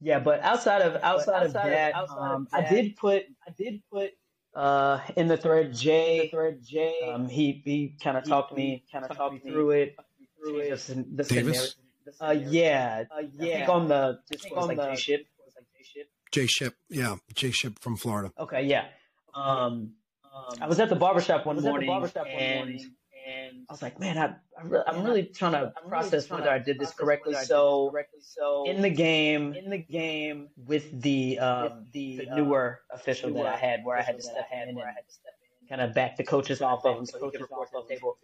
Yeah, 0.00 0.18
but 0.18 0.40
outside 0.42 0.82
of 0.82 0.96
outside, 1.02 1.42
of 1.44 1.48
outside 1.48 1.66
of- 1.66 1.70
that, 1.72 1.94
outside 1.94 2.16
of 2.16 2.22
um, 2.36 2.48
I 2.52 2.68
did 2.68 2.96
put 2.96 3.24
I 3.46 3.50
did 3.56 3.82
put 3.92 4.10
uh 4.54 5.00
in 5.16 5.28
the 5.28 5.36
thread 5.36 5.74
Jay. 5.74 6.28
thread 6.30 6.58
J. 6.66 7.10
Um, 7.12 7.28
he 7.28 7.62
he 7.64 7.96
kind 8.02 8.16
of 8.16 8.24
talked 8.24 8.54
me 8.56 8.84
kinda 8.90 9.08
talked 9.08 9.18
talked 9.18 9.34
me 9.34 9.40
me 9.44 9.50
through 9.52 9.70
it. 9.70 9.96
through 10.42 10.58
it. 10.58 10.68
Just 10.70 10.88
the 10.88 11.22
Davis? 11.24 11.76
scenario. 12.18 12.40
Uh, 12.44 12.50
yeah, 12.50 13.04
Uh, 13.10 13.14
I 13.18 13.20
yeah. 13.38 13.56
think 13.58 13.68
on 13.68 13.88
the 13.88 14.18
just 14.30 14.42
think 14.44 14.56
on 14.56 14.68
like 14.68 14.76
the- 14.76 14.96
ship. 14.96 15.24
was 15.38 15.54
J 15.54 15.84
ship. 15.84 16.08
J 16.32 16.46
Ship, 16.46 16.74
yeah, 16.90 17.16
J 17.34 17.50
Ship 17.52 17.78
from 17.80 17.96
Florida. 17.96 18.32
Okay, 18.38 18.64
yeah. 18.64 18.86
Um, 19.34 19.94
Um, 20.34 20.56
I 20.62 20.66
was 20.66 20.80
at 20.80 20.88
the 20.88 20.96
barbershop 20.96 21.44
one 21.44 21.60
morning, 21.60 21.88
barbershop 21.88 22.24
one 22.26 22.34
and 22.42 22.58
morning, 22.58 22.94
and 23.28 23.66
I 23.68 23.72
was 23.72 23.82
like, 23.82 24.00
man, 24.00 24.16
I, 24.16 24.34
I 24.58 24.92
Man, 24.92 25.04
really 25.04 25.24
trying 25.24 25.52
to 25.52 25.58
I'm 25.76 25.84
really 25.84 25.88
process 25.90 26.26
trying 26.26 26.40
whether 26.40 26.50
to 26.50 26.54
I 26.54 26.58
did 26.58 26.78
this 26.78 26.92
correctly. 26.94 27.32
whether 27.32 27.38
I 27.38 27.42
did 27.42 27.48
So 27.48 27.90
correctly. 27.90 28.20
So 28.22 28.64
in 28.66 28.80
the 28.80 28.88
game, 28.90 29.52
in 29.54 29.68
the 29.68 29.78
game 29.78 30.48
with 30.56 30.88
the 31.02 31.38
um, 31.38 31.62
with 31.62 31.92
the, 31.92 32.16
the 32.16 32.30
uh, 32.30 32.36
newer 32.36 32.80
official 32.90 33.28
newer 33.30 33.44
that 33.44 33.54
I 33.54 33.56
had, 33.58 33.84
where 33.84 33.98
I 33.98 34.02
had 34.02 34.16
to 34.16 34.22
step 34.22 34.48
in 34.52 34.70
and 34.70 34.78
had 34.78 35.06
to 35.06 35.12
step 35.12 35.34
in 35.62 35.68
kind 35.68 35.80
of 35.82 35.94
back 35.94 36.16
the 36.16 36.24
coaches 36.24 36.62
off 36.62 36.84
of 36.86 36.96
them 36.96 37.06
so 37.06 37.18
he 37.22 37.30
could 37.30 37.42
report 37.42 37.70
to 37.72 37.82
the 37.86 37.94
table. 37.94 38.16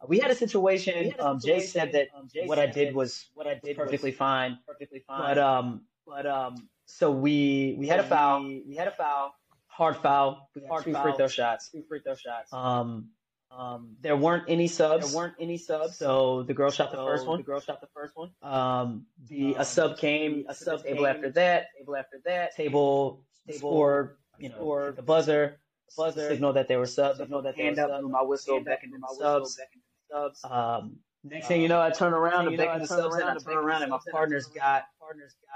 Uh, 0.00 0.06
We 0.08 0.18
had 0.20 0.30
a 0.30 0.34
situation. 0.36 1.14
Um, 1.18 1.40
Jay 1.40 1.60
said 1.60 1.92
that 1.92 2.08
um, 2.16 2.28
what 2.46 2.58
I 2.60 2.66
did 2.66 2.94
was 2.94 3.28
what 3.34 3.46
I 3.48 3.60
did 3.62 3.76
perfectly 3.76 4.12
fine, 4.12 4.58
perfectly 4.66 5.02
but 5.08 5.36
um, 5.36 5.82
but 6.06 6.26
um, 6.26 6.68
so 6.86 7.10
we 7.10 7.74
we 7.78 7.88
had 7.88 7.98
a 7.98 8.04
foul, 8.04 8.44
we 8.44 8.76
had 8.76 8.88
a 8.88 8.92
foul. 8.92 9.34
Hard 9.76 9.96
foul, 9.98 10.48
we 10.54 10.62
Hard 10.66 10.84
two 10.84 10.92
foul. 10.92 11.02
free 11.02 11.12
throw 11.16 11.28
shots. 11.28 11.70
Two 11.70 11.82
free 11.88 12.00
throw 12.00 12.14
shots. 12.14 12.52
Um, 12.52 13.10
Um, 13.48 13.96
there 14.00 14.16
weren't 14.16 14.44
any 14.48 14.66
subs. 14.66 15.12
there 15.12 15.16
weren't 15.20 15.36
any 15.38 15.56
subs. 15.56 15.96
So 15.96 16.42
the 16.42 16.52
girl 16.52 16.70
shot 16.70 16.90
the 16.90 16.96
So 16.96 17.06
first 17.06 17.26
one. 17.26 17.38
The 17.38 17.44
girl 17.44 17.60
shot 17.60 17.80
the 17.80 17.86
first 17.94 18.16
one. 18.16 18.30
Um, 18.42 19.06
the 19.28 19.54
a 19.54 19.58
Um, 19.60 19.64
sub 19.64 19.98
came. 19.98 20.44
a 20.48 20.50
A 20.50 20.54
sub 20.54 20.82
table 20.82 21.04
came, 21.04 21.06
after 21.14 21.30
that. 21.30 21.66
Table 21.78 21.96
after 21.96 22.18
that. 22.24 22.54
Table 22.56 23.24
Table 23.46 23.58
scored. 23.58 24.16
You 24.38 24.48
know, 24.50 24.86
hit 24.86 24.96
the 24.96 25.02
buzzer. 25.02 25.60
buzzer, 25.96 26.28
Signal 26.28 26.52
that 26.54 26.66
they 26.68 26.76
were 26.76 26.86
subs. 26.86 27.18
signal 27.18 27.40
that 27.42 27.56
they 27.56 27.62
hand 27.64 27.76
were 27.76 27.84
up, 27.84 27.90
subs, 28.02 28.08
my 28.12 28.22
whistle, 28.22 28.60
back 28.60 28.82
into 28.82 28.98
my 28.98 29.06
the 29.08 29.14
whistle, 29.14 29.46
subs. 29.46 29.56
back 29.56 29.68
into 29.72 29.86
subs. 30.10 30.44
Um, 30.44 30.98
next 31.30 31.48
thing 31.48 31.62
you 31.62 31.68
know, 31.68 31.80
I 31.80 31.90
turn 31.90 32.12
around, 32.12 32.46
Next 32.46 32.46
I'm 32.46 32.46
thing 32.46 32.52
you 32.52 32.58
know, 32.58 32.64
back 32.64 32.76
in 32.76 32.80
I 32.80 32.84
the 32.84 32.88
turn 32.88 32.98
subs, 32.98 33.14
and 33.16 33.24
I 33.24 33.38
turn 33.38 33.56
around, 33.56 33.82
and 33.82 33.90
my 33.90 33.96
subs, 33.96 34.06
and 34.06 34.14
I 34.14 34.18
partner's 34.18 34.46
got 34.48 34.84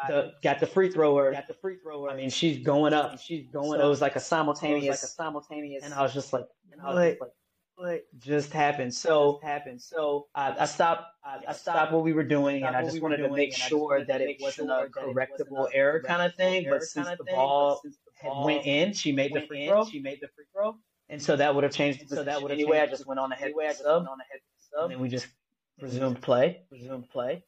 the 0.09 0.33
got 0.42 0.61
the 0.61 0.66
free 0.66 0.90
thrower. 0.90 1.33
got 1.33 1.48
the 1.48 1.54
free 1.54 1.76
thrower. 1.83 2.11
I 2.11 2.16
mean, 2.16 2.30
she's 2.30 2.59
going 2.64 2.92
up. 2.92 3.18
she's 3.18 3.46
So 3.46 3.61
going 3.62 3.80
it 3.80 3.85
was 3.87 4.00
like 4.00 4.16
a 4.16 4.20
So 4.20 4.26
simultaneous, 4.37 5.02
like 5.02 5.11
a 5.11 5.12
simultaneous. 5.12 5.85
and 5.85 5.94
I 5.94 6.02
was 6.02 6.14
just 6.14 6.33
like, 6.33 6.46
and 6.72 6.80
I 6.80 6.87
was 6.87 6.94
what 6.94 7.09
just 7.11 7.20
like, 7.20 7.30
what 7.76 8.02
just 8.18 8.52
happened? 8.52 8.94
So 8.94 9.35
just 9.35 9.44
happened? 9.44 9.83
So 9.83 10.28
I, 10.35 10.54
I 10.61 10.64
stopped. 10.66 11.04
I, 11.24 11.38
I 11.48 11.52
stopped 11.52 11.92
what 11.92 12.02
we 12.02 12.12
were 12.12 12.24
doing, 12.24 12.62
and 12.62 12.76
I 12.76 12.83
just 12.83 12.94
we 12.94 13.00
wanted 13.00 13.18
to 13.18 13.30
make 13.30 13.52
and 13.54 13.62
I 13.62 13.68
just 13.68 13.68
sure 13.68 14.04
that 14.04 14.20
it 14.20 14.37
wasn't 14.40 14.68
sure 14.68 14.76
a 14.78 14.83
it 14.85 14.90
wasn't 14.96 15.16
correctable 15.16 15.68
error 15.72 16.02
kind 16.02 16.22
of 16.22 16.35
thing. 16.37 16.66
But 16.68 16.83
since 16.83 17.09
the 17.18 17.24
ball 17.24 17.80
since 17.83 17.96
the 18.04 18.12
ball 18.28 18.44
went 18.44 18.66
in, 18.66 18.92
she 18.92 19.12
made 19.12 19.33
the 19.35 19.40
free 19.40 19.62
in, 19.62 19.68
throw, 19.68 19.85
She 19.85 20.00
made 20.00 20.18
the 20.20 20.28
free 20.28 20.44
throw. 20.52 20.76
and 21.09 21.20
so 21.22 21.37
that 21.37 21.54
would 21.54 21.64
have 21.64 21.72
changed 21.72 22.09
So 22.09 22.22
that 22.22 22.40
would 22.40 22.50
have 22.50 22.59
anyway. 22.59 22.80
I 22.80 22.87
just 22.87 23.06
went 23.06 23.18
on 23.20 23.33
ahead 23.33 23.46
Anyway, 23.46 23.64
I 23.66 23.68
just 23.70 23.83
sub, 23.83 23.96
went 24.02 24.09
on 24.09 24.18
ahead 24.20 24.40
and 24.83 24.90
then 24.92 25.00
we 25.00 25.09
just 25.09 25.26
resumed 25.83 26.21
play. 26.23 26.62
resumed 26.71 27.09
play. 27.11 27.45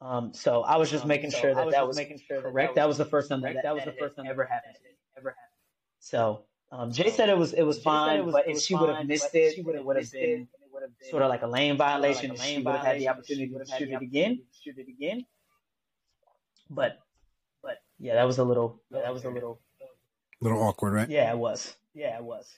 Um, 0.00 0.32
so 0.34 0.62
I 0.62 0.76
was 0.76 0.90
just 0.90 1.04
Um, 1.04 1.08
making 1.08 1.30
so 1.30 1.38
sure 1.38 1.54
that 1.54 1.64
was 1.66 1.74
that 1.74 1.86
was 1.86 1.96
making 1.96 2.18
sure 2.18 2.42
correct. 2.42 2.74
that 2.74 2.80
That 2.82 2.86
was 2.88 2.98
was 2.98 3.06
the 3.06 3.10
first 3.10 3.28
time 3.30 3.40
that 3.42 3.54
that, 3.54 3.62
That 3.62 3.74
was 3.74 3.84
the 3.84 3.92
first 3.92 4.16
time 4.16 4.26
ever 4.26 4.44
happened. 4.44 4.76
ever 5.16 5.30
happened. 5.30 5.52
So 6.00 6.44
um, 6.72 6.92
Jay 6.92 7.10
said 7.10 7.28
it 7.30 7.38
was 7.38 7.52
it 7.54 7.62
was 7.62 7.78
Jay 7.78 7.84
fine, 7.84 8.18
it 8.20 8.24
was- 8.24 8.32
but 8.34 8.46
it 8.48 8.56
if 8.56 8.62
she 8.62 8.74
would 8.74 8.94
have 8.94 9.06
missed 9.06 9.34
it, 9.34 9.54
she 9.54 9.60
it 9.60 9.66
would 9.66 9.74
have 9.76 9.84
would 9.86 9.96
have 9.96 10.02
missed 10.02 10.12
been 10.12 10.42
it 10.42 10.68
would 10.72 10.82
have 10.82 10.98
been 10.98 11.08
sort 11.10 11.22
of 11.22 11.30
like 11.30 11.42
a 11.42 11.46
lane 11.46 11.78
sort 11.78 11.80
of 11.88 12.00
like 12.02 12.02
violation. 12.02 12.30
a 12.30 12.34
lane 12.34 12.58
she 12.58 12.62
would 12.62 12.74
have 12.74 12.84
had 12.84 12.98
the 13.00 13.08
opportunity 13.08 13.48
to 13.48 13.64
shoot 13.78 13.90
it 13.90 14.02
again. 14.02 14.42
shoot 14.62 14.76
it 14.78 14.88
again. 14.88 15.24
But 16.68 16.98
but 17.62 17.78
yeah, 17.98 18.14
that 18.14 18.24
was 18.26 18.38
a 18.38 18.44
little 18.44 18.82
yeah, 18.90 19.00
that 19.02 19.12
was 19.14 19.24
a 19.24 19.30
little 19.30 19.60
A 19.82 20.44
little 20.44 20.62
awkward, 20.62 20.92
right? 20.92 21.08
yeah, 21.08 21.32
it 21.32 21.38
was. 21.38 21.74
Yeah, 21.94 22.16
it 22.18 22.24
was. 22.24 22.52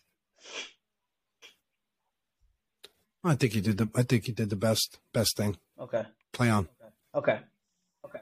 I 3.25 3.35
think 3.35 3.55
you 3.55 3.61
did 3.61 3.79
the. 3.79 3.89
I 3.95 4.03
think 4.03 4.29
you 4.29 4.35
did 4.35 4.51
the 4.51 4.57
best 4.57 4.99
best 5.13 5.37
thing. 5.37 5.57
Okay. 5.79 6.05
Play 6.33 6.51
on. 6.51 6.69
Okay. 7.15 7.41
Okay. 8.05 8.21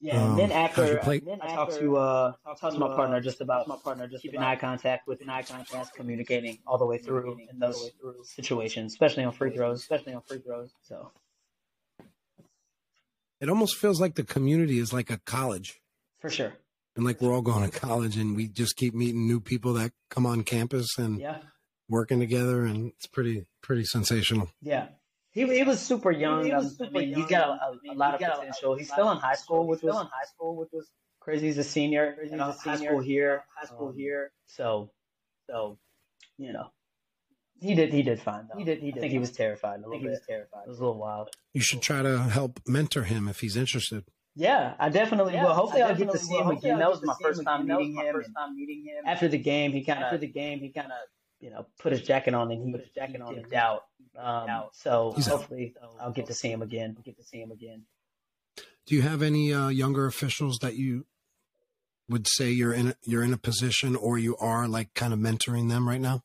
Yeah, 0.00 0.22
Um, 0.22 0.30
and 0.30 0.38
then 0.38 0.52
after 0.52 0.96
plate? 0.98 1.24
Then 1.24 1.40
I 1.40 1.54
talked 1.54 1.78
to 1.78 1.96
uh 1.96 2.32
I 2.44 2.48
talked 2.48 2.60
talked 2.60 2.74
to 2.74 2.78
to, 2.80 2.86
my 2.86 2.92
uh, 2.92 2.96
partner 2.96 3.20
just 3.20 3.40
about 3.40 3.66
my 3.66 3.76
partner 3.76 4.06
just 4.06 4.22
keeping 4.22 4.38
about 4.38 4.48
eye 4.50 4.56
contact 4.56 5.08
with 5.08 5.20
an 5.22 5.30
eye 5.30 5.42
contact, 5.42 5.94
communicating 5.94 6.58
all 6.66 6.76
the 6.78 6.86
way 6.86 6.98
through 6.98 7.38
in 7.50 7.58
those 7.58 7.90
through 8.00 8.22
situations, 8.24 8.92
especially 8.92 9.24
on 9.24 9.32
free 9.32 9.50
throws. 9.50 9.80
especially 9.80 10.12
on 10.12 10.22
free 10.22 10.38
throws. 10.38 10.70
So 10.82 11.12
It 13.40 13.48
almost 13.48 13.76
feels 13.76 14.00
like 14.00 14.16
the 14.16 14.24
community 14.24 14.78
is 14.78 14.92
like 14.92 15.10
a 15.10 15.18
college, 15.18 15.80
for 16.20 16.30
sure. 16.30 16.52
And 16.96 17.04
like 17.04 17.20
we're 17.20 17.32
all 17.32 17.42
going 17.42 17.68
to 17.70 17.78
college, 17.78 18.16
and 18.16 18.34
we 18.36 18.48
just 18.48 18.76
keep 18.76 18.94
meeting 18.94 19.26
new 19.26 19.40
people 19.40 19.74
that 19.74 19.92
come 20.10 20.26
on 20.26 20.42
campus 20.42 20.86
and 20.98 21.20
Yeah. 21.20 21.38
working 21.88 22.18
together, 22.18 22.64
and 22.64 22.88
it's 22.96 23.06
pretty 23.06 23.46
pretty 23.62 23.84
sensational. 23.84 24.50
Yeah. 24.62 24.88
He, 25.30 25.44
he 25.54 25.62
was 25.64 25.80
super 25.80 26.10
young. 26.10 26.46
He 26.46 26.52
was 26.54 26.64
Um, 26.64 26.70
super 26.70 26.96
I 26.96 27.00
mean, 27.00 27.08
young. 27.10 27.20
he's 27.20 27.30
got 27.30 27.48
a, 27.48 27.52
I 27.52 27.68
a, 27.68 27.72
mean, 27.82 27.92
a 27.92 27.98
lot 27.98 28.14
of 28.14 28.20
he's 28.20 28.26
got 28.28 28.36
a- 28.36 28.38
potential. 28.40 28.72
a 28.74 28.78
He's 28.78 28.88
lot 28.90 28.94
still 28.96 29.10
in 29.12 29.18
high 29.18 29.34
school, 29.34 29.66
which 29.66 29.80
He's 29.80 29.84
was 29.84 29.92
still 29.94 30.00
in 30.00 30.06
high 30.06 30.24
school, 30.34 30.56
which 30.56 30.68
was 30.72 30.90
crazy. 31.20 31.46
He's 31.48 31.58
a 31.58 31.64
senior. 31.64 32.14
crazy. 32.14 32.32
in 32.32 32.38
He's 32.38 32.48
a 32.48 32.52
high 32.52 32.76
senior 32.76 32.88
school 32.90 33.00
here. 33.00 33.44
high 33.58 33.66
school 33.66 33.88
Um, 33.88 33.96
here. 33.96 34.32
So 34.46 34.90
So 35.50 35.78
you 36.38 36.52
know, 36.52 36.70
he 37.60 37.74
did 37.74 37.92
he 37.92 38.02
did 38.02 38.20
fine 38.20 38.48
though. 38.50 38.58
He 38.58 38.64
did- 38.64 38.78
he 38.80 38.92
did. 38.92 38.98
I 38.98 39.00
think 39.02 39.12
he 39.12 39.18
was 39.18 39.32
terrified 39.32 39.72
a 39.72 39.72
I 39.74 39.76
little 39.78 39.90
think 39.92 40.02
he 40.04 40.08
was 40.08 40.20
terrified. 40.26 40.62
It 40.66 40.68
was 40.70 40.78
a 40.78 40.82
little 40.82 40.98
wild. 40.98 41.28
You 41.52 41.60
should 41.60 41.82
try 41.82 42.00
to 42.02 42.18
help 42.18 42.60
mentor 42.66 43.02
him 43.04 43.28
if 43.28 43.40
he's 43.40 43.56
interested. 43.56 44.04
Yeah, 44.38 44.74
I 44.78 44.90
definitely 44.90 45.32
Yeah, 45.34 45.44
will. 45.44 45.54
Hopefully, 45.54 45.82
I 45.82 45.88
I'll 45.88 45.94
get 45.96 46.10
to 46.12 46.18
see 46.18 46.36
him 46.36 46.48
again. 46.48 46.78
That 46.78 46.90
was 46.90 47.02
my 47.02 47.14
first 47.22 47.42
time 47.42 47.62
again. 47.62 47.68
That 47.68 47.78
was 47.78 47.88
meeting 47.88 48.06
him. 48.06 48.12
first 48.14 48.30
time 48.36 48.54
meeting 48.54 48.84
him. 48.84 49.04
After 49.06 49.28
the 49.28 49.38
game, 49.38 49.72
he 49.72 49.82
kind 49.82 49.98
of 50.00 50.04
After 50.04 50.16
of 50.16 50.20
the 50.20 50.26
game, 50.28 50.58
he 50.60 50.68
kind 50.68 50.88
of 50.88 50.98
you 51.40 51.50
know 51.50 51.66
put 51.78 51.92
his 51.92 52.02
jacket 52.02 52.34
on 52.34 52.50
and 52.52 52.62
he 52.66 52.70
Put 52.72 52.82
his 52.82 52.90
jacket 52.90 53.20
on 53.22 53.34
dipped 53.34 53.46
and 53.46 53.54
out. 53.54 53.84
Um, 54.18 54.48
out. 54.48 54.76
so 54.76 55.12
He's 55.16 55.26
out. 55.28 55.38
hopefully 55.38 55.74
I'll 56.00 56.12
get 56.12 56.26
to 56.26 56.34
see 56.34 56.50
him 56.50 56.60
again. 56.62 56.96
get 57.04 57.16
to 57.16 57.24
see 57.24 57.40
him 57.40 57.50
again. 57.50 57.84
Do 58.86 58.94
you 58.94 59.02
have 59.02 59.22
any 59.22 59.52
uh, 59.52 59.68
younger 59.68 60.06
officials 60.06 60.58
that 60.62 60.74
you 60.76 61.06
would 62.08 62.26
say 62.28 62.50
you're 62.50 62.72
in 62.72 62.88
a, 62.88 62.94
you're 63.04 63.22
in 63.24 63.32
a 63.32 63.38
position 63.38 63.96
or 63.96 64.16
you 64.18 64.36
are 64.36 64.68
like 64.68 64.94
kind 64.94 65.12
of 65.12 65.18
mentoring 65.18 65.68
them 65.68 65.88
right 65.88 66.00
now? 66.00 66.22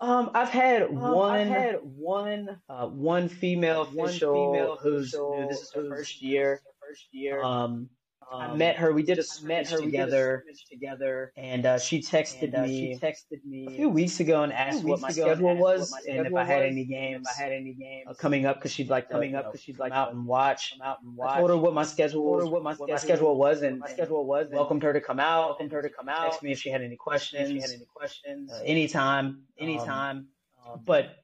Um, 0.00 0.30
I've 0.34 0.50
had 0.50 0.82
Um, 0.82 0.96
one 0.96 1.30
I've 1.40 1.46
had 1.48 1.74
one 1.82 2.60
uh, 2.68 2.86
one 2.88 3.28
female 3.28 3.86
one 3.86 4.08
official 4.08 4.34
female 4.52 4.76
who's 4.76 5.14
official 5.14 5.40
new. 5.40 5.48
This 5.48 5.60
is 5.62 5.72
her 5.72 5.88
first 5.88 6.20
year. 6.20 6.60
First 6.86 7.06
year. 7.12 7.42
Um, 7.42 7.88
I 8.32 8.54
met 8.54 8.76
her. 8.76 8.92
We 8.92 9.04
did 9.04 9.18
a 9.20 9.24
met 9.44 9.68
her 9.70 9.78
together, 9.78 10.44
together, 10.68 11.32
and 11.36 11.64
uh, 11.64 11.78
she 11.78 12.00
texted 12.00 12.42
and 12.44 12.56
uh, 12.56 12.62
me 12.62 12.94
she 12.94 13.00
texted 13.00 13.44
me 13.44 13.66
a 13.68 13.70
few 13.70 13.88
weeks 13.88 14.18
ago 14.18 14.42
and 14.42 14.52
asked 14.52 14.82
what 14.82 15.00
my 15.00 15.10
schedule 15.10 15.50
asked 15.50 15.60
was 15.60 15.92
my 15.92 16.00
and 16.12 16.26
if 16.26 16.34
I 16.34 16.42
had 16.42 16.62
was, 16.62 16.72
any 16.72 16.84
games 16.84 17.26
if 17.28 17.38
I 17.38 17.42
had 17.44 17.52
any 17.52 17.74
games 17.74 18.06
uh, 18.08 18.14
coming 18.14 18.44
up 18.44 18.56
because 18.56 18.72
she'd 18.72 18.88
like 18.88 19.06
to 19.08 19.12
coming 19.14 19.36
up 19.36 19.52
because 19.52 19.62
she'd 19.62 19.78
like 19.78 19.92
out 19.92 20.12
and 20.12 20.26
watch. 20.26 20.72
come 20.72 20.86
out 20.86 20.98
and 21.02 21.12
I 21.12 21.24
watch. 21.24 21.36
told 21.38 21.50
her 21.50 21.56
what 21.56 21.72
my 21.72 21.84
schedule 21.84 22.24
was, 22.24 22.48
what 22.48 22.64
my 22.64 22.74
what 22.74 22.90
my 22.90 22.96
schedule- 22.96 23.16
schedule 23.16 23.36
was, 23.38 23.62
and, 23.62 23.78
my 23.78 23.88
schedule 23.88 24.26
was, 24.26 24.48
welcomed 24.50 24.82
her 24.82 24.92
to 24.92 25.00
come 25.00 25.20
out. 25.20 25.50
welcomed 25.50 25.72
her 25.72 25.82
to 25.82 25.90
come 25.90 26.08
out. 26.08 26.24
Text 26.24 26.42
me 26.42 26.50
if 26.50 26.58
she 26.58 26.70
had 26.70 26.82
any 26.82 26.94
If 26.94 26.98
questions, 26.98 27.48
she 27.48 27.60
had 27.60 27.70
any 27.70 27.86
questions, 27.94 28.50
uh, 28.52 28.60
anytime, 28.64 29.42
anytime. 29.58 30.26
Um, 30.66 30.80
but 30.84 31.16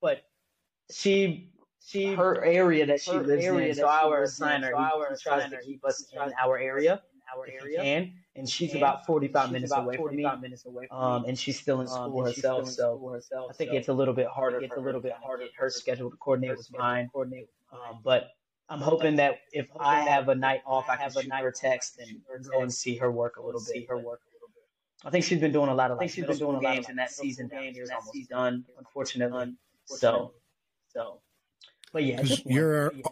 but 0.00 0.22
she 0.90 1.49
she 1.90 2.14
her 2.14 2.44
area 2.44 2.86
that 2.86 3.00
she 3.00 3.12
lives 3.12 3.44
in, 3.44 3.74
so 3.74 3.86
our 3.88 4.22
assigner, 4.24 4.70
so 4.70 4.78
he, 5.08 5.14
he 5.14 5.20
tries 5.22 5.50
to 5.50 5.58
keep 5.58 5.84
us 5.84 6.06
in 6.12 6.32
our 6.42 6.58
area 6.58 7.02
in 7.12 7.20
our 7.38 7.46
area. 7.46 7.80
can, 7.82 8.12
and 8.36 8.48
she's 8.48 8.70
And 8.72 8.78
about 8.82 9.06
45 9.06 9.44
she's 9.46 9.52
minutes 9.52 9.72
about 9.72 9.84
away 9.84 9.96
from 9.96 10.16
me. 10.16 10.26
minutes 10.40 10.66
away 10.66 10.86
from 10.88 10.96
Um, 10.98 11.24
and 11.26 11.38
she's 11.38 11.58
still 11.60 11.80
in 11.80 11.86
Um, 11.88 11.92
school 11.92 12.26
still 12.26 12.26
herself, 12.26 12.60
in 12.60 12.66
so 12.66 12.96
school 12.96 13.12
herself, 13.12 13.50
I 13.50 13.54
think 13.54 13.70
so 13.70 13.76
it's 13.76 13.88
a 13.88 13.92
little 13.92 14.14
bit 14.14 14.26
harder. 14.28 14.60
it's 14.60 14.76
a 14.76 14.80
little 14.80 15.00
bit 15.00 15.12
harder 15.12 15.44
her 15.44 15.50
her 15.64 15.70
schedule 15.70 16.10
to 16.10 16.16
coordinate 16.16 16.56
with 16.56 16.70
mine. 16.72 17.08
coordinate 17.12 17.48
Um, 17.72 18.00
but 18.02 18.30
I'm 18.68 18.80
hoping 18.80 19.16
that 19.16 19.40
if 19.52 19.68
I 19.78 20.00
have 20.00 20.28
a 20.28 20.34
night 20.34 20.62
off, 20.66 20.88
I 20.88 20.96
can 20.96 21.02
have 21.04 21.16
a 21.16 21.26
night 21.26 21.42
her 21.42 21.48
off, 21.48 21.54
I 21.56 21.60
can 21.60 21.70
text 21.70 21.98
and 21.98 22.44
go 22.50 22.62
and 22.62 22.72
see 22.72 22.96
her 22.96 23.10
work 23.10 23.36
a 23.36 23.42
little 23.42 23.60
bit. 23.60 23.88
her 23.88 23.96
work 23.96 24.20
a 24.22 24.30
little 24.34 24.48
bit. 24.54 24.64
I 25.04 25.10
think 25.10 25.24
she's 25.24 25.40
been 25.40 25.52
doing 25.52 25.68
a 25.70 25.74
lot 25.74 25.90
of 25.90 25.96
I 25.98 26.00
think 26.00 26.10
like 26.10 26.14
she's 26.14 26.26
been 26.26 26.38
doing 26.38 26.56
a 26.56 26.60
lot 26.60 26.64
of 26.70 26.74
games, 26.74 26.88
and 26.88 26.98
that 26.98 27.10
season 27.10 27.48
down 27.48 27.62
games, 27.62 27.76
here 27.76 27.84
is 27.84 27.90
almost 27.90 28.28
done, 28.28 28.64
unfortunately. 28.78 29.38
Unfortunately. 29.38 29.56
So, 29.86 30.34
So, 30.88 31.20
but 31.92 32.04
yeah, 32.04 32.22
you're 32.44 32.92
yeah, 32.92 33.02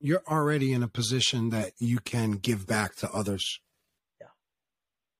you're 0.00 0.22
already 0.28 0.72
in 0.72 0.82
a 0.82 0.88
position 0.88 1.50
that 1.50 1.72
you 1.78 1.98
can 1.98 2.32
give 2.32 2.66
back 2.66 2.94
to 2.96 3.10
others. 3.10 3.60
Yeah. 4.20 4.26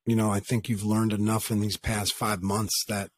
You 0.06 0.16
know, 0.16 0.30
I 0.30 0.40
think 0.40 0.68
you've 0.68 0.84
learned 0.84 1.12
enough 1.12 1.50
in 1.50 1.60
these 1.60 1.76
past 1.76 2.12
five 2.12 2.42
months 2.42 2.84
that 2.88 3.10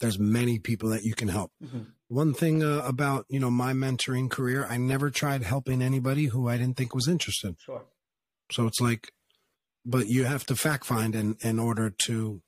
there's 0.00 0.18
many 0.18 0.58
people 0.58 0.88
that 0.88 1.04
you 1.04 1.14
can 1.14 1.28
help. 1.28 1.52
Mhm. 1.62 1.92
One 2.08 2.34
thing 2.34 2.62
uh, 2.62 2.82
about, 2.84 3.24
you 3.28 3.38
know, 3.38 3.50
my 3.50 3.72
mentoring 3.72 4.30
career, 4.30 4.66
I 4.68 4.76
never 4.76 5.10
tried 5.10 5.42
helping 5.44 5.80
anybody 5.80 6.26
who 6.26 6.48
I 6.48 6.56
didn't 6.56 6.76
think 6.76 6.94
was 6.94 7.08
interested. 7.08 7.56
Sure. 7.60 7.84
So 8.50 8.66
it's 8.66 8.80
like, 8.80 9.12
but 9.84 10.08
you 10.08 10.24
have 10.24 10.44
to 10.46 10.56
fact 10.56 10.84
find 10.84 11.14
in, 11.14 11.36
in 11.40 11.58
order 11.58 11.90
to, 11.90 12.42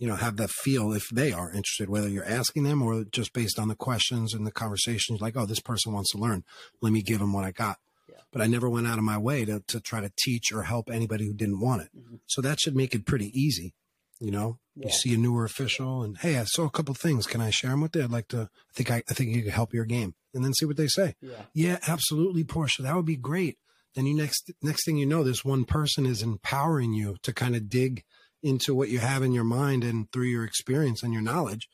you 0.00 0.08
know, 0.08 0.16
have 0.16 0.36
that 0.38 0.50
feel 0.50 0.92
if 0.92 1.08
they 1.10 1.30
are 1.30 1.52
interested, 1.52 1.88
whether 1.88 2.08
you're 2.08 2.24
asking 2.24 2.64
them 2.64 2.82
or 2.82 3.04
just 3.04 3.32
based 3.32 3.58
on 3.58 3.68
the 3.68 3.76
questions 3.76 4.34
and 4.34 4.44
the 4.46 4.50
conversations, 4.50 5.20
like, 5.20 5.36
oh, 5.36 5.46
this 5.46 5.60
person 5.60 5.92
wants 5.92 6.10
to 6.10 6.18
learn. 6.18 6.42
Let 6.80 6.92
me 6.92 7.02
give 7.02 7.20
them 7.20 7.32
what 7.32 7.44
I 7.44 7.52
got. 7.52 7.78
Yeah. 8.08 8.16
But 8.32 8.40
I 8.42 8.46
never 8.48 8.68
went 8.68 8.86
out 8.88 8.98
of 8.98 9.04
my 9.04 9.18
way 9.18 9.44
to, 9.44 9.60
to 9.68 9.78
try 9.78 10.00
to 10.00 10.10
teach 10.18 10.50
or 10.52 10.62
help 10.62 10.90
anybody 10.90 11.26
who 11.26 11.34
didn't 11.34 11.60
want 11.60 11.82
it. 11.82 11.90
Mhm. 11.96 12.20
So 12.26 12.40
that 12.40 12.58
should 12.60 12.74
make 12.74 12.94
it 12.94 13.04
pretty 13.06 13.30
easy. 13.38 13.74
You 14.18 14.30
know, 14.30 14.58
Yeah. 14.74 14.86
you 14.86 14.92
see 14.92 15.14
a 15.14 15.18
newer 15.18 15.44
official 15.44 16.02
and, 16.02 16.16
hey, 16.18 16.38
I 16.38 16.44
saw 16.44 16.64
a 16.64 16.70
couple 16.70 16.94
things. 16.94 17.26
Can 17.26 17.40
I 17.40 17.50
share 17.50 17.70
them 17.70 17.82
with 17.82 17.94
you? 17.94 18.02
I'd 18.02 18.10
like 18.10 18.28
to, 18.28 18.48
I 18.70 18.72
think 18.74 18.90
I, 18.90 19.02
I 19.08 19.14
think 19.14 19.30
you 19.36 19.42
could 19.42 19.52
help 19.52 19.72
your 19.74 19.84
game 19.86 20.14
and 20.34 20.44
then 20.44 20.54
see 20.54 20.64
what 20.66 20.76
they 20.78 20.88
say. 20.88 21.14
Yeah. 21.22 21.42
Yeah, 21.54 21.78
absolutely, 21.86 22.44
Porsha. 22.44 22.82
That 22.82 22.96
would 22.96 23.06
be 23.06 23.16
great. 23.16 23.58
Then 23.94 24.06
you 24.06 24.14
next 24.14 24.50
next 24.62 24.84
thing 24.86 24.96
you 24.98 25.04
know, 25.06 25.24
this 25.24 25.44
one 25.44 25.64
person 25.64 26.06
is 26.06 26.22
empowering 26.22 26.92
you 26.94 27.16
to 27.22 27.32
kind 27.34 27.54
of 27.56 27.68
dig 27.68 28.04
into 28.42 28.74
what 28.74 28.88
you 28.88 28.98
have 28.98 29.22
in 29.22 29.32
your 29.32 29.44
mind 29.44 29.84
and 29.84 30.10
through 30.12 30.26
your 30.26 30.44
experience 30.44 31.02
and 31.02 31.12
your 31.12 31.22
knowledge. 31.22 31.68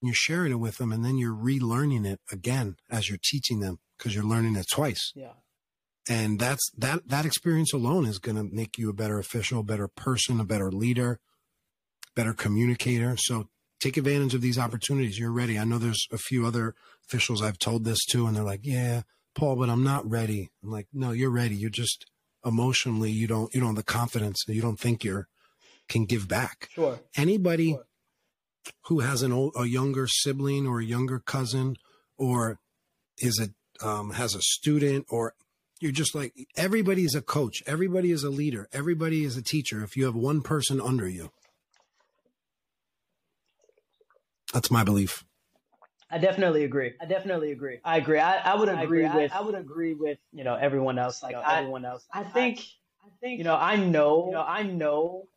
You're 0.00 0.14
sharing 0.14 0.52
it 0.52 0.60
with 0.60 0.76
them, 0.76 0.92
and 0.92 1.04
then 1.04 1.18
you're 1.18 1.34
relearning 1.34 2.06
it 2.06 2.20
again 2.30 2.76
as 2.88 3.08
you're 3.08 3.18
teaching 3.22 3.60
them 3.60 3.78
because 3.96 4.14
you're 4.14 4.24
learning 4.24 4.54
it 4.54 4.66
twice. 4.70 5.12
Yeah. 5.14 5.32
And 6.08 6.38
that's 6.38 6.70
that 6.78 7.08
that 7.08 7.26
experience 7.26 7.72
alone 7.72 8.06
is 8.06 8.18
going 8.18 8.36
to 8.36 8.44
make 8.44 8.78
you 8.78 8.88
a 8.88 8.94
better 8.94 9.18
official, 9.18 9.60
a 9.60 9.64
better 9.64 9.88
person, 9.88 10.40
a 10.40 10.44
better 10.44 10.70
leader, 10.70 11.18
better 12.14 12.32
communicator. 12.32 13.16
So 13.18 13.48
take 13.80 13.96
advantage 13.96 14.34
of 14.34 14.40
these 14.40 14.58
opportunities. 14.58 15.18
You're 15.18 15.32
ready. 15.32 15.58
I 15.58 15.64
know 15.64 15.78
there's 15.78 16.06
a 16.12 16.18
few 16.18 16.46
other 16.46 16.74
officials 17.06 17.42
I've 17.42 17.58
told 17.58 17.84
this 17.84 18.04
to, 18.10 18.26
and 18.26 18.36
they're 18.36 18.44
like, 18.44 18.60
"Yeah, 18.62 19.02
Paul, 19.34 19.56
but 19.56 19.68
I'm 19.68 19.82
not 19.82 20.08
ready." 20.08 20.50
I'm 20.62 20.70
like, 20.70 20.86
"No, 20.92 21.10
you're 21.10 21.30
ready. 21.30 21.56
You're 21.56 21.70
just 21.70 22.06
emotionally 22.44 23.10
you 23.10 23.26
don't 23.26 23.52
you 23.54 23.60
don't 23.60 23.70
have 23.70 23.76
the 23.76 23.82
confidence. 23.82 24.44
You 24.46 24.62
don't 24.62 24.78
think 24.78 25.04
you're 25.04 25.28
can 25.88 26.04
give 26.04 26.28
back. 26.28 26.68
Sure. 26.72 27.00
Anybody 27.16 27.70
Sure. 27.72 27.84
who 28.86 29.00
has 29.00 29.22
an 29.22 29.32
old, 29.32 29.54
a 29.56 29.64
younger 29.66 30.06
sibling 30.06 30.66
or 30.66 30.80
a 30.80 30.84
younger 30.84 31.18
cousin, 31.18 31.76
or 32.16 32.58
is 33.18 33.40
a 33.40 33.86
um, 33.86 34.10
has 34.10 34.34
a 34.34 34.42
student, 34.42 35.06
or 35.08 35.34
you're 35.80 35.92
just 35.92 36.14
like 36.14 36.34
everybody 36.56 37.04
is 37.04 37.14
a 37.14 37.22
coach, 37.22 37.62
everybody 37.66 38.10
is 38.10 38.24
a 38.24 38.30
leader, 38.30 38.68
everybody 38.72 39.24
is 39.24 39.36
a 39.36 39.42
teacher. 39.42 39.82
If 39.82 39.96
you 39.96 40.04
have 40.04 40.14
one 40.14 40.42
person 40.42 40.80
under 40.80 41.08
you, 41.08 41.30
that's 44.52 44.70
my 44.70 44.84
belief. 44.84 45.24
I 46.10 46.18
definitely 46.18 46.64
agree. 46.64 46.92
I 47.00 47.04
definitely 47.04 47.52
agree. 47.52 47.80
I 47.84 47.98
agree. 47.98 48.18
I, 48.18 48.38
I 48.38 48.54
would 48.54 48.68
I 48.70 48.82
agree 48.82 49.04
agree. 49.04 49.22
with 49.22 49.32
I, 49.32 49.38
I 49.38 49.40
would 49.42 49.54
agree 49.54 49.94
with 49.94 50.18
you 50.32 50.42
know 50.42 50.54
everyone 50.54 50.98
else. 50.98 51.22
like 51.22 51.36
Like 51.36 51.44
I, 51.46 51.58
everyone 51.58 51.84
else. 51.84 52.06
I 52.12 52.24
think 52.24 52.60
I 53.04 53.08
think 53.20 53.38
you 53.38 53.44
know 53.44 53.56
I 53.56 53.76
know 53.76 54.26
you 54.26 54.32
know 54.32 54.44
I 54.46 54.62
know 54.62 55.28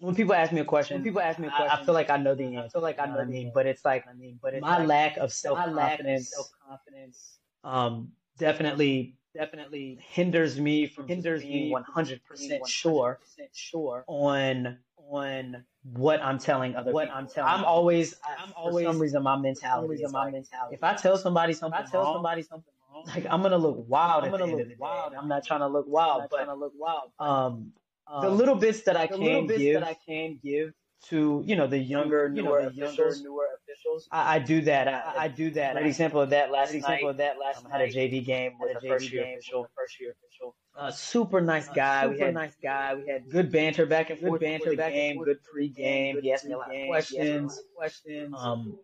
when 0.00 0.14
people 0.14 0.34
ask 0.34 0.52
me 0.52 0.60
a 0.60 0.64
question, 0.64 0.96
when 0.96 1.04
people 1.04 1.20
ask 1.20 1.38
me 1.38 1.48
a 1.48 1.50
I- 1.50 1.56
question. 1.56 1.78
I, 1.80 1.84
feel 1.84 1.94
like 1.94 2.10
I 2.10 2.16
know 2.16 2.34
the 2.34 2.44
answer. 2.44 2.66
I 2.66 2.68
feel 2.68 2.82
like 2.82 2.98
I 2.98 3.04
you 3.04 3.10
know 3.10 3.16
the 3.16 3.22
I 3.22 3.26
mean, 3.26 3.46
answer. 3.46 3.52
but 3.54 3.66
it's 3.66 3.84
like 3.84 4.06
I 4.08 4.12
mean, 4.14 4.38
but 4.42 4.54
it's 4.54 4.62
my 4.62 4.78
like 4.78 4.88
lack 4.88 5.16
of 5.16 5.32
self 5.32 5.58
my 5.58 5.66
lack 5.66 5.92
of 5.92 5.98
confidence 5.98 6.30
self 6.30 6.46
confidence 6.68 7.38
um, 7.64 8.12
definitely 8.38 9.14
definitely 9.34 9.98
hinders 10.10 10.58
me 10.58 10.86
from 10.86 11.06
hinders 11.06 11.42
being 11.42 11.66
me 11.66 11.70
one 11.70 11.84
hundred 11.84 12.20
percent 12.24 12.66
sure 12.66 13.18
sure 13.52 14.04
on 14.06 14.78
on 15.10 15.64
what 15.82 16.20
I'm 16.22 16.38
telling 16.38 16.76
other 16.76 16.92
what 16.92 17.06
people. 17.06 17.18
I'm 17.18 17.28
telling. 17.28 17.50
I'm 17.52 17.64
always. 17.64 18.14
I, 18.24 18.42
I'm 18.42 18.48
for 18.50 18.56
always 18.56 18.86
some 18.86 18.98
reason 18.98 19.22
my 19.22 19.32
for 19.32 19.36
some 19.36 19.42
mentality 19.42 19.88
reason 19.88 20.06
is 20.06 20.12
my 20.12 20.24
like, 20.24 20.32
mentality. 20.34 20.74
if 20.74 20.84
I 20.84 20.94
tell 20.94 21.16
somebody 21.16 21.52
something 21.54 21.80
I 21.80 21.90
tell 21.90 22.02
wrong, 22.02 22.14
somebody 22.16 22.42
something 22.42 22.72
like 23.06 23.26
I'm 23.30 23.42
gonna 23.42 23.58
look 23.58 23.84
wild. 23.88 24.24
I'm 24.24 24.30
gonna 24.30 24.44
look 24.46 24.60
of 24.62 24.68
the 24.68 24.74
day. 24.74 24.76
wild. 24.78 25.14
I'm 25.14 25.28
not 25.28 25.44
trying 25.44 25.60
to 25.60 25.68
look 25.68 25.86
I'm 25.86 25.92
wild, 25.92 26.20
not 26.22 26.30
but 26.30 26.36
trying 26.36 26.48
to 26.48 26.54
look 26.54 26.72
wild. 26.76 27.10
but, 27.18 27.24
um, 27.24 27.72
um, 28.10 28.22
the 28.24 28.30
little 28.30 28.54
bits 28.54 28.82
that 28.82 28.96
I 28.96 29.06
the 29.06 29.14
can 29.14 29.24
little 29.24 29.46
bits 29.46 29.58
give 29.58 29.80
that 29.80 29.88
I 29.88 29.96
can 30.06 30.38
give 30.42 30.72
to 31.06 31.42
you 31.46 31.56
know 31.56 31.66
the 31.66 31.78
younger, 31.78 32.28
you 32.34 32.42
newer 32.42 32.62
know, 32.62 32.68
the 32.70 32.74
younger, 32.74 33.04
officials, 33.04 33.22
newer 33.22 33.46
officials. 33.62 34.08
I, 34.10 34.36
I 34.36 34.38
do 34.40 34.60
that. 34.62 34.88
I, 34.88 35.24
I, 35.24 35.28
do 35.28 35.50
that. 35.50 35.76
An 35.76 35.86
example 35.86 36.20
of 36.20 36.30
that 36.30 36.50
last 36.50 36.72
night. 36.72 36.78
example 36.78 37.10
of 37.10 37.16
that 37.18 37.38
last 37.38 37.64
um, 37.64 37.70
had 37.70 37.82
a. 37.82 37.88
JV 37.88 38.24
game 38.24 38.52
with 38.58 38.76
a 38.76 38.80
JV 38.80 38.88
first 38.88 39.12
year 39.12 39.24
game 39.24 39.38
official. 39.38 39.68
first 39.76 40.00
year 40.00 40.10
official. 40.12 40.54
Uh, 40.76 40.90
super 40.90 41.40
nice 41.40 41.68
guy. 41.68 42.02
Super 42.02 42.14
we 42.14 42.20
had 42.20 42.28
a 42.30 42.32
nice 42.32 42.56
guy. 42.62 42.94
We 42.94 43.08
had 43.08 43.30
good 43.30 43.52
banter 43.52 43.86
back 43.86 44.10
and 44.10 44.18
good 44.18 44.28
forth 44.28 44.40
banter 44.40 44.58
before 44.58 44.70
the 44.72 44.76
back 44.76 44.92
game, 44.92 45.16
forth 45.16 45.26
good 45.26 45.44
pre-game. 45.44 46.14
good 46.16 46.24
He 46.24 46.32
asked 46.32 46.44
me 46.46 46.52
a 46.52 46.56
lot 46.56 46.66
of 46.66 46.70
pre-game. 46.70 46.92
He 46.92 46.96
asked 46.98 47.12
me 47.12 47.18
a 47.18 47.20
lot 47.20 47.36
of 47.36 47.48
questions. 47.48 47.60
Questions. 47.76 48.34
Um, 48.36 48.78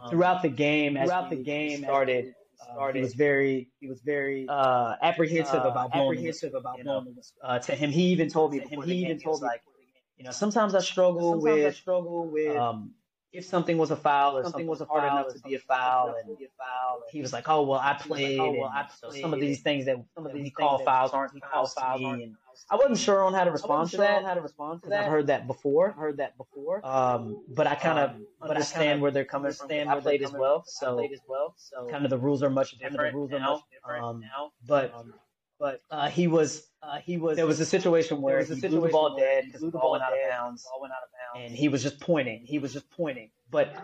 Um, 0.00 0.10
throughout 0.10 0.42
the 0.42 0.48
game, 0.48 0.94
throughout 0.94 1.30
the 1.30 1.36
game, 1.36 1.82
started, 1.82 2.28
uh, 2.28 2.32
started, 2.62 2.96
he 2.96 3.02
was 3.02 3.14
very 3.14 3.68
he 3.80 3.86
was 3.88 4.00
very 4.00 4.46
uh, 4.48 4.96
apprehensive 5.02 5.64
uh, 5.64 5.68
about 5.68 5.92
blowing 5.92 6.16
apprehensive 6.16 6.54
about 6.54 6.78
you 6.78 6.84
know. 6.84 7.04
Uh, 7.42 7.58
to 7.58 7.74
him, 7.74 7.90
he 7.90 8.04
even 8.12 8.28
told 8.28 8.52
me 8.52 8.60
To 8.60 8.66
him, 8.66 8.82
he 8.82 8.94
even 8.94 9.18
told 9.18 9.40
me 9.42 9.48
like, 9.48 9.60
before 9.62 9.74
the 9.78 9.84
game. 9.84 10.02
you 10.18 10.24
know, 10.24 10.30
sometimes 10.30 10.74
I 10.74 10.80
struggle 10.80 11.30
Sometimes 11.30 11.44
I 11.44 11.68
with 11.68 11.74
struggle 11.76 12.28
with 12.30 12.56
um, 12.56 12.94
if 13.32 13.44
something 13.44 13.78
was 13.78 13.90
a 13.90 13.96
foul 13.96 14.36
or 14.36 14.42
something 14.42 14.52
something 14.52 14.66
was 14.66 14.80
a 14.80 14.84
hard 14.86 15.04
enough 15.12 15.28
to 15.34 15.38
be 15.40 15.54
a 15.54 15.58
foul, 15.60 16.14
and 16.18 16.36
be 16.38 16.44
a 16.44 16.48
foul. 16.58 17.02
he 17.10 17.20
was 17.20 17.32
like, 17.32 17.48
"Oh 17.48 17.62
well, 17.62 17.78
I 17.80 17.92
was 17.92 18.00
like, 18.00 18.08
played." 18.08 18.38
"Oh, 18.40 18.52
well, 18.52 18.70
I 18.74 18.86
so 18.88 19.10
some 19.10 19.32
of 19.32 19.40
these 19.40 19.62
things 19.62 19.86
that 19.86 19.96
some 20.14 20.26
of 20.26 20.32
that 20.32 20.38
we 20.38 20.44
these 20.44 20.52
call 20.52 20.78
fouls 20.78 21.12
aren't 21.12 21.32
we 21.34 21.40
call 21.40 21.66
fouls 21.66 21.74
to 21.74 21.86
me, 21.86 22.22
and 22.24 22.36
I 22.70 22.76
wasn't 22.76 22.98
sure 22.98 23.22
on 23.22 23.34
how 23.34 23.44
to 23.44 23.50
respond 23.50 23.90
to 23.90 23.96
sure 23.96 24.04
that 24.06 24.24
how 24.24 24.34
to 24.34 24.40
respond 24.40 24.82
to 24.82 24.90
that. 24.90 25.04
I've 25.04 25.10
heard 25.10 25.26
that 25.28 25.46
before. 25.46 25.90
I've 25.90 25.96
heard 25.96 26.16
that 26.18 26.36
before. 26.36 26.84
Um, 26.84 27.44
but 27.48 27.66
I 27.66 27.74
kind 27.74 27.98
of 27.98 28.10
Um, 28.10 28.26
understand 28.50 29.00
where 29.00 29.10
they're 29.10 29.24
coming 29.24 29.52
from. 29.52 29.66
I 29.66 29.68
they're 29.84 30.00
played 30.00 30.22
as 30.22 30.32
well, 30.32 30.64
so 30.66 30.96
played 30.96 31.12
as 31.12 31.20
well, 31.26 31.54
so 31.56 31.86
kind 31.88 32.04
of 32.04 32.10
the 32.10 32.18
rules 32.18 32.42
are 32.42 32.50
much 32.50 32.72
different 32.78 33.12
the 33.12 33.18
rules 33.18 33.32
are 33.32 33.38
now. 33.38 33.52
much 33.54 33.62
different 33.72 34.04
Um, 34.04 34.20
now. 34.20 34.52
But 34.66 34.94
Um, 34.94 35.14
but 35.58 35.80
uh, 35.90 36.08
he 36.08 36.26
was. 36.26 36.66
uh, 36.82 36.98
he 36.98 37.18
was 37.18 37.36
There 37.36 37.46
was 37.46 37.60
a 37.60 37.66
situation 37.66 38.22
where 38.22 38.38
was 38.38 38.50
a 38.50 38.54
he 38.54 38.60
blew 38.68 38.80
the 38.80 38.88
ball 38.88 39.16
dead 39.16 39.44
because 39.46 39.60
the 39.60 39.70
ball 39.70 39.90
went 39.92 40.02
out 40.02 40.12
of 40.12 40.18
bounds, 40.30 40.64
ball 40.64 40.80
went 40.80 40.92
out 40.92 41.02
of 41.02 41.10
bounds, 41.12 41.46
and 41.46 41.54
he 41.54 41.68
was 41.68 41.82
just 41.82 42.00
pointing. 42.00 42.46
he 42.46 42.58
was 42.58 42.72
just 42.72 42.90
pointing. 42.90 43.30
But 43.50 43.74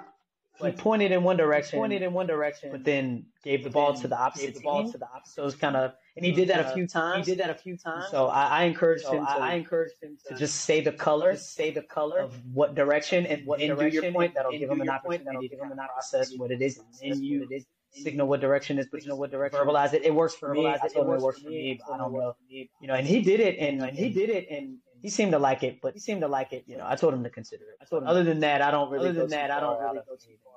he 0.62 0.70
pointed 0.72 1.12
in 1.12 1.22
one 1.22 1.37
direction, 1.37 1.79
pointed 1.79 2.01
in 2.01 2.14
one 2.14 2.27
direction, 2.27 2.70
but 2.72 2.83
then 2.83 3.27
gave 3.45 3.62
the 3.62 3.68
ball 3.68 3.93
to 3.93 4.09
the 4.09 4.16
opposite 4.18 4.47
gave 4.47 4.55
the 4.55 4.61
ball 4.61 4.83
team. 4.85 4.93
to 4.93 4.99
the 4.99 5.07
opposite. 5.07 5.35
So 5.35 5.45
it's 5.47 5.55
kind 5.57 5.77
of, 5.77 5.93
and 6.17 6.25
he 6.25 6.33
did 6.33 6.49
that 6.49 6.61
a 6.61 6.69
uh, 6.69 6.75
few 6.75 6.87
times. 6.87 7.27
He 7.27 7.33
did 7.33 7.41
that 7.45 7.51
a 7.51 7.55
few 7.55 7.77
times. 7.77 8.07
So 8.11 8.29
I, 8.29 8.47
I 8.47 8.62
encouraged 8.64 9.05
So 9.05 9.12
him 9.12 9.27
to, 9.27 9.33
I, 9.33 9.55
encouraged 9.55 9.95
him 10.03 10.17
to 10.29 10.35
to, 10.35 10.39
just 10.39 10.62
say 10.62 10.81
the 10.81 10.93
color 10.93 11.37
say 11.37 11.71
the 11.71 11.83
color 11.83 12.21
of 12.21 12.35
what 12.53 12.75
direction 12.75 13.27
and 13.27 13.47
what 13.47 13.61
do 13.61 13.67
direction 13.67 14.05
your 14.05 14.12
point. 14.12 14.35
That'll 14.35 14.51
and 14.51 14.61
give 14.61 14.71
him 14.71 14.81
an 14.81 14.87
your 14.87 14.99
point. 15.05 15.25
That'll 15.25 15.39
opportunity 15.39 15.49
give 15.49 15.61
him 15.61 15.73
an 15.73 15.87
process 15.89 16.35
what 16.37 16.51
it 16.51 16.62
is, 16.62 16.79
and 17.03 17.11
what 17.11 17.23
you 17.23 17.47
it 17.51 17.55
is. 17.55 17.67
signal 17.91 18.29
what 18.29 18.41
direction 18.41 18.79
is, 18.79 18.87
but 18.91 19.03
you 19.03 19.09
know 19.09 19.17
what 19.17 19.31
direction 19.31 19.61
verbalize 19.61 19.93
it. 19.93 20.05
It 20.05 20.14
works 20.14 20.35
for 20.35 20.55
me. 20.55 20.67
it. 20.67 20.81
told 20.93 21.07
him 21.07 21.12
works 21.12 21.23
it 21.23 21.25
works 21.25 21.43
for 21.43 21.49
me. 21.51 21.81
I 21.93 21.97
don't 21.99 22.12
know. 22.12 22.35
You 22.49 22.69
know, 22.83 22.95
and 22.95 23.07
he 23.07 23.21
did 23.21 23.41
it, 23.41 23.59
and, 23.59 23.83
And 23.83 23.97
he 23.97 24.09
did 24.09 24.31
it, 24.31 24.47
and 24.51 24.79
he 25.03 25.11
seemed 25.11 25.33
to 25.33 25.39
like 25.39 25.62
it, 25.62 25.81
but 25.83 25.93
he 25.93 26.01
seemed 26.01 26.23
to 26.23 26.29
like 26.29 26.53
it. 26.55 26.64
you 26.67 26.79
know, 26.79 26.85
I 26.87 26.97
told 26.97 27.12
him 27.12 27.25
to 27.25 27.31
consider 27.31 27.64
it. 27.64 27.77
I 27.83 27.85
told 27.85 28.03
him. 28.03 28.09
Other 28.09 28.25
than 28.25 28.41
that, 28.41 28.62
I 28.62 28.71
don't 28.71 28.91
really. 28.91 29.11
Other 29.11 29.21
than 29.21 29.31
that, 29.31 29.51
I 29.51 29.61
don't 29.61 29.81
really 29.81 30.01
go 30.09 30.17
too 30.17 30.37
far. 30.43 30.53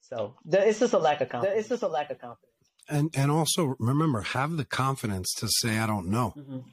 So 0.00 0.34
the, 0.44 0.66
it's 0.66 0.78
just 0.78 0.92
a 0.92 0.98
lack 0.98 1.20
of 1.20 1.28
confidence. 1.28 1.60
It's 1.60 1.68
just 1.68 1.82
a 1.82 1.88
lack 1.88 2.10
of 2.10 2.18
confidence. 2.18 2.51
And 2.88 3.10
and 3.14 3.30
also 3.30 3.76
remember, 3.78 4.20
have 4.22 4.56
the 4.56 4.64
confidence 4.64 5.32
to 5.38 5.48
say 5.60 5.78
I 5.78 5.86
don't 5.86 6.08
know. 6.08 6.34
Mhm. 6.36 6.64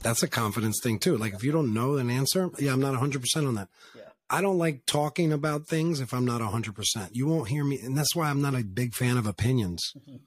That's 0.00 0.22
a 0.22 0.28
confidence 0.28 0.78
thing 0.82 0.98
too. 0.98 1.16
Like 1.16 1.34
if 1.34 1.42
you 1.44 1.52
don't 1.52 1.72
know 1.74 1.96
an 1.96 2.10
answer, 2.10 2.50
yeah, 2.58 2.72
I'm 2.72 2.80
not 2.80 2.94
100% 2.94 3.46
on 3.46 3.54
that. 3.54 3.68
Yeah. 3.94 4.02
I 4.28 4.40
don't 4.40 4.58
like 4.58 4.86
talking 4.86 5.32
about 5.32 5.66
things 5.66 6.00
if 6.00 6.12
I'm 6.14 6.24
not 6.24 6.40
100%. 6.40 7.10
You 7.12 7.26
won't 7.26 7.48
hear 7.48 7.64
me. 7.64 7.80
And 7.80 7.96
that's 7.98 8.14
why 8.14 8.28
I'm 8.30 8.40
not 8.40 8.54
a 8.54 8.62
big 8.62 8.94
fan 8.94 9.16
of 9.16 9.26
opinions. 9.26 9.82
Mhm. 9.98 10.20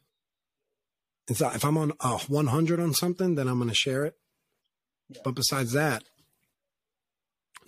It's 1.29 1.39
not, 1.39 1.55
if 1.55 1.63
I'm 1.63 1.77
on 1.77 1.93
a 2.01 2.17
100 2.17 2.79
on 2.81 2.93
something, 2.93 3.35
then 3.35 3.47
I'm 3.47 3.57
going 3.57 3.69
to 3.69 3.75
share 3.75 4.03
it. 4.05 4.17
Yeah. 5.09 5.21
But 5.23 5.35
besides 5.35 5.71
that, 5.71 6.03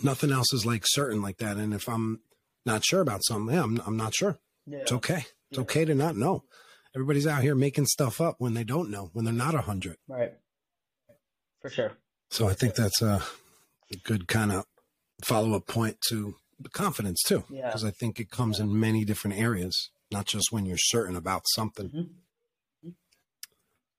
nothing 0.03 0.31
else 0.31 0.51
is 0.53 0.65
like 0.65 0.83
certain 0.85 1.21
like 1.21 1.37
that. 1.37 1.57
And 1.57 1.73
if 1.73 1.87
I'm 1.87 2.19
not 2.65 2.83
sure 2.83 2.99
about 3.01 3.23
something, 3.25 3.55
yeah, 3.55 3.63
I'm, 3.63 3.81
I'm 3.85 3.97
not 3.97 4.13
sure. 4.13 4.39
Yeah. 4.65 4.79
It's 4.79 4.91
okay. 4.91 5.25
It's 5.55 5.61
okay 5.61 5.85
to 5.85 5.95
not 5.95 6.15
know. 6.17 6.43
Everybody's 6.95 7.27
out 7.27 7.41
here 7.41 7.55
making 7.55 7.85
stuff 7.87 8.19
up 8.21 8.35
when 8.39 8.53
they 8.53 8.63
don't 8.63 8.89
know, 8.89 9.09
when 9.13 9.25
they're 9.25 9.33
not 9.33 9.53
a 9.53 9.57
100. 9.57 9.97
Right. 10.07 10.33
For 11.61 11.69
sure. 11.69 11.93
So 12.29 12.47
I 12.49 12.53
think 12.53 12.75
that's 12.75 13.01
a, 13.01 13.21
good 14.03 14.27
kind 14.27 14.51
of 14.51 14.65
follow 15.23 15.53
up 15.55 15.67
point 15.67 15.97
to 16.09 16.35
the 16.59 16.67
confidence 16.69 17.21
too, 17.23 17.43
Yeah. 17.49 17.67
because 17.67 17.85
I 17.85 17.91
think 17.91 18.19
it 18.19 18.29
comes 18.29 18.59
in 18.59 18.77
many 18.77 19.05
different 19.05 19.37
areas, 19.39 19.89
not 20.11 20.25
just 20.25 20.51
when 20.51 20.65
you're 20.65 20.77
certain 20.77 21.15
about 21.15 21.43
something. 21.55 21.89
Mhm. 22.83 22.93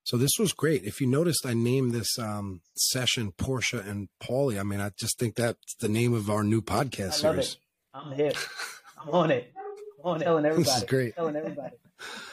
So 0.04 0.16
this 0.16 0.32
was 0.38 0.52
great. 0.52 0.84
If 0.84 1.00
you 1.00 1.06
noticed, 1.06 1.44
I 1.46 1.54
named 1.54 1.92
this 1.92 2.18
um, 2.18 2.60
session 2.76 3.32
Porsha 3.32 3.86
and 3.86 4.08
Paulie. 4.22 4.58
I 4.60 4.62
mean, 4.62 4.80
I 4.80 4.90
just 4.98 5.18
think 5.18 5.34
that's 5.36 5.74
the 5.80 5.88
name 5.88 6.12
of 6.14 6.28
our 6.30 6.44
new 6.44 6.60
podcast 6.62 7.14
series. 7.14 7.52
it. 7.54 7.56
I'm 7.94 8.12
here. 8.12 8.32
I'm 9.00 9.08
on 9.10 9.30
it. 9.30 9.52
I'm 10.06 10.22
on 10.22 10.22
it. 10.22 10.26
Everybody. 10.48 10.62
This 10.62 10.76
is 10.76 10.84
great. 10.84 11.14
Telling 11.16 11.36
everybody. 11.36 11.76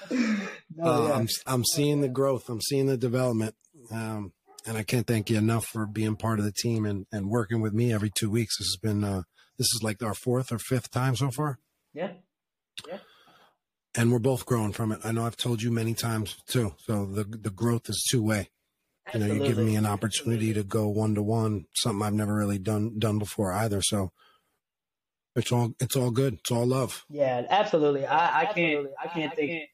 no, 0.11 0.83
Uh, 0.83 1.07
yeah. 1.07 1.13
I'm 1.15 1.27
I'm 1.45 1.65
seeing 1.65 2.01
the 2.01 2.09
growth. 2.09 2.49
I'm 2.49 2.61
seeing 2.61 2.87
the 2.87 2.97
development. 2.97 3.55
Um, 3.91 4.33
and 4.65 4.77
I 4.77 4.83
can't 4.83 5.05
thank 5.05 5.29
you 5.29 5.37
enough 5.37 5.65
for 5.65 5.85
being 5.85 6.15
part 6.15 6.39
of 6.39 6.45
the 6.45 6.51
team 6.53 6.85
and, 6.85 7.05
and 7.11 7.29
working 7.29 7.61
with 7.61 7.73
me 7.73 7.91
every 7.93 8.09
two 8.09 8.29
weeks. 8.29 8.57
This 8.57 8.67
has 8.67 8.77
been 8.81 9.03
uh, 9.03 9.23
this 9.57 9.67
is 9.73 9.81
like 9.83 10.01
our 10.01 10.13
fourth 10.13 10.51
or 10.51 10.59
fifth 10.59 10.89
time 10.91 11.15
so 11.15 11.31
far. 11.31 11.59
Yeah. 11.93 12.11
Yeah. 12.87 12.97
and 13.95 14.11
we're 14.11 14.19
both 14.19 14.45
growing 14.45 14.71
from 14.73 14.91
it. 14.91 14.99
I 15.03 15.11
know 15.11 15.25
I've 15.25 15.37
told 15.37 15.61
you 15.61 15.71
many 15.71 15.93
times 15.93 16.35
too. 16.47 16.73
So 16.79 17.05
the 17.05 17.23
the 17.23 17.51
growth 17.51 17.89
is 17.89 18.03
two 18.09 18.23
way. 18.23 18.49
You 19.13 19.19
know, 19.19 19.25
you're 19.27 19.47
giving 19.47 19.65
me 19.65 19.75
an 19.75 19.85
opportunity 19.85 20.53
to 20.53 20.63
go 20.63 20.87
one 20.87 21.13
to 21.15 21.21
one, 21.21 21.65
something 21.75 22.01
I've 22.01 22.13
never 22.13 22.33
really 22.33 22.57
done 22.57 22.97
done 22.99 23.19
before 23.19 23.51
either. 23.51 23.81
So 23.81 24.11
it's 25.35 25.51
all 25.51 25.73
it's 25.79 25.95
all 25.95 26.11
good. 26.11 26.35
It's 26.35 26.51
all 26.51 26.65
love. 26.65 27.05
Yeah, 27.09 27.45
absolutely. 27.49 28.05
I, 28.05 28.41
I 28.41 28.45
can't 28.45 28.87
I 29.01 29.07
can't 29.07 29.35
think 29.35 29.69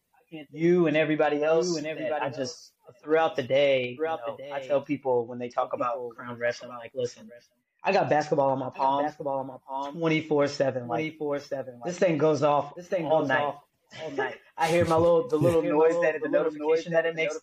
you 0.51 0.87
and 0.87 0.95
everybody 0.95 1.43
else 1.43 1.75
and 1.75 1.87
everybody 1.87 2.25
I 2.25 2.29
just 2.29 2.71
throughout 3.03 3.35
the 3.35 3.43
day 3.43 3.95
throughout 3.95 4.25
the 4.25 4.43
day 4.43 4.51
I 4.51 4.59
tell 4.59 4.81
people 4.81 5.25
when 5.25 5.39
they 5.39 5.49
talk 5.49 5.73
about 5.73 6.15
crown 6.15 6.37
wrestling 6.37 6.71
like 6.71 6.91
listen 6.93 7.29
I 7.83 7.93
got 7.93 8.09
basketball 8.09 8.49
on 8.51 8.59
my 8.59 8.69
palm 8.69 9.03
basketball 9.03 9.39
on 9.39 9.47
my 9.47 9.57
palm 9.67 9.95
24/7 9.95 10.87
24/7 10.87 11.83
this 11.85 11.97
thing 11.97 12.17
goes 12.17 12.43
off 12.43 12.75
this 12.75 12.87
thing 12.87 13.05
all 13.05 13.25
night 13.25 13.55
all 14.03 14.11
night. 14.11 14.35
I 14.57 14.67
hear 14.67 14.85
my 14.85 14.95
little 14.95 15.27
the 15.27 15.37
little 15.47 15.61
noise 15.61 15.95
that 16.01 16.15
the 16.21 16.29
notification 16.29 16.93
that 16.93 17.05
it 17.05 17.15
makes 17.15 17.37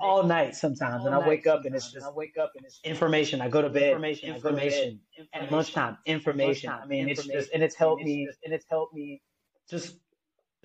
all 0.00 0.22
night 0.22 0.54
sometimes 0.54 1.04
and 1.04 1.14
I 1.14 1.26
wake 1.26 1.46
up 1.46 1.64
and 1.64 1.74
it's 1.74 1.90
just 1.90 2.06
I 2.06 2.10
wake 2.10 2.36
up 2.38 2.52
and 2.56 2.64
it's 2.64 2.80
information. 2.84 3.40
I 3.40 3.48
go 3.48 3.62
to 3.62 3.68
bed 3.68 3.84
information 3.84 4.34
information 4.34 5.00
at 5.32 5.50
lunchtime 5.50 5.98
information. 6.06 6.70
I 6.70 6.86
mean 6.86 7.08
it's 7.08 7.26
just 7.26 7.50
and 7.52 7.62
it's 7.62 7.74
helped 7.74 8.02
me 8.02 8.28
and 8.44 8.54
it's 8.54 8.66
helped 8.68 8.94
me 8.94 9.22
just 9.68 9.96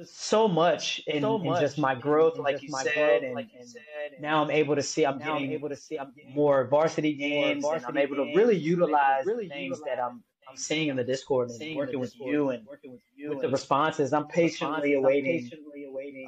so 0.06 0.48
much 0.48 1.02
in, 1.08 1.26
in 1.26 1.44
just 1.60 1.78
my 1.78 1.94
growth, 1.94 2.38
like 2.38 2.62
you 2.62 2.70
said, 2.70 3.24
and, 3.24 3.38
and 3.38 4.22
now 4.22 4.42
I'm 4.44 4.52
able 4.52 4.76
to 4.76 4.84
see 4.84 5.06
I'm 5.06 5.20
getting 5.20 5.52
able 5.52 5.70
to 5.70 5.76
see 5.76 5.98
I'm 5.98 6.14
getting 6.16 6.34
more 6.34 6.68
varsity 6.68 7.14
games, 7.14 7.66
and 7.66 7.86
I'm 7.86 7.98
able 7.98 8.16
to 8.18 8.34
really 8.36 8.56
utilize 8.56 9.26
the 9.26 9.48
things 9.50 9.82
that 9.86 10.00
I'm 10.00 10.24
I'm 10.50 10.58
seeing 10.58 10.88
in 10.90 10.96
the 10.96 11.04
Discord 11.04 11.50
and 11.50 11.76
working 11.76 12.00
with 12.00 12.14
you 12.20 12.50
and 12.50 12.66
working 12.66 12.92
with 12.92 13.02
you 13.16 13.30
with 13.30 13.42
the 13.42 13.50
responses. 13.50 14.14
I'm 14.14 14.28
patiently 14.28 14.94
awaiting 14.94 15.50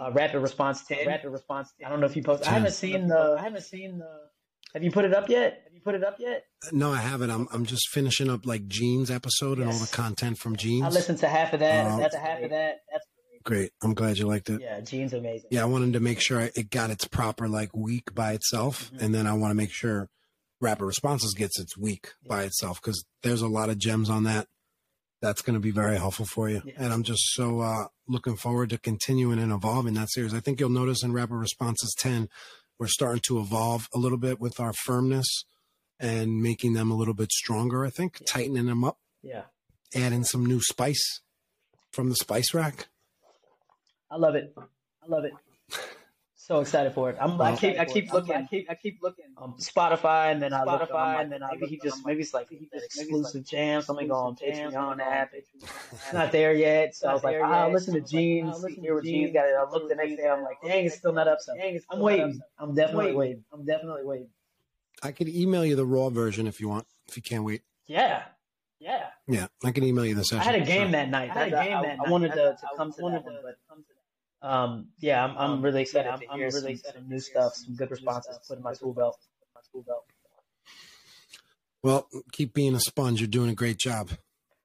uh, 0.01 0.11
rapid 0.11 0.39
response 0.39 0.84
ten. 0.86 1.07
Rapid 1.07 1.30
response. 1.30 1.69
I 1.86 1.89
don't 1.89 1.99
know 1.99 2.05
if 2.05 2.15
you 2.15 2.24
post. 2.24 2.47
I 2.47 2.51
haven't 2.51 2.72
seen 2.74 3.07
the. 3.07 3.36
I 3.39 3.41
haven't 3.41 3.63
seen 3.63 3.99
the. 3.99 4.09
Have 4.74 4.84
you 4.84 4.91
put 4.91 5.03
it 5.05 5.13
up 5.13 5.28
yet? 5.28 5.61
Have 5.65 5.74
you 5.74 5.82
put 5.82 5.95
it 5.95 6.03
up 6.03 6.17
yet? 6.19 6.45
No, 6.72 6.91
I 6.91 6.97
haven't. 6.97 7.30
I'm 7.30 7.47
I'm 7.51 7.65
just 7.65 7.89
finishing 7.89 8.30
up 8.30 8.45
like 8.45 8.67
Gene's 8.67 9.11
episode 9.11 9.57
and 9.59 9.67
all 9.67 9.78
the 9.78 9.88
content 9.91 10.38
from 10.38 10.55
Gene's. 10.55 10.84
I 10.86 10.89
listened 10.89 11.17
to 11.19 11.28
half 11.28 11.53
of 11.53 11.59
that. 11.59 11.86
Uh, 11.91 11.97
That's 11.97 12.15
half 12.15 12.41
of 12.41 12.49
that. 12.51 12.82
That's 12.91 13.05
Great. 13.43 13.72
I'm 13.82 13.95
glad 13.95 14.19
you 14.19 14.28
liked 14.28 14.51
it. 14.51 14.61
yeah. 14.61 14.80
Gene's 14.82 15.13
amazing. 15.13 15.47
Yeah, 15.49 15.63
I 15.63 15.65
wanted 15.65 15.93
to 15.93 15.99
make 15.99 16.22
sure 16.22 16.39
it 16.41 16.69
got 16.69 16.91
its 16.91 17.05
proper 17.07 17.47
like 17.49 17.76
week 17.76 18.13
by 18.13 18.34
itself, 18.34 18.91
Mhm. 18.93 19.01
and 19.01 19.15
then 19.15 19.26
I 19.26 19.34
want 19.34 19.49
to 19.49 19.55
make 19.55 19.72
sure 19.72 20.09
Rapid 20.62 20.86
Responses 20.86 21.34
gets 21.34 21.59
its 21.59 21.78
week 21.78 22.14
by 22.26 22.43
itself 22.43 22.80
because 22.82 23.03
there's 23.24 23.41
a 23.41 23.47
lot 23.47 23.70
of 23.70 23.78
gems 23.80 24.09
on 24.09 24.24
that. 24.24 24.47
That's 25.22 25.41
going 25.41 25.53
to 25.55 25.59
be 25.59 25.72
very 25.72 25.97
helpful 25.97 26.26
for 26.26 26.49
you, 26.49 26.62
Yeah. 26.66 26.74
and 26.78 26.93
I'm 26.93 27.03
just 27.03 27.22
so 27.34 27.59
uh, 27.59 27.88
looking 28.07 28.36
forward 28.38 28.70
to 28.72 28.78
continuing 28.80 29.38
and 29.39 29.51
evolving 29.51 29.93
that 29.95 30.09
series. 30.12 30.34
I 30.34 30.39
think 30.39 30.59
you'll 30.59 30.70
notice 30.70 31.03
in 31.03 31.14
Rapid 31.14 31.36
Responses 31.36 31.93
10, 31.99 32.28
we're 32.80 32.88
starting 32.88 33.22
to 33.28 33.39
evolve 33.39 33.88
a 33.93 33.99
little 33.99 34.18
bit 34.18 34.39
with 34.39 34.59
our 34.59 34.74
firmness 34.74 35.43
and 35.99 36.41
making 36.41 36.74
them 36.74 36.89
a 36.89 36.95
little 36.95 37.14
bit 37.14 37.32
stronger. 37.32 37.86
I 37.86 37.91
think 37.91 38.18
Yeah. 38.22 38.26
tightening 38.28 38.66
them 38.66 38.84
up, 38.84 38.97
Yeah. 39.22 39.43
adding 39.95 40.24
some 40.24 40.43
new 40.45 40.59
spice 40.62 41.22
from 41.91 42.09
the 42.09 42.16
spice 42.16 42.53
rack. 42.55 42.88
I 44.09 44.16
love 44.18 44.34
it. 44.36 44.55
I 44.57 45.07
love 45.07 45.24
it. 45.26 45.34
So 46.52 46.60
excited 46.60 46.91
for 46.93 47.10
it. 47.10 47.16
I'm, 47.18 47.39
I 47.39 47.52
Well- 47.52 47.58
keep, 47.58 47.80
I 47.80 47.86
keep 47.86 48.12
looking, 48.12 48.36
I 48.36 48.43
keep, 48.45 48.70
I 48.70 48.76
keep 48.76 49.02
looking. 49.02 49.24
Um, 49.38 49.56
Spotify, 49.58 50.34
and 50.34 50.41
then 50.41 50.52
I 50.54 50.66
look, 50.66 50.82
Spotify, 50.82 51.16
I'm 51.16 51.20
and 51.22 51.32
then 51.32 51.43
I 51.43 51.52
maybe 51.52 51.62
look, 51.62 51.70
he 51.70 51.78
just, 51.78 51.99
I'm 51.99 52.04
maybe 52.08 52.22
it's 52.24 52.34
like 52.34 52.52
maybe 52.52 52.68
he 52.70 52.78
just- 52.78 52.86
exclusive 52.88 53.26
it's 53.28 53.36
like 53.36 53.45
jam. 53.45 53.82
Something 53.82 54.10
go 54.10 54.16
on 54.16 54.34
exclusive 54.34 54.56
jams, 54.58 54.74
Patreon 54.74 54.74
something 54.74 54.97
go 54.97 55.04
on 55.06 55.14
app. 55.14 55.32
It's 55.34 56.12
not 56.14 56.34
there 56.34 56.52
yet, 56.54 56.93
so 56.93 57.08
I 57.08 57.14
was 57.14 57.24
Not 57.24 57.30
like, 57.30 57.38
there 57.38 57.45
ah, 57.45 57.66
yet. 57.68 57.74
listen 57.74 57.93
to 57.93 57.99
I 57.99 58.02
was 58.04 58.12
like, 58.12 58.20
Gene, 58.20 58.45
ah, 58.45 58.49
listen 58.49 58.70
see 58.70 58.76
to 58.76 58.82
hear 58.82 58.95
what 58.95 59.04
Gene, 59.06 59.22
Gene's 59.28 59.34
got 59.34 59.45
it. 59.45 59.54
I 59.58 59.66
see 59.66 59.72
looked 59.72 59.88
the 59.89 59.95
next 59.95 60.16
day, 60.18 60.28
I'm 60.28 60.43
like, 60.43 60.58
dang, 60.62 60.86
it's 60.88 60.95
still 60.97 61.14
not 61.14 61.28
up. 61.30 61.38
So 61.39 61.56
Dang, 61.56 61.76
it's 61.76 61.86
I'm 61.89 61.99
still 61.99 62.10
not 62.10 62.20
up, 62.20 62.26
waiting. 62.28 62.41
I'm 62.60 62.76
definitely 62.76 63.06
waiting. 63.06 63.18
waiting. 63.18 63.43
I'm 63.54 63.66
definitely 63.66 64.04
waiting. 64.04 64.30
I 65.04 65.12
could 65.14 65.30
email 65.30 65.64
you 65.66 65.78
the 65.78 65.86
raw 65.86 66.10
version 66.10 66.47
if 66.47 66.60
you 66.60 66.68
want, 66.68 66.86
if 67.08 67.16
you 67.16 67.24
can't 67.24 67.45
wait. 67.45 67.62
Yeah, 67.88 68.24
yeah. 68.78 69.06
Yeah, 69.26 69.47
I 69.64 69.72
can 69.72 69.86
email 69.86 70.06
you 70.06 70.16
the 70.16 70.20
I 70.20 70.24
session. 70.26 70.52
had 70.52 70.56
a 70.62 70.66
game 70.66 70.82
Sure. 70.88 70.91
that 70.91 71.10
night. 71.10 71.30
I 71.30 71.34
had 71.34 71.47
a 71.47 71.52
game 71.64 71.78
I, 71.78 71.82
that 71.84 71.91
I 71.93 71.95
night. 71.95 72.10
wanted 72.10 72.32
I- 72.32 72.36
to, 72.36 72.41
to 72.41 72.58
I 72.74 72.76
come 72.76 72.91
to 72.91 73.02
wanted 73.02 73.20
that 73.20 73.26
one, 73.26 73.36
to 73.36 73.39
but 73.41 73.56
come 73.70 73.78
to 73.84 73.90
um, 74.41 74.87
yeah, 74.99 75.23
I'm, 75.23 75.37
I'm 75.37 75.51
Um, 75.51 75.61
really 75.61 75.81
excited 75.81 76.09
yeah, 76.09 76.15
to 76.17 76.31
I'm 76.31 76.39
really 76.39 76.51
some, 76.51 76.67
excited 76.67 76.93
some 76.95 77.03
to 77.03 77.09
new 77.09 77.19
stuff, 77.19 77.53
some- 77.55 77.65
some 77.65 77.75
good 77.75 77.91
responses 77.91 78.39
put 78.47 78.57
in 78.57 78.63
my 78.63 78.73
some 78.73 78.87
tool 78.87 78.93
belt. 78.93 79.17
my 79.55 79.61
tool 79.71 79.83
belt. 79.83 80.05
Well, 81.83 82.07
keep 82.31 82.53
being 82.53 82.75
a 82.75 82.79
sponge. 82.79 83.19
You're 83.21 83.27
doing 83.27 83.49
a 83.49 83.55
great 83.55 83.77
job. 83.79 84.11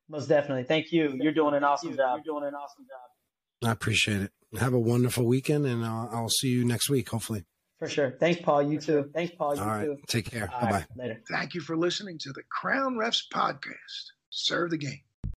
Most 0.09 0.29
definitely. 0.29 0.65
Thank 0.65 0.93
you. 0.93 1.15
You're 1.21 1.33
doing 1.33 1.55
an 1.55 1.65
awesome 1.65 1.91
You- 1.91 1.97
job. 1.97 2.21
You're 2.25 2.35
doing 2.39 2.49
an 2.49 2.55
awesome 2.55 2.85
job. 2.85 3.69
I 3.69 3.73
appreciate 3.73 4.21
it. 4.21 4.33
Have 4.61 4.75
a 4.75 4.79
wonderful 4.79 5.25
weekend, 5.25 5.67
and 5.67 5.83
uh, 5.83 6.07
I'll 6.13 6.29
see 6.29 6.49
you 6.49 6.65
next 6.65 6.89
week, 6.91 7.09
hopefully. 7.09 7.45
For 7.79 7.89
sure. 7.89 8.17
Thanks, 8.21 8.41
Paul. 8.41 8.63
You 8.71 8.79
too. 8.79 9.11
Thanks, 9.15 9.35
Paul. 9.37 9.55
You 9.57 9.61
All 9.63 9.67
right. 9.67 9.85
too. 9.85 9.97
Take 10.09 10.31
care. 10.31 10.47
Bye 10.47 10.61
bye. 10.61 10.71
right. 10.71 10.87
Later. 10.97 11.21
Thank 11.31 11.55
you 11.55 11.61
for 11.61 11.77
listening 11.77 12.19
to 12.21 12.33
the 12.33 12.43
Crown 12.51 12.95
Refs 12.97 13.23
Podcast. 13.33 14.13
Serve 14.31 14.71
the 14.71 14.79
game. 14.79 15.01